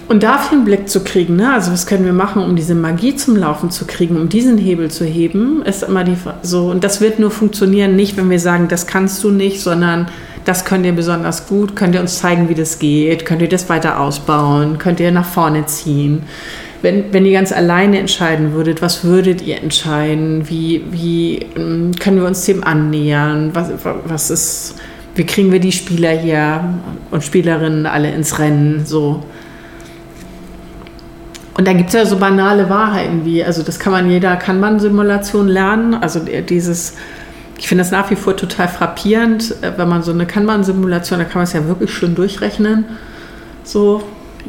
Und 0.09 0.23
dafür 0.23 0.59
einen 0.59 0.65
Blick 0.65 0.89
zu 0.89 1.03
kriegen, 1.03 1.35
ne? 1.35 1.53
also 1.53 1.73
was 1.73 1.87
können 1.87 2.05
wir 2.05 2.13
machen, 2.13 2.43
um 2.43 2.55
diese 2.55 2.77
Magie 2.77 3.17
zum 3.17 3.37
Laufen 3.37 3.71
zu 3.71 3.87
kriegen, 3.87 4.17
um 4.17 4.29
diesen 4.29 4.57
Hebel 4.57 4.89
zu 4.91 5.05
heben, 5.05 5.63
ist 5.63 5.83
immer 5.83 6.05
die 6.05 6.17
so. 6.43 6.71
Und 6.71 6.85
das 6.85 7.01
wird 7.01 7.19
nur 7.19 7.33
funktionieren, 7.33 7.97
nicht 7.97 8.17
wenn 8.17 8.31
wir 8.31 8.39
sagen, 8.39 8.69
das 8.69 8.87
kannst 8.87 9.25
du 9.25 9.31
nicht, 9.31 9.61
sondern 9.61 10.07
das 10.45 10.65
könnt 10.65 10.87
ihr 10.87 10.93
besonders 10.93 11.49
gut, 11.49 11.75
könnt 11.75 11.97
ihr 11.97 12.01
uns 12.01 12.21
zeigen, 12.21 12.49
wie 12.49 12.55
das 12.55 12.79
geht, 12.79 13.27
könnt 13.27 13.43
ihr 13.43 13.49
das 13.49 13.69
weiter 13.69 13.99
ausbauen, 13.99 14.79
könnt 14.79 15.01
ihr 15.01 15.11
nach 15.11 15.27
vorne 15.27 15.67
ziehen 15.67 16.23
wenn, 16.83 17.13
wenn 17.13 17.27
ihr 17.27 17.33
ganz 17.33 17.53
alleine 17.53 17.99
entscheiden 17.99 18.53
würdet, 18.53 18.83
was 18.83 19.05
würdet 19.05 19.43
ihr 19.43 19.61
entscheiden? 19.61 20.49
Wie, 20.49 20.85
wie 20.91 21.47
ähm, 21.57 21.93
können 21.99 22.19
wir 22.19 22.27
uns 22.27 22.45
dem 22.45 22.63
annähern? 22.63 23.51
Was, 23.55 23.71
was 24.05 24.31
ist, 24.31 24.75
wie 25.15 25.25
kriegen 25.25 25.51
wir 25.53 25.61
die 25.61 25.73
Spieler 25.73 26.11
hier 26.11 26.75
und 27.11 27.25
Spielerinnen 27.25 27.87
alle 27.87 28.13
ins 28.13 28.39
Rennen? 28.39 28.87
So. 28.87 29.25
Und 31.57 31.67
da 31.67 31.73
gibt 31.73 31.89
es 31.89 31.95
ja 31.95 32.05
so 32.05 32.19
banale 32.19 32.69
Wahrheiten 32.69 33.25
wie, 33.25 33.43
also 33.43 33.63
das 33.63 33.79
kann 33.79 33.93
man 33.93 34.11
jeder 34.11 34.37
Kanban-Simulation 34.37 35.49
lernen. 35.49 35.95
Also 35.95 36.21
dieses, 36.21 36.95
ich 37.57 37.67
finde 37.67 37.83
das 37.83 37.91
nach 37.91 38.11
wie 38.11 38.17
vor 38.17 38.37
total 38.37 38.69
frappierend, 38.69 39.63
äh, 39.63 39.73
wenn 39.77 39.89
man 39.89 40.03
so 40.03 40.13
eine 40.13 40.27
Kanban-Simulation, 40.27 41.19
da 41.19 41.25
kann 41.25 41.37
man 41.37 41.45
es 41.45 41.55
ja 41.55 41.67
wirklich 41.67 41.91
schön 41.91 42.15
durchrechnen. 42.15 42.85
So, 43.65 44.03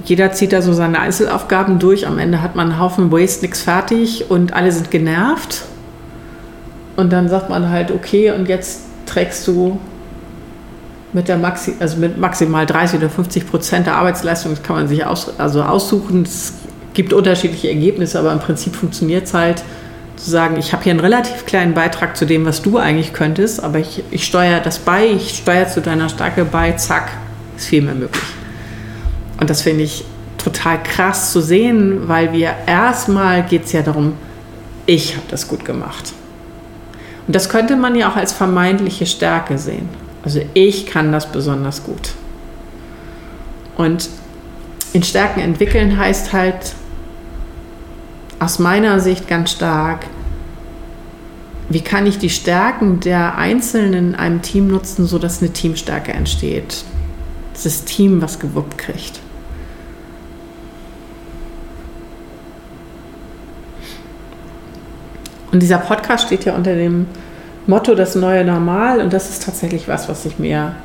jeder 0.03 0.34
zieht 0.34 0.51
da 0.51 0.62
so 0.62 0.74
seine 0.74 0.99
Einzelaufgaben 0.99 1.80
durch. 1.80 2.05
Am 2.05 2.20
Ende 2.20 2.41
hat 2.41 2.55
man 2.55 2.72
einen 2.72 2.80
Haufen 2.80 3.10
Waste, 3.10 3.45
nichts 3.45 3.62
fertig 3.62 4.30
und 4.30 4.53
alle 4.53 4.74
sind 4.74 4.91
genervt. 4.91 5.64
Und 6.97 7.14
dann 7.14 7.30
sagt 7.30 7.49
man 7.49 7.70
halt, 7.70 7.91
okay, 7.91 8.32
und 8.32 8.49
jetzt 8.49 8.82
trägst 9.05 9.47
du 9.47 9.80
mit, 11.14 11.30
der 11.30 11.38
Maxi 11.38 11.74
also 11.80 11.97
mit 11.97 12.18
maximal 12.18 12.66
30 12.66 12.99
oder 12.99 13.10
50 13.10 13.49
Prozent 13.49 13.88
der 13.88 13.95
Arbeitsleistung, 13.95 14.51
das 14.51 14.62
kann 14.62 14.76
man 14.76 14.88
sich 14.89 15.05
aus 15.05 15.39
also 15.39 15.64
aussuchen. 15.64 16.24
Es 16.24 16.53
gibt 16.97 17.13
unterschiedliche 17.13 17.69
Ergebnisse, 17.69 18.17
aber 18.17 18.33
im 18.33 18.39
Prinzip 18.39 18.75
funktioniert 18.75 19.27
es 19.27 19.33
halt, 19.35 19.63
zu 20.15 20.31
sagen, 20.31 20.57
ich 20.57 20.73
habe 20.73 20.83
hier 20.83 20.91
einen 20.91 20.99
relativ 20.99 21.45
kleinen 21.45 21.75
Beitrag 21.75 22.17
zu 22.17 22.25
dem, 22.25 22.43
was 22.43 22.63
du 22.63 22.79
eigentlich 22.79 23.13
könntest, 23.13 23.63
aber 23.63 23.77
ich, 23.77 24.03
ich 24.09 24.25
steuere 24.25 24.59
das 24.59 24.79
bei, 24.79 25.05
ich 25.05 25.37
steuere 25.37 25.67
zu 25.67 25.79
deiner 25.79 26.09
Stärke 26.09 26.43
bei, 26.43 26.71
zack, 26.71 27.11
ist 27.55 27.67
viel 27.67 27.83
mehr 27.83 27.93
möglich. 27.93 28.23
Und 29.39 29.51
das 29.51 29.61
finde 29.61 29.83
ich 29.83 30.05
total 30.39 30.81
krass 30.81 31.31
zu 31.31 31.39
sehen, 31.39 32.07
weil 32.07 32.33
wir 32.33 32.55
erstmal 32.65 33.43
geht 33.43 33.65
es 33.65 33.73
ja 33.73 33.83
darum, 33.83 34.13
ich 34.87 35.15
habe 35.15 35.27
das 35.29 35.47
gut 35.47 35.65
gemacht. 35.65 36.13
Und 37.27 37.35
das 37.35 37.47
könnte 37.49 37.75
man 37.75 37.93
ja 37.93 38.09
auch 38.09 38.15
als 38.15 38.33
vermeintliche 38.33 39.05
Stärke 39.05 39.59
sehen. 39.59 39.87
Also 40.23 40.41
ich 40.55 40.87
kann 40.87 41.11
das 41.11 41.31
besonders 41.31 41.83
gut. 41.83 42.13
Und 43.75 44.09
in 44.93 45.03
Stärken 45.03 45.41
entwickeln 45.41 45.95
heißt 45.95 46.33
halt 46.33 46.73
aus 48.39 48.59
meiner 48.59 48.99
Sicht 48.99 49.27
ganz 49.27 49.51
stark, 49.51 50.05
wie 51.69 51.81
kann 51.81 52.05
ich 52.05 52.17
die 52.17 52.29
Stärken 52.29 52.99
der 52.99 53.38
Einzelnen 53.38 53.93
in 53.93 54.15
einem 54.15 54.41
Team 54.41 54.67
nutzen, 54.67 55.05
sodass 55.05 55.41
eine 55.41 55.51
Teamstärke 55.51 56.13
entsteht. 56.13 56.85
Das 57.61 57.83
Team, 57.83 58.21
was 58.21 58.39
gewuppt 58.39 58.77
kriegt. 58.77 59.19
Und 65.51 65.61
dieser 65.61 65.79
Podcast 65.79 66.27
steht 66.27 66.45
ja 66.45 66.55
unter 66.55 66.75
dem 66.75 67.07
Motto 67.65 67.95
das 67.95 68.15
neue 68.15 68.45
Normal 68.45 69.01
und 69.01 69.11
das 69.11 69.29
ist 69.29 69.43
tatsächlich 69.43 69.88
was, 69.88 70.07
was 70.07 70.25
ich 70.25 70.39
mir, 70.39 70.75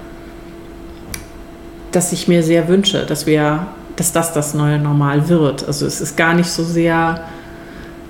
dass 1.92 2.12
ich 2.12 2.26
mir 2.26 2.42
sehr 2.42 2.68
wünsche, 2.68 3.04
dass 3.04 3.26
wir, 3.26 3.66
dass 3.96 4.12
das 4.12 4.32
das 4.32 4.54
neue 4.54 4.78
Normal 4.78 5.28
wird. 5.28 5.66
Also 5.66 5.86
es 5.86 6.00
ist 6.00 6.16
gar 6.16 6.34
nicht 6.34 6.50
so 6.50 6.64
sehr, 6.64 7.22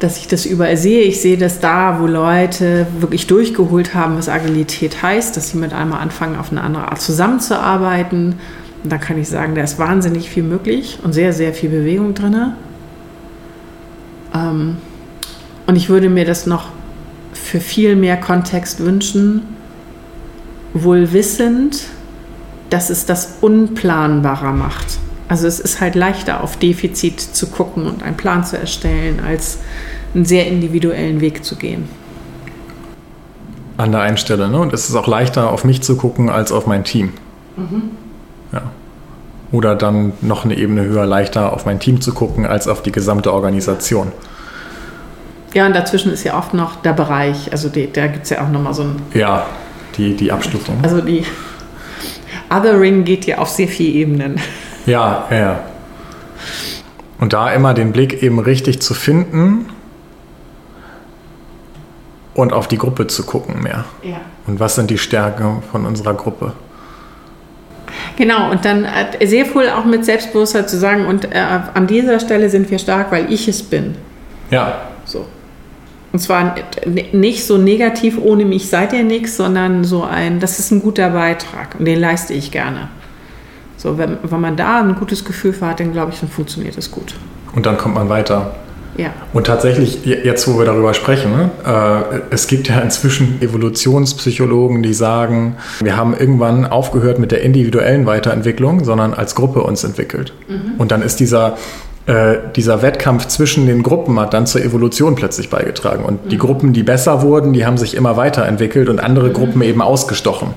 dass 0.03 0.19
ich 0.19 0.27
das 0.27 0.47
überall 0.47 0.77
sehe. 0.77 1.03
Ich 1.03 1.21
sehe 1.21 1.39
das 1.39 1.61
da, 1.61 2.01
wo 2.01 2.07
Leute 2.09 2.89
wirklich 2.99 3.29
durchgeholt 3.29 3.95
haben, 3.95 4.17
was 4.17 4.29
Agilität 4.29 5.01
heißt, 5.01 5.37
dass 5.37 5.51
sie 5.51 5.59
mit 5.59 5.73
einmal 5.73 6.01
anfangen, 6.01 6.37
auf 6.37 6.51
eine 6.51 6.61
andere 6.61 6.89
Art 6.89 7.01
zusammenzuarbeiten. 7.01 8.35
Und 8.83 8.93
da 8.93 8.99
kann 8.99 9.17
ich 9.17 9.29
sagen, 9.29 9.55
da 9.55 9.63
ist 9.63 9.79
wahnsinnig 9.79 10.29
viel 10.29 10.43
möglich 10.43 10.99
und 11.05 11.13
sehr, 11.13 11.33
sehr 11.33 11.55
viel 11.55 11.71
Bewegung 11.71 12.15
drin. 12.15 12.55
Ähm, 14.35 14.79
und 15.69 15.77
ich 15.77 15.89
würde 15.89 16.09
mir 16.09 16.25
das 16.25 16.47
noch 16.47 16.71
für 17.33 17.61
viel 17.61 17.95
mehr 17.95 18.17
Kontext 18.17 18.81
wünschen, 18.81 19.43
wohl 20.75 21.13
wissend, 21.13 21.85
dass 22.71 22.91
es 22.91 23.07
das 23.07 23.37
unplanbarer 23.41 24.53
macht. 24.53 24.99
Also 25.33 25.47
es 25.47 25.61
ist 25.61 25.81
halt 25.81 25.95
leichter 25.95 26.45
auf 26.45 26.59
Defizit 26.59 27.19
zu 27.19 27.47
gucken 27.47 27.87
und 27.87 28.03
einen 28.03 28.19
Plan 28.19 28.45
zu 28.45 28.59
erstellen, 28.59 29.23
als 29.27 29.61
einen 30.15 30.27
sehr 30.27 30.47
individuellen 30.47 31.23
Weg 31.23 31.43
zu 31.43 31.57
gehen. 31.57 31.89
An 33.79 33.93
der 33.93 34.03
einen 34.03 34.19
Stelle, 34.19 34.51
ne? 34.51 34.59
Und 34.59 34.75
es 34.75 34.91
ist 34.91 34.95
auch 34.95 35.07
leichter 35.07 35.51
auf 35.51 35.65
mich 35.65 35.81
zu 35.81 35.97
gucken 35.97 36.29
als 36.29 36.53
auf 36.53 36.67
mein 36.67 36.85
Team. 36.85 37.15
Mhm. 37.57 37.93
Ja. 38.53 38.61
Oder 39.53 39.75
dann 39.75 40.13
noch 40.21 40.45
eine 40.45 40.55
Ebene 40.59 40.85
höher, 40.85 41.07
leichter 41.07 41.55
auf 41.55 41.65
mein 41.65 41.81
Team 41.81 42.03
zu 42.03 42.13
gucken 42.13 42.45
als 42.45 42.69
auf 42.69 42.83
die 42.83 42.93
gesamte 42.93 43.33
Organisation. 43.33 44.13
Ja, 45.55 45.65
und 45.65 45.75
dazwischen 45.75 46.13
ist 46.13 46.25
ja 46.25 46.37
oft 46.37 46.53
noch 46.53 46.77
der 46.83 46.93
Bereich, 46.93 47.51
also 47.53 47.71
die, 47.71 47.91
da 47.91 48.07
gibt 48.09 48.25
es 48.25 48.31
ja 48.31 48.45
auch 48.45 48.51
nochmal 48.51 48.75
so 48.75 48.83
ein. 48.83 48.97
Ja, 49.15 49.47
die, 49.97 50.15
die 50.15 50.31
Abstufung. 50.31 50.77
Also 50.83 51.01
die 51.01 51.25
Othering 52.51 53.05
geht 53.05 53.25
ja 53.25 53.39
auf 53.39 53.49
sehr 53.49 53.69
viele 53.69 53.93
Ebenen. 53.95 54.39
Ja, 54.87 55.27
ja. 55.31 55.61
Und 57.19 57.33
da 57.33 57.53
immer 57.53 57.73
den 57.75 57.93
Blick 57.93 58.23
eben 58.23 58.39
richtig 58.41 58.83
zu 58.83 58.95
finden 58.95 59.67
und 62.35 62.53
auf 62.53 62.67
die 62.67 62.79
Gruppe 62.79 63.07
zu 63.07 63.25
gucken 63.25 63.63
mehr. 63.63 63.85
Ja. 64.03 64.21
Und 64.47 64.59
was 64.59 64.75
sind 64.75 64.91
die 64.91 64.99
Stärken 64.99 65.63
von 65.71 65.87
unserer 65.87 66.15
Gruppe? 66.15 66.53
Genau, 68.17 68.51
und 68.51 68.65
dann 68.65 68.85
äh, 68.85 69.27
sehr 69.27 69.55
wohl 69.55 69.69
auch 69.71 69.85
mit 69.85 70.05
Selbstbewusstsein 70.05 70.69
zu 70.69 70.79
sagen, 70.79 71.07
und 71.07 71.25
äh, 71.33 71.39
an 71.75 71.87
dieser 71.87 72.21
Stelle 72.21 72.51
sind 72.51 72.71
wir 72.71 72.79
stark, 72.79 73.11
weil 73.13 73.33
ich 73.33 73.49
es 73.49 73.63
bin. 73.63 73.95
Ja. 74.51 74.83
So. 75.05 75.27
Und 76.13 76.19
zwar 76.19 76.57
nicht 77.13 77.47
so 77.47 77.57
negativ, 77.57 78.19
ohne 78.21 78.45
mich 78.45 78.69
seid 78.69 78.93
ihr 78.93 79.03
nichts, 79.03 79.37
sondern 79.37 79.85
so 79.85 80.05
ein, 80.05 80.41
das 80.41 80.59
ist 80.59 80.71
ein 80.71 80.83
guter 80.83 81.11
Beitrag 81.11 81.77
und 81.79 81.87
den 81.87 82.01
leiste 82.01 82.35
ich 82.35 82.51
gerne. 82.51 82.89
So, 83.83 83.99
wenn, 83.99 84.19
wenn 84.23 84.41
man 84.41 84.57
da 84.57 84.79
ein 84.79 84.95
gutes 84.95 85.25
Gefühl 85.25 85.53
für 85.53 85.67
hat, 85.67 85.81
dann 85.81 85.91
glaube 85.91 86.13
ich, 86.13 86.21
dann 86.21 86.29
funktioniert 86.29 86.79
es 86.79 86.93
gut. 86.93 87.17
Und 87.53 87.67
dann 87.67 87.77
kommt 87.77 87.97
man 87.97 88.09
weiter. 88.09 88.55
Ja. 88.97 89.09
Und 89.33 89.49
tatsächlich, 89.49 90.05
jetzt 90.05 90.47
wo 90.47 90.57
wir 90.57 90.67
darüber 90.67 90.95
sprechen, 90.95 91.33
ne, 91.33 91.51
äh, 91.67 92.21
es 92.31 92.47
gibt 92.47 92.69
ja 92.69 92.79
inzwischen 92.79 93.43
Evolutionspsychologen, 93.43 94.85
die 94.85 94.95
sagen, 94.95 95.57
wir 95.81 95.97
haben 95.97 96.15
irgendwann 96.17 96.65
aufgehört 96.65 97.19
mit 97.19 97.33
der 97.33 97.43
individuellen 97.43 98.07
Weiterentwicklung, 98.07 98.85
sondern 98.85 99.15
als 99.15 99.35
Gruppe 99.35 99.63
uns 99.63 99.83
entwickelt. 99.83 100.33
Mhm. 100.47 100.75
Und 100.79 100.93
dann 100.93 101.03
ist 101.03 101.19
dieser 101.19 101.57
äh, 102.07 102.39
dieser 102.57 102.83
Wettkampf 102.83 103.29
zwischen 103.29 103.67
den 103.67 103.85
Gruppen 103.85 104.19
hat 104.19 104.35
dann 104.35 104.45
zur 104.45 104.61
Evolution 104.63 105.15
plötzlich 105.15 105.51
beigetragen. 105.51 106.05
Und 106.05 106.25
mhm. 106.25 106.29
die 106.31 106.39
Gruppen, 106.39 106.73
die 106.73 106.83
besser 106.83 107.23
wurden, 107.23 107.53
die 107.53 107.65
haben 107.65 107.79
sich 107.79 107.95
immer 107.95 108.17
weiterentwickelt 108.17 108.89
und 108.89 108.99
andere 108.99 109.29
mhm. 109.29 109.35
Gruppen 109.35 109.63
eben 109.63 109.81
ausgestochen. 109.81 110.49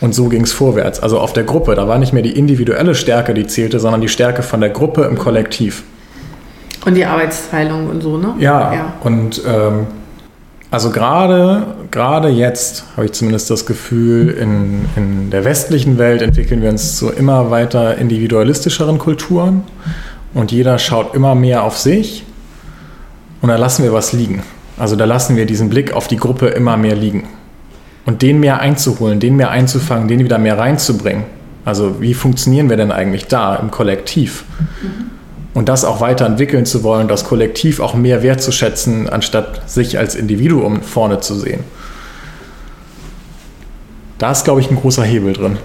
Und 0.00 0.14
so 0.14 0.28
ging 0.28 0.42
es 0.42 0.52
vorwärts. 0.52 0.98
Also 1.00 1.20
auf 1.20 1.32
der 1.32 1.44
Gruppe, 1.44 1.76
da 1.76 1.86
war 1.86 1.98
nicht 1.98 2.12
mehr 2.12 2.22
die 2.22 2.36
individuelle 2.36 2.96
Stärke, 2.96 3.32
die 3.32 3.46
zählte, 3.46 3.78
sondern 3.78 4.00
die 4.00 4.08
Stärke 4.08 4.42
von 4.42 4.60
der 4.60 4.70
Gruppe 4.70 5.04
im 5.04 5.16
Kollektiv. 5.16 5.84
Und 6.84 6.94
die 6.94 7.04
Arbeitsteilung 7.04 7.88
und 7.88 8.02
so, 8.02 8.16
ne? 8.16 8.34
Ja, 8.40 8.72
ja. 8.72 8.92
und 9.02 9.42
ähm, 9.46 9.86
also 10.70 10.90
gerade, 10.90 11.66
gerade 11.90 12.28
jetzt 12.28 12.84
habe 12.96 13.06
ich 13.06 13.12
zumindest 13.12 13.50
das 13.50 13.66
Gefühl, 13.66 14.30
in, 14.30 14.84
in 14.96 15.30
der 15.30 15.44
westlichen 15.44 15.96
Welt 15.96 16.22
entwickeln 16.22 16.60
wir 16.60 16.68
uns 16.68 16.96
zu 16.96 17.10
immer 17.10 17.50
weiter 17.50 17.96
individualistischeren 17.96 18.98
Kulturen 18.98 19.62
und 20.34 20.52
jeder 20.52 20.78
schaut 20.78 21.14
immer 21.14 21.34
mehr 21.34 21.62
auf 21.62 21.78
sich 21.78 22.24
und 23.40 23.48
da 23.48 23.56
lassen 23.56 23.82
wir 23.82 23.92
was 23.92 24.12
liegen. 24.12 24.42
Also 24.78 24.96
da 24.96 25.04
lassen 25.04 25.36
wir 25.36 25.46
diesen 25.46 25.68
Blick 25.68 25.92
auf 25.92 26.08
die 26.08 26.16
Gruppe 26.16 26.48
immer 26.48 26.76
mehr 26.76 26.94
liegen. 26.94 27.28
Und 28.06 28.22
den 28.22 28.40
mehr 28.40 28.60
einzuholen, 28.60 29.20
den 29.20 29.36
mehr 29.36 29.50
einzufangen, 29.50 30.08
den 30.08 30.20
wieder 30.20 30.38
mehr 30.38 30.58
reinzubringen. 30.58 31.24
Also 31.64 32.00
wie 32.00 32.14
funktionieren 32.14 32.70
wir 32.70 32.76
denn 32.76 32.92
eigentlich 32.92 33.26
da 33.26 33.56
im 33.56 33.70
Kollektiv? 33.70 34.44
Mhm. 34.80 34.88
Und 35.54 35.68
das 35.68 35.84
auch 35.84 36.00
weiterentwickeln 36.00 36.64
zu 36.64 36.82
wollen, 36.84 37.08
das 37.08 37.24
Kollektiv 37.24 37.80
auch 37.80 37.94
mehr 37.94 38.22
wertzuschätzen, 38.22 39.08
anstatt 39.08 39.68
sich 39.68 39.98
als 39.98 40.14
Individuum 40.14 40.82
vorne 40.82 41.20
zu 41.20 41.34
sehen. 41.34 41.64
Da 44.18 44.30
ist, 44.30 44.44
glaube 44.44 44.60
ich, 44.60 44.70
ein 44.70 44.76
großer 44.76 45.04
Hebel 45.04 45.32
drin. 45.32 45.58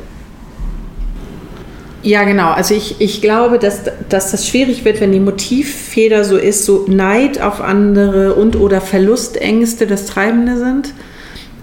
Ja, 2.03 2.23
genau. 2.25 2.51
Also 2.51 2.75
ich, 2.75 2.99
ich 2.99 3.21
glaube, 3.21 3.59
dass, 3.59 3.83
dass 4.09 4.31
das 4.31 4.45
schwierig 4.47 4.83
wird, 4.83 4.99
wenn 4.99 5.13
die 5.13 5.21
Motivfeder 5.21 6.25
so 6.25 6.37
ist, 6.37 6.65
so 6.65 6.85
Neid 6.87 7.41
auf 7.41 7.61
andere 7.61 8.33
und 8.33 8.57
oder 8.57 8.81
Verlustängste 8.81 9.87
das 9.87 10.05
Treibende 10.05 10.57
sind. 10.57 10.93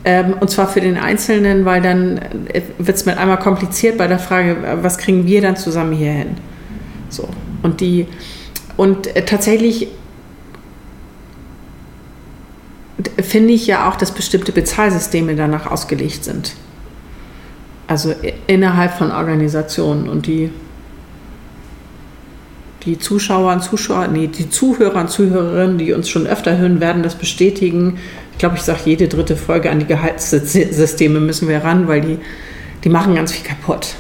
Ähm, 0.03 0.35
und 0.41 0.51
zwar 0.51 0.67
für 0.67 0.81
den 0.81 0.97
Einzelnen, 0.97 1.67
weil 1.67 1.83
dann 1.83 2.19
äh, 2.49 2.63
wird 2.79 2.97
es 2.97 3.05
mit 3.05 3.19
einmal 3.19 3.39
kompliziert 3.39 3.99
bei 3.99 4.07
der 4.07 4.19
Frage, 4.19 4.79
was 4.81 4.97
kriegen 4.97 5.27
wir 5.27 5.43
dann 5.43 5.57
zusammen 5.57 5.93
hier 5.93 6.13
hin? 6.13 6.37
So. 7.11 7.29
Und 7.63 7.83
die 7.83 8.07
und 8.79 9.15
äh, 9.15 9.27
tatsächlich 9.27 9.89
finde 13.23 13.53
ich 13.53 13.67
ja 13.67 13.91
auch, 13.91 13.97
dass 13.97 14.13
bestimmte 14.13 14.53
Bezahlsysteme 14.53 15.37
danach 15.37 15.71
ausgelegt 15.71 16.25
sind. 16.25 16.55
Also 17.91 18.15
innerhalb 18.47 18.93
von 18.93 19.11
Organisationen 19.11 20.09
und 20.09 20.29
die 20.29 20.49
die 22.85 23.01
Zuschauer 23.01 23.53
und 23.53 23.65
Zuschauer, 23.65 24.07
nee, 24.07 24.29
die 24.29 24.49
Zuhörer 24.49 25.01
und 25.01 25.11
Zuhörerinnen, 25.11 25.77
die 25.77 25.93
uns 25.93 26.09
schon 26.09 26.25
öfter 26.25 26.57
hören, 26.57 26.81
werden 26.81 27.03
das 27.03 27.17
bestätigen. 27.17 27.99
Ich 28.31 28.39
glaube, 28.39 28.57
ich 28.57 28.63
sage 28.63 28.79
jede 28.85 29.09
dritte 29.09 29.37
Folge 29.37 29.71
an 29.71 29.81
die 29.81 29.87
Gehaltssysteme 29.87 31.19
müssen 31.19 31.49
wir 31.49 31.65
ran, 31.65 31.89
weil 31.89 32.01
die, 32.01 32.19
die 32.85 32.89
machen 32.89 33.17
ganz 33.17 33.33
viel 33.33 33.45
kaputt. 33.45 33.97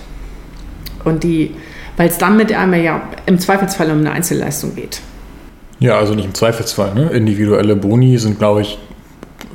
Und 1.04 1.24
die, 1.24 1.50
weil 1.96 2.08
es 2.08 2.16
dann 2.16 2.36
mit 2.36 2.52
einmal 2.52 2.80
ja 2.80 3.02
im 3.26 3.40
Zweifelsfall 3.40 3.90
um 3.90 3.98
eine 3.98 4.12
Einzelleistung 4.12 4.76
geht. 4.76 5.00
Ja, 5.80 5.98
also 5.98 6.14
nicht 6.14 6.26
im 6.26 6.34
Zweifelsfall. 6.34 6.94
Ne? 6.94 7.10
Individuelle 7.10 7.74
Boni 7.74 8.16
sind, 8.18 8.38
glaube 8.38 8.62
ich, 8.62 8.78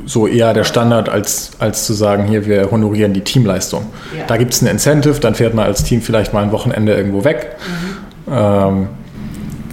so 0.05 0.27
eher 0.27 0.53
der 0.53 0.63
Standard, 0.63 1.09
als, 1.09 1.51
als 1.59 1.85
zu 1.85 1.93
sagen, 1.93 2.25
hier, 2.25 2.45
wir 2.45 2.69
honorieren 2.71 3.13
die 3.13 3.21
Teamleistung. 3.21 3.87
Ja. 4.17 4.25
Da 4.27 4.37
gibt 4.37 4.53
es 4.53 4.61
ein 4.61 4.67
Incentive, 4.67 5.19
dann 5.19 5.35
fährt 5.35 5.53
man 5.53 5.65
als 5.65 5.83
Team 5.83 6.01
vielleicht 6.01 6.33
mal 6.33 6.43
ein 6.43 6.51
Wochenende 6.51 6.93
irgendwo 6.93 7.23
weg. 7.23 7.55
Mhm. 7.67 8.33
Ähm, 8.33 8.87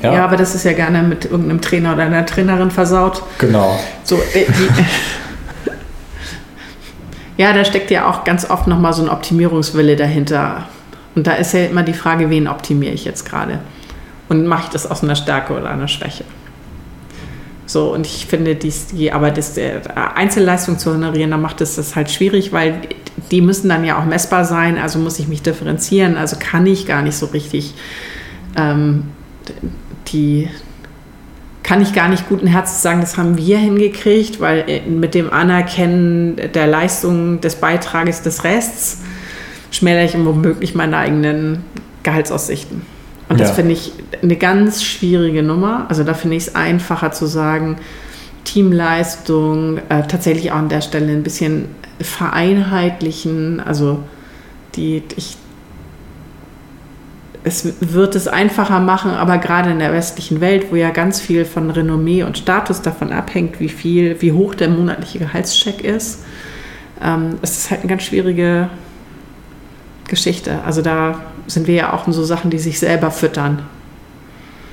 ja. 0.02 0.14
ja. 0.14 0.24
aber 0.24 0.36
das 0.36 0.54
ist 0.54 0.64
ja 0.64 0.72
gerne 0.72 1.02
mit 1.02 1.24
irgendeinem 1.24 1.60
Trainer 1.60 1.94
oder 1.94 2.02
einer 2.02 2.24
Trainerin 2.26 2.70
versaut. 2.70 3.22
Genau. 3.38 3.78
So, 4.04 4.16
äh, 4.16 4.46
die, 4.46 4.68
ja, 7.42 7.52
da 7.52 7.64
steckt 7.64 7.90
ja 7.90 8.08
auch 8.08 8.24
ganz 8.24 8.48
oft 8.48 8.66
nochmal 8.66 8.92
so 8.92 9.02
ein 9.02 9.08
Optimierungswille 9.08 9.96
dahinter. 9.96 10.68
Und 11.14 11.26
da 11.26 11.34
ist 11.34 11.52
ja 11.52 11.66
immer 11.66 11.82
die 11.82 11.92
Frage, 11.92 12.30
wen 12.30 12.48
optimiere 12.48 12.92
ich 12.92 13.04
jetzt 13.04 13.28
gerade? 13.28 13.58
Und 14.28 14.46
mache 14.46 14.62
ich 14.64 14.68
das 14.70 14.90
aus 14.90 15.02
einer 15.02 15.14
Stärke 15.14 15.52
oder 15.52 15.68
einer 15.68 15.88
Schwäche? 15.88 16.24
So, 17.66 17.92
und 17.92 18.06
ich 18.06 18.26
finde, 18.26 18.54
dies, 18.54 18.88
die 18.88 19.12
Arbeit 19.12 19.38
ist 19.38 19.56
der 19.56 20.16
Einzelleistung 20.16 20.78
zu 20.78 20.92
honorieren, 20.92 21.30
da 21.30 21.36
macht 21.36 21.60
es 21.60 21.76
das 21.76 21.94
halt 21.94 22.10
schwierig, 22.10 22.52
weil 22.52 22.80
die 23.30 23.40
müssen 23.40 23.68
dann 23.68 23.84
ja 23.84 23.98
auch 23.98 24.04
messbar 24.04 24.44
sein, 24.44 24.78
also 24.78 24.98
muss 24.98 25.18
ich 25.18 25.28
mich 25.28 25.42
differenzieren, 25.42 26.16
also 26.16 26.36
kann 26.38 26.66
ich 26.66 26.86
gar 26.86 27.02
nicht 27.02 27.16
so 27.16 27.26
richtig 27.26 27.74
ähm, 28.56 29.04
die 30.08 30.48
kann 31.62 31.80
ich 31.80 31.94
gar 31.94 32.08
nicht 32.08 32.28
guten 32.28 32.46
Herzens 32.46 32.82
sagen, 32.82 33.00
das 33.00 33.16
haben 33.16 33.38
wir 33.38 33.58
hingekriegt, 33.58 34.40
weil 34.40 34.64
äh, 34.68 34.80
mit 34.80 35.14
dem 35.14 35.32
Anerkennen 35.32 36.36
der 36.36 36.66
Leistung 36.66 37.40
des 37.40 37.56
Beitrages 37.56 38.22
des 38.22 38.44
Rests 38.44 39.00
schmälere 39.70 40.04
ich 40.04 40.14
womöglich 40.14 40.74
meine 40.74 40.96
eigenen 40.96 41.64
Gehaltsaussichten. 42.02 42.82
Und 43.32 43.40
das 43.40 43.48
ja. 43.48 43.54
finde 43.54 43.72
ich 43.72 43.92
eine 44.22 44.36
ganz 44.36 44.84
schwierige 44.84 45.42
Nummer. 45.42 45.86
Also 45.88 46.04
da 46.04 46.12
finde 46.12 46.36
ich 46.36 46.48
es 46.48 46.54
einfacher 46.54 47.12
zu 47.12 47.24
sagen, 47.24 47.78
Teamleistung, 48.44 49.78
äh, 49.88 50.02
tatsächlich 50.06 50.52
auch 50.52 50.56
an 50.56 50.68
der 50.68 50.82
Stelle 50.82 51.10
ein 51.10 51.22
bisschen 51.22 51.68
vereinheitlichen. 51.98 53.60
Also 53.60 54.00
die, 54.74 55.02
ich 55.16 55.38
es 57.42 57.72
wird 57.80 58.14
es 58.16 58.28
einfacher 58.28 58.80
machen, 58.80 59.12
aber 59.12 59.38
gerade 59.38 59.70
in 59.70 59.78
der 59.78 59.94
westlichen 59.94 60.42
Welt, 60.42 60.66
wo 60.70 60.76
ja 60.76 60.90
ganz 60.90 61.18
viel 61.18 61.46
von 61.46 61.70
Renommee 61.70 62.22
und 62.24 62.36
Status 62.36 62.82
davon 62.82 63.12
abhängt, 63.12 63.60
wie 63.60 63.70
viel, 63.70 64.20
wie 64.20 64.32
hoch 64.32 64.54
der 64.54 64.68
monatliche 64.68 65.20
Gehaltscheck 65.20 65.82
ist, 65.82 66.22
ähm, 67.02 67.38
ist 67.40 67.56
es 67.56 67.70
halt 67.70 67.80
eine 67.80 67.88
ganz 67.88 68.02
schwierige 68.02 68.68
Geschichte. 70.06 70.60
Also 70.66 70.82
da 70.82 71.31
sind 71.46 71.66
wir 71.66 71.74
ja 71.74 71.92
auch 71.92 72.06
in 72.06 72.12
so 72.12 72.24
Sachen, 72.24 72.50
die 72.50 72.58
sich 72.58 72.78
selber 72.78 73.10
füttern. 73.10 73.62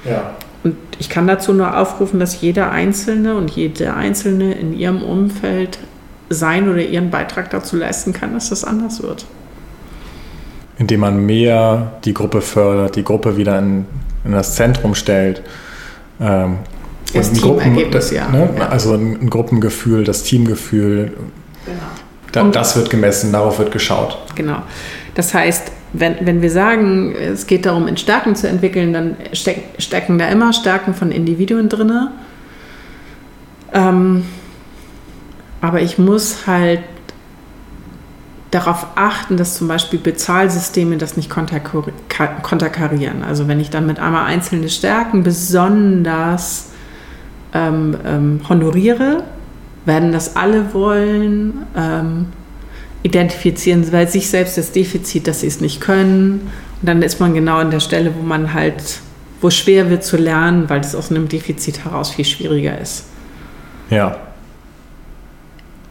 Ja. 0.05 0.31
Und 0.63 0.75
ich 0.99 1.09
kann 1.09 1.27
dazu 1.27 1.53
nur 1.53 1.77
aufrufen, 1.77 2.19
dass 2.19 2.41
jeder 2.41 2.71
Einzelne 2.71 3.35
und 3.35 3.51
jede 3.51 3.93
Einzelne 3.93 4.53
in 4.53 4.73
ihrem 4.73 5.03
Umfeld 5.03 5.79
sein 6.29 6.69
oder 6.69 6.81
ihren 6.81 7.09
Beitrag 7.09 7.49
dazu 7.49 7.75
leisten 7.75 8.13
kann, 8.13 8.33
dass 8.33 8.49
das 8.49 8.63
anders 8.63 9.01
wird 9.01 9.25
indem 10.79 11.01
man 11.01 11.25
mehr 11.25 11.91
die 12.05 12.13
Gruppe 12.13 12.41
fördert, 12.41 12.95
die 12.95 13.03
Gruppe 13.03 13.37
wieder 13.37 13.59
in, 13.59 13.85
in 14.23 14.31
das 14.31 14.55
Zentrum 14.55 14.95
stellt. 14.95 15.43
Ähm, 16.19 16.59
das 17.13 17.31
Teamergebnis, 17.33 18.11
ja. 18.11 18.29
Ne? 18.29 18.49
ja. 18.57 18.69
Also 18.69 18.93
ein, 18.93 19.19
ein, 19.21 19.29
Gruppengefühl, 19.29 20.03
das 20.03 20.23
Teamgefühl. 20.23 21.11
Genau. 21.65 21.79
Da, 22.31 22.43
das 22.43 22.75
wird 22.75 22.89
gemessen, 22.89 23.31
darauf 23.31 23.59
wird 23.59 23.71
geschaut. 23.71 24.17
Genau. 24.35 24.61
Das 25.15 25.33
heißt, 25.33 25.71
wenn, 25.93 26.15
wenn 26.21 26.41
wir 26.41 26.51
sagen, 26.51 27.15
es 27.15 27.47
geht 27.47 27.65
darum, 27.65 27.87
in 27.87 27.97
Stärken 27.97 28.35
zu 28.35 28.47
entwickeln, 28.47 28.93
dann 28.93 29.17
steck, 29.33 29.63
stecken 29.79 30.19
da 30.19 30.27
immer 30.29 30.53
Stärken 30.53 30.93
von 30.93 31.11
Individuen 31.11 31.69
drin. 31.69 32.09
Ähm, 33.73 34.23
aber 35.61 35.81
ich 35.81 35.97
muss 35.97 36.47
halt 36.47 36.81
darauf 38.51 38.87
achten, 38.95 39.37
dass 39.37 39.55
zum 39.55 39.67
Beispiel 39.67 39.99
Bezahlsysteme 39.99 40.97
das 40.97 41.17
nicht 41.17 41.29
konterkarieren. 41.29 43.23
Also 43.23 43.47
wenn 43.47 43.59
ich 43.59 43.69
dann 43.69 43.85
mit 43.85 43.99
einmal 43.99 44.25
einzelne 44.25 44.69
Stärken 44.69 45.23
besonders 45.23 46.69
ähm, 47.53 47.95
ähm, 48.05 48.41
honoriere, 48.47 49.23
werden 49.85 50.11
das 50.11 50.35
alle 50.35 50.73
wollen, 50.73 51.65
ähm, 51.75 52.27
identifizieren 53.03 53.85
bei 53.91 54.05
sich 54.05 54.29
selbst 54.29 54.57
das 54.57 54.71
Defizit, 54.71 55.27
dass 55.27 55.41
sie 55.41 55.47
es 55.47 55.61
nicht 55.61 55.81
können. 55.81 56.51
Und 56.81 56.87
dann 56.87 57.01
ist 57.01 57.19
man 57.19 57.33
genau 57.33 57.57
an 57.57 57.71
der 57.71 57.79
Stelle, 57.79 58.13
wo 58.17 58.23
man 58.23 58.53
halt, 58.53 58.99
wo 59.41 59.49
schwer 59.49 59.89
wird 59.89 60.03
zu 60.03 60.17
lernen, 60.17 60.69
weil 60.69 60.81
es 60.81 60.95
aus 60.95 61.11
einem 61.11 61.27
Defizit 61.27 61.85
heraus 61.85 62.11
viel 62.11 62.25
schwieriger 62.25 62.79
ist. 62.79 63.05
Ja, 63.89 64.17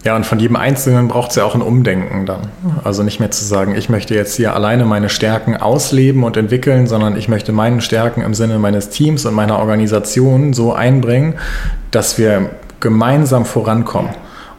ja, 0.05 0.15
und 0.15 0.25
von 0.25 0.39
jedem 0.39 0.57
Einzelnen 0.57 1.09
braucht 1.09 1.31
es 1.31 1.37
ja 1.37 1.45
auch 1.45 1.55
ein 1.55 1.63
Umdenken 1.63 2.25
dann. 2.25 2.49
Also 2.85 3.03
nicht 3.03 3.19
mehr 3.19 3.31
zu 3.31 3.45
sagen, 3.45 3.75
ich 3.75 3.89
möchte 3.89 4.15
jetzt 4.15 4.37
hier 4.37 4.55
alleine 4.55 4.85
meine 4.85 5.09
Stärken 5.09 5.57
ausleben 5.57 6.23
und 6.23 6.37
entwickeln, 6.37 6.87
sondern 6.87 7.17
ich 7.17 7.29
möchte 7.29 7.53
meine 7.53 7.81
Stärken 7.81 8.23
im 8.23 8.33
Sinne 8.33 8.59
meines 8.59 8.91
Teams 8.91 9.27
und 9.27 9.35
meiner 9.35 9.59
Organisation 9.59 10.53
so 10.53 10.73
einbringen, 10.73 11.35
dass 11.91 12.17
wir 12.17 12.51
gemeinsam 12.81 13.45
vorankommen 13.45 14.11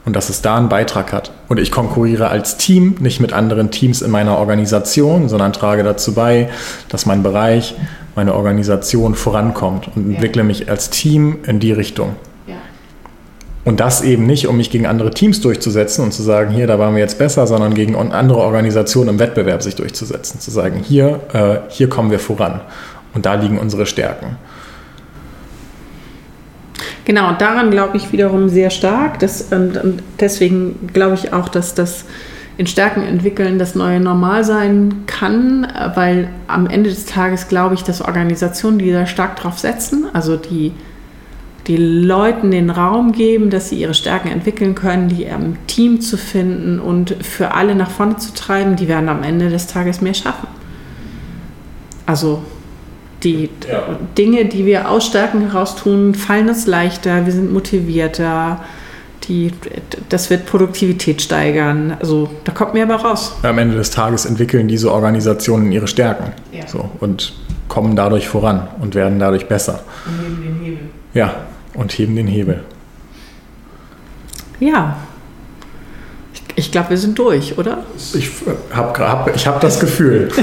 und 0.06 0.16
dass 0.16 0.30
es 0.30 0.42
da 0.42 0.58
einen 0.58 0.70
Beitrag 0.70 1.14
hat. 1.14 1.32
Und 1.48 1.60
ich 1.60 1.72
konkurriere 1.72 2.30
als 2.30 2.58
Team, 2.58 2.96
nicht 3.00 3.20
mit 3.20 3.34
anderen 3.34 3.72
Teams 3.72 4.02
in 4.02 4.12
meiner 4.12 4.38
Organisation, 4.38 5.30
sondern 5.30 5.54
trage 5.54 5.84
dazu 5.84 6.14
bei, 6.14 6.50
dass 6.90 7.06
mein 7.06 7.24
Bereich, 7.24 7.76
meine 8.16 8.34
Organisation 8.34 9.16
vorankommt 9.16 9.90
und 9.96 10.14
entwickle 10.14 10.44
mich 10.44 10.70
als 10.70 10.90
Team 10.90 11.40
in 11.46 11.60
die 11.60 11.72
Richtung. 11.72 12.16
Und 13.66 13.80
das 13.80 14.02
eben 14.02 14.26
nicht, 14.26 14.48
um 14.48 14.58
mich 14.58 14.72
gegen 14.72 14.88
andere 14.88 15.12
Teams 15.12 15.42
durchzusetzen 15.42 16.04
und 16.04 16.12
zu 16.12 16.24
sagen, 16.24 16.52
hier, 16.52 16.66
da 16.66 16.80
waren 16.80 16.96
wir 16.96 17.02
jetzt 17.02 17.20
besser, 17.20 17.46
sondern 17.46 17.74
gegen 17.74 17.96
andere 17.96 18.40
Organisationen 18.40 19.10
im 19.10 19.20
Wettbewerb 19.20 19.62
sich 19.62 19.76
durchzusetzen. 19.76 20.40
Zu 20.40 20.50
sagen, 20.50 20.82
hier, 20.82 21.20
äh, 21.34 21.58
hier 21.70 21.90
kommen 21.90 22.10
wir 22.10 22.20
voran. 22.20 22.62
Und 23.14 23.26
da 23.26 23.36
liegen 23.36 23.60
unsere 23.60 23.86
Stärken. 23.86 24.38
Genau, 27.10 27.32
daran 27.32 27.72
glaube 27.72 27.98
ich 27.98 28.12
wiederum 28.12 28.50
sehr 28.50 28.70
stark. 28.70 29.18
Dass, 29.18 29.52
und, 29.52 29.78
und 29.78 30.04
deswegen 30.20 30.90
glaube 30.94 31.16
ich 31.16 31.34
auch, 31.34 31.50
dass 31.50 31.74
das 31.74 32.06
in 32.56 32.68
Stärken 32.68 33.02
entwickeln 33.02 33.58
das 33.58 33.74
neue 33.74 34.00
Normal 34.00 34.44
sein 34.44 35.06
kann, 35.08 35.66
weil 35.96 36.30
am 36.46 36.68
Ende 36.68 36.92
des 36.92 37.08
Tages 37.08 37.48
glaube 37.48 37.74
ich, 37.74 37.82
dass 37.82 38.02
Organisationen, 38.02 38.78
die 38.78 38.92
da 38.92 39.08
stark 39.08 39.38
drauf 39.38 39.58
setzen, 39.58 40.06
also 40.14 40.38
die 40.38 40.72
die 41.66 41.78
Leuten 41.78 42.52
den 42.52 42.70
Raum 42.70 43.12
geben, 43.12 43.50
dass 43.50 43.70
sie 43.70 43.80
ihre 43.82 43.96
Stärken 43.96 44.28
entwickeln 44.28 44.76
können, 44.76 45.10
die 45.10 45.24
im 45.24 45.58
Team 45.66 46.02
zu 46.02 46.16
finden 46.16 46.80
und 46.80 47.16
für 47.26 47.56
alle 47.56 47.74
nach 47.74 47.90
vorne 47.90 48.18
zu 48.18 48.36
treiben, 48.36 48.76
die 48.76 48.88
werden 48.88 49.10
am 49.10 49.24
Ende 49.24 49.50
des 49.50 49.66
Tages 49.66 50.00
mehr 50.00 50.14
schaffen. 50.14 50.48
Also 52.06 52.44
die 53.24 53.50
ja. 53.68 53.98
Dinge, 54.18 54.46
die 54.46 54.66
wir 54.66 54.90
aus 54.90 55.06
Stärken 55.06 55.42
heraus 55.42 55.76
tun, 55.76 56.16
fallen 56.16 56.50
uns 56.50 56.68
leichter, 56.68 57.26
wir 57.26 57.34
sind 57.34 57.52
motivierter, 57.52 58.62
die, 59.28 59.52
das 60.10 60.30
wird 60.30 60.46
Produktivität 60.46 61.22
steigern. 61.22 61.96
Also 62.00 62.30
da 62.46 62.52
kommt 62.52 62.74
mehr 62.74 62.84
aber 62.84 62.96
raus. 62.96 63.36
Am 63.44 63.58
Ende 63.58 63.76
des 63.76 63.92
Tages 63.92 64.26
entwickeln 64.26 64.68
diese 64.68 64.92
Organisationen 64.92 65.72
ihre 65.72 65.88
Stärken 65.88 66.32
ja. 66.52 66.68
so, 66.68 66.90
und 67.00 67.34
kommen 67.68 67.96
dadurch 67.96 68.28
voran 68.28 68.68
und 68.82 68.96
werden 68.96 69.20
dadurch 69.20 69.48
besser. 69.48 69.82
Und 70.06 70.24
heben 70.24 70.42
den 70.42 70.66
Hebel. 70.66 70.90
Ja, 71.14 71.34
und 71.76 71.92
heben 71.92 72.16
den 72.16 72.28
Hebel. 72.28 72.64
Ja. 74.60 74.98
Ich, 76.34 76.44
ich 76.56 76.72
glaube, 76.72 76.92
wir 76.92 76.98
sind 76.98 77.18
durch, 77.20 77.58
oder? 77.58 77.84
Ich 78.14 78.32
habe 78.74 79.08
hab, 79.08 79.36
ich 79.36 79.48
hab 79.48 79.62
das 79.62 79.80
Gefühl. 79.80 80.30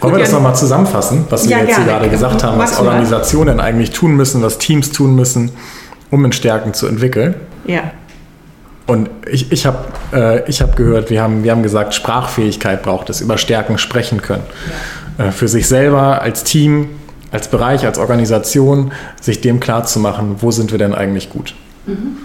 Wollen 0.00 0.14
wir 0.14 0.20
das 0.20 0.32
nochmal 0.32 0.54
zusammenfassen, 0.54 1.24
was 1.28 1.48
wir 1.48 1.56
ja, 1.56 1.64
jetzt 1.64 1.76
gerne. 1.76 1.84
gerade 1.84 2.08
gesagt 2.08 2.44
haben, 2.44 2.58
was 2.58 2.78
Organisationen 2.78 3.60
eigentlich 3.60 3.90
tun 3.90 4.14
müssen, 4.14 4.42
was 4.42 4.58
Teams 4.58 4.92
tun 4.92 5.14
müssen, 5.14 5.50
um 6.10 6.24
in 6.24 6.32
Stärken 6.32 6.72
zu 6.72 6.86
entwickeln? 6.86 7.34
Ja. 7.66 7.90
Und 8.86 9.10
ich, 9.30 9.52
ich 9.52 9.66
habe 9.66 9.78
äh, 10.12 10.50
hab 10.50 10.76
gehört, 10.76 11.10
wir 11.10 11.22
haben, 11.22 11.44
wir 11.44 11.50
haben 11.50 11.62
gesagt, 11.62 11.94
Sprachfähigkeit 11.94 12.82
braucht 12.82 13.10
es, 13.10 13.20
über 13.20 13.36
Stärken 13.36 13.76
sprechen 13.76 14.22
können. 14.22 14.44
Ja. 15.18 15.26
Äh, 15.26 15.32
für 15.32 15.48
sich 15.48 15.68
selber, 15.68 16.22
als 16.22 16.44
Team, 16.44 16.88
als 17.30 17.48
Bereich, 17.48 17.84
als 17.84 17.98
Organisation, 17.98 18.92
sich 19.20 19.40
dem 19.40 19.60
klar 19.60 19.84
zu 19.84 20.00
machen, 20.00 20.36
wo 20.40 20.50
sind 20.50 20.70
wir 20.70 20.78
denn 20.78 20.94
eigentlich 20.94 21.28
gut. 21.28 21.54
Mhm. 21.86 22.18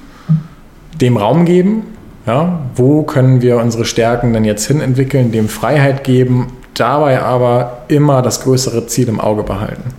Dem 1.01 1.17
Raum 1.17 1.45
geben, 1.45 1.84
ja, 2.26 2.59
wo 2.76 3.03
können 3.03 3.41
wir 3.41 3.57
unsere 3.57 3.84
Stärken 3.84 4.32
denn 4.32 4.45
jetzt 4.45 4.65
hin 4.65 4.80
entwickeln, 4.80 5.32
dem 5.32 5.49
Freiheit 5.49 6.03
geben, 6.03 6.47
dabei 6.74 7.21
aber 7.21 7.84
immer 7.88 8.21
das 8.21 8.41
größere 8.41 8.88
Ziel 8.88 9.07
im 9.07 9.19
Auge 9.19 9.43
behalten. 9.43 9.93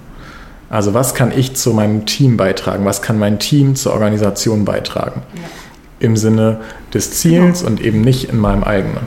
Also 0.70 0.94
was 0.94 1.14
kann 1.14 1.32
ich 1.36 1.54
zu 1.54 1.72
meinem 1.72 2.06
Team 2.06 2.36
beitragen? 2.36 2.84
Was 2.84 3.02
kann 3.02 3.18
mein 3.18 3.38
Team 3.38 3.76
zur 3.76 3.92
Organisation 3.92 4.64
beitragen? 4.64 5.22
Ja. 5.34 5.42
Im 6.00 6.16
Sinne 6.16 6.60
des 6.92 7.12
Ziels 7.12 7.60
genau. 7.60 7.70
und 7.70 7.80
eben 7.80 8.00
nicht 8.00 8.28
in 8.28 8.38
meinem 8.38 8.64
eigenen. 8.64 9.06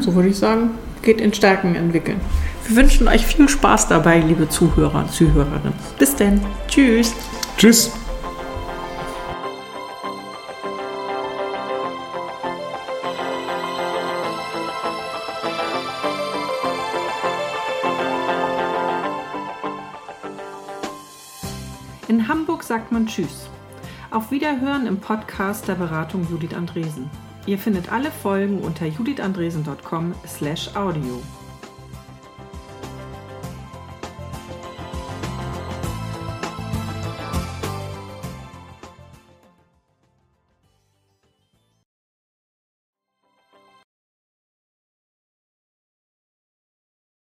So 0.00 0.14
würde 0.14 0.30
ich 0.30 0.38
sagen, 0.38 0.70
geht 1.02 1.20
in 1.20 1.34
Stärken 1.34 1.74
entwickeln. 1.74 2.20
Wir 2.66 2.76
wünschen 2.76 3.08
euch 3.08 3.26
viel 3.26 3.48
Spaß 3.48 3.88
dabei, 3.88 4.20
liebe 4.20 4.48
Zuhörer 4.48 5.00
und 5.00 5.12
Zuhörerinnen. 5.12 5.74
Bis 5.98 6.16
denn. 6.16 6.40
Tschüss. 6.68 7.12
Tschüss. 7.58 7.92
Man 23.04 23.12
Tschüss. 23.12 23.50
Auf 24.10 24.30
Wiederhören 24.30 24.86
im 24.86 24.98
Podcast 24.98 25.68
der 25.68 25.74
Beratung 25.74 26.26
Judith 26.30 26.54
Andresen. 26.54 27.10
Ihr 27.44 27.58
findet 27.58 27.92
alle 27.92 28.10
Folgen 28.10 28.60
unter 28.60 28.86
judithandresen.com/audio. 28.86 31.22